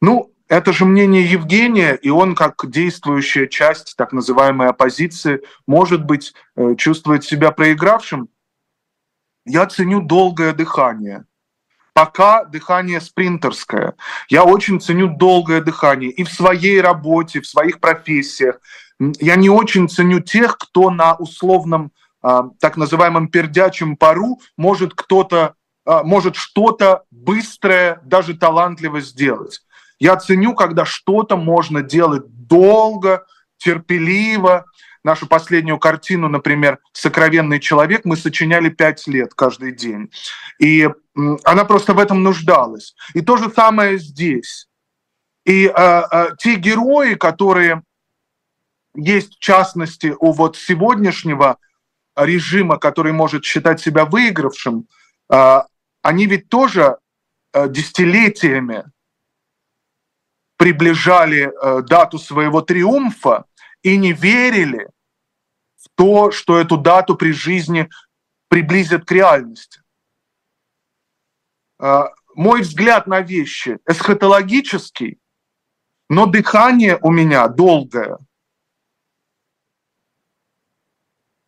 Ну, 0.00 0.34
это 0.48 0.72
же 0.72 0.84
мнение 0.84 1.24
Евгения, 1.24 1.94
и 1.94 2.10
он, 2.10 2.34
как 2.34 2.70
действующая 2.70 3.48
часть 3.48 3.94
так 3.96 4.12
называемой 4.12 4.68
оппозиции, 4.68 5.40
может 5.66 6.04
быть, 6.04 6.34
э, 6.56 6.74
чувствует 6.76 7.24
себя 7.24 7.50
проигравшим 7.50 8.28
я 9.44 9.66
ценю 9.66 10.00
долгое 10.00 10.52
дыхание. 10.52 11.24
Пока 11.92 12.44
дыхание 12.44 13.00
спринтерское. 13.00 13.94
Я 14.28 14.44
очень 14.44 14.80
ценю 14.80 15.16
долгое 15.16 15.60
дыхание 15.60 16.10
и 16.10 16.24
в 16.24 16.32
своей 16.32 16.80
работе, 16.80 17.40
в 17.40 17.46
своих 17.46 17.78
профессиях. 17.78 18.58
Я 19.20 19.36
не 19.36 19.48
очень 19.48 19.88
ценю 19.88 20.20
тех, 20.20 20.58
кто 20.58 20.90
на 20.90 21.14
условном 21.14 21.92
а, 22.20 22.48
так 22.58 22.76
называемом 22.76 23.28
пердячем 23.28 23.96
пару 23.96 24.40
может 24.56 24.94
кто-то 24.94 25.54
а, 25.84 26.02
может 26.02 26.36
что-то 26.36 27.04
быстрое, 27.10 28.00
даже 28.04 28.34
талантливо 28.34 29.00
сделать. 29.00 29.60
Я 30.00 30.16
ценю, 30.16 30.54
когда 30.54 30.84
что-то 30.84 31.36
можно 31.36 31.82
делать 31.82 32.24
долго, 32.26 33.24
терпеливо, 33.58 34.64
нашу 35.04 35.26
последнюю 35.26 35.78
картину, 35.78 36.28
например, 36.28 36.78
«Сокровенный 36.92 37.60
человек», 37.60 38.04
мы 38.04 38.16
сочиняли 38.16 38.70
пять 38.70 39.06
лет 39.06 39.34
каждый 39.34 39.72
день. 39.72 40.10
И 40.58 40.88
она 41.44 41.64
просто 41.64 41.92
в 41.94 41.98
этом 41.98 42.22
нуждалась. 42.22 42.94
И 43.12 43.20
то 43.20 43.36
же 43.36 43.50
самое 43.50 43.98
здесь. 43.98 44.68
И 45.44 45.66
э, 45.66 45.72
э, 45.76 46.28
те 46.38 46.54
герои, 46.56 47.14
которые 47.14 47.82
есть 48.94 49.36
в 49.36 49.38
частности 49.40 50.14
у 50.18 50.32
вот 50.32 50.56
сегодняшнего 50.56 51.58
режима, 52.16 52.78
который 52.78 53.12
может 53.12 53.44
считать 53.44 53.80
себя 53.80 54.06
выигравшим, 54.06 54.88
э, 55.30 55.60
они 56.02 56.26
ведь 56.26 56.48
тоже 56.48 56.96
э, 57.52 57.68
десятилетиями 57.68 58.84
приближали 60.56 61.50
э, 61.50 61.82
дату 61.82 62.18
своего 62.18 62.62
триумфа 62.62 63.44
и 63.82 63.98
не 63.98 64.12
верили, 64.12 64.88
то, 65.96 66.30
что 66.30 66.58
эту 66.58 66.76
дату 66.76 67.16
при 67.16 67.32
жизни 67.32 67.88
приблизит 68.48 69.04
к 69.04 69.12
реальности. 69.12 69.80
А, 71.78 72.10
мой 72.34 72.62
взгляд 72.62 73.06
на 73.06 73.20
вещи 73.20 73.78
эсхатологический, 73.86 75.18
но 76.08 76.26
дыхание 76.26 76.98
у 77.02 77.10
меня 77.10 77.48
долгое. 77.48 78.18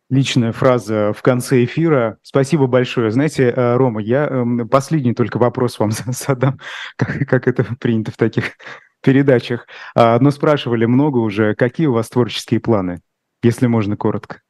Личная 0.09 0.53
фраза 0.53 1.11
в 1.11 1.21
конце 1.21 1.65
эфира. 1.65 2.17
Спасибо 2.21 2.67
большое. 2.67 3.11
Знаете, 3.11 3.49
э, 3.49 3.75
Рома, 3.75 4.01
я 4.01 4.25
эм, 4.27 4.69
последний 4.69 5.13
только 5.13 5.37
вопрос 5.37 5.79
вам 5.79 5.91
задам, 6.11 6.59
как, 6.95 7.27
как 7.27 7.47
это 7.47 7.65
принято 7.75 8.11
в 8.11 8.17
таких 8.17 8.53
передачах. 9.01 9.67
А, 9.95 10.17
но 10.19 10.31
спрашивали 10.31 10.85
много 10.85 11.17
уже, 11.17 11.55
какие 11.55 11.87
у 11.87 11.93
вас 11.93 12.09
творческие 12.09 12.61
планы? 12.61 13.01
Если 13.47 13.67
можно 13.67 13.97
коротко. 13.97 14.41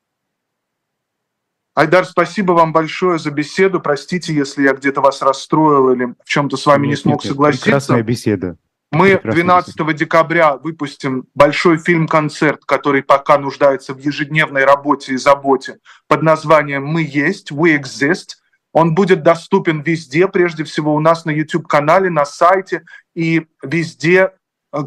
Айдар, 1.78 2.06
спасибо 2.06 2.54
вам 2.54 2.74
большое 2.74 3.20
за 3.20 3.30
беседу. 3.30 3.80
Простите, 3.80 4.34
если 4.34 4.64
я 4.64 4.74
где-то 4.74 5.00
вас 5.00 5.22
расстроил 5.22 5.92
или 5.92 6.16
в 6.26 6.28
чем-то 6.28 6.58
с 6.58 6.66
вами 6.66 6.88
нет, 6.88 6.90
не 6.90 6.96
смог 6.96 7.24
нет, 7.24 7.32
согласиться. 7.32 7.66
Прекрасная 7.66 8.02
беседа. 8.02 8.58
Мы 8.92 9.18
Прекрасная 9.18 9.44
12 9.44 9.76
беседа. 9.76 9.94
декабря 9.94 10.58
выпустим 10.58 11.26
большой 11.36 11.78
фильм-концерт, 11.78 12.66
который 12.66 13.04
пока 13.04 13.38
нуждается 13.38 13.94
в 13.94 14.00
ежедневной 14.00 14.66
работе 14.66 15.14
и 15.14 15.18
заботе 15.18 15.78
под 16.08 16.24
названием 16.24 16.84
«Мы 16.84 17.04
есть», 17.04 17.52
«We 17.52 17.80
Exist». 17.80 18.38
Он 18.74 18.96
будет 18.96 19.22
доступен 19.22 19.82
везде, 19.82 20.28
прежде 20.28 20.64
всего 20.64 20.96
у 20.96 21.00
нас 21.00 21.26
на 21.26 21.32
YouTube-канале, 21.32 22.10
на 22.10 22.26
сайте 22.26 22.84
и 23.14 23.46
везде, 23.62 24.32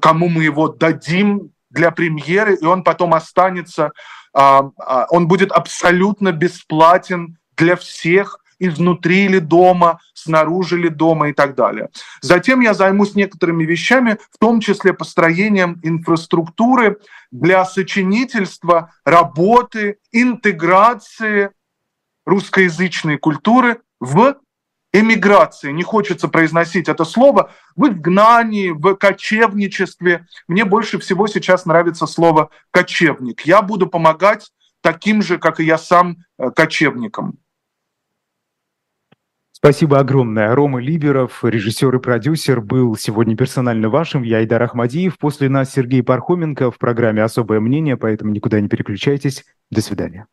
кому 0.02 0.28
мы 0.28 0.42
его 0.44 0.68
дадим, 0.68 1.52
для 1.70 1.90
премьеры, 1.90 2.56
и 2.56 2.64
он 2.64 2.82
потом 2.84 3.14
останется, 3.14 3.92
а, 4.32 4.70
а, 4.78 5.06
он 5.10 5.28
будет 5.28 5.52
абсолютно 5.52 6.32
бесплатен 6.32 7.38
для 7.56 7.76
всех, 7.76 8.38
изнутри 8.60 9.24
или 9.24 9.38
дома, 9.38 10.00
снаружи 10.12 10.78
или 10.78 10.88
дома 10.88 11.30
и 11.30 11.32
так 11.32 11.54
далее. 11.54 11.88
Затем 12.20 12.60
я 12.60 12.74
займусь 12.74 13.14
некоторыми 13.14 13.64
вещами, 13.64 14.18
в 14.30 14.38
том 14.38 14.60
числе 14.60 14.92
построением 14.92 15.80
инфраструктуры 15.82 16.98
для 17.30 17.64
сочинительства, 17.64 18.92
работы, 19.04 19.96
интеграции 20.12 21.50
русскоязычной 22.26 23.16
культуры 23.16 23.80
в 23.98 24.36
эмиграции, 24.92 25.72
не 25.72 25.82
хочется 25.82 26.28
произносить 26.28 26.88
это 26.88 27.04
слово, 27.04 27.50
в 27.76 27.86
изгнании, 27.86 28.70
в 28.70 28.94
кочевничестве. 28.94 30.26
Мне 30.48 30.64
больше 30.64 30.98
всего 30.98 31.26
сейчас 31.26 31.66
нравится 31.66 32.06
слово 32.06 32.50
кочевник. 32.70 33.42
Я 33.42 33.62
буду 33.62 33.86
помогать 33.86 34.50
таким 34.80 35.22
же, 35.22 35.38
как 35.38 35.60
и 35.60 35.64
я 35.64 35.78
сам, 35.78 36.18
э, 36.38 36.50
кочевникам. 36.50 37.38
Спасибо 39.52 39.98
огромное. 39.98 40.54
Рома 40.54 40.80
Либеров, 40.80 41.44
режиссер 41.44 41.94
и 41.94 41.98
продюсер, 41.98 42.62
был 42.62 42.96
сегодня 42.96 43.36
персонально 43.36 43.90
вашим. 43.90 44.22
Я 44.22 44.42
Идар 44.42 44.62
Ахмадиев. 44.62 45.18
После 45.18 45.50
нас 45.50 45.70
Сергей 45.70 46.02
Пархоменко 46.02 46.70
в 46.70 46.78
программе 46.78 47.22
«Особое 47.22 47.60
мнение», 47.60 47.98
поэтому 47.98 48.32
никуда 48.32 48.58
не 48.58 48.68
переключайтесь. 48.68 49.44
До 49.70 49.82
свидания. 49.82 50.26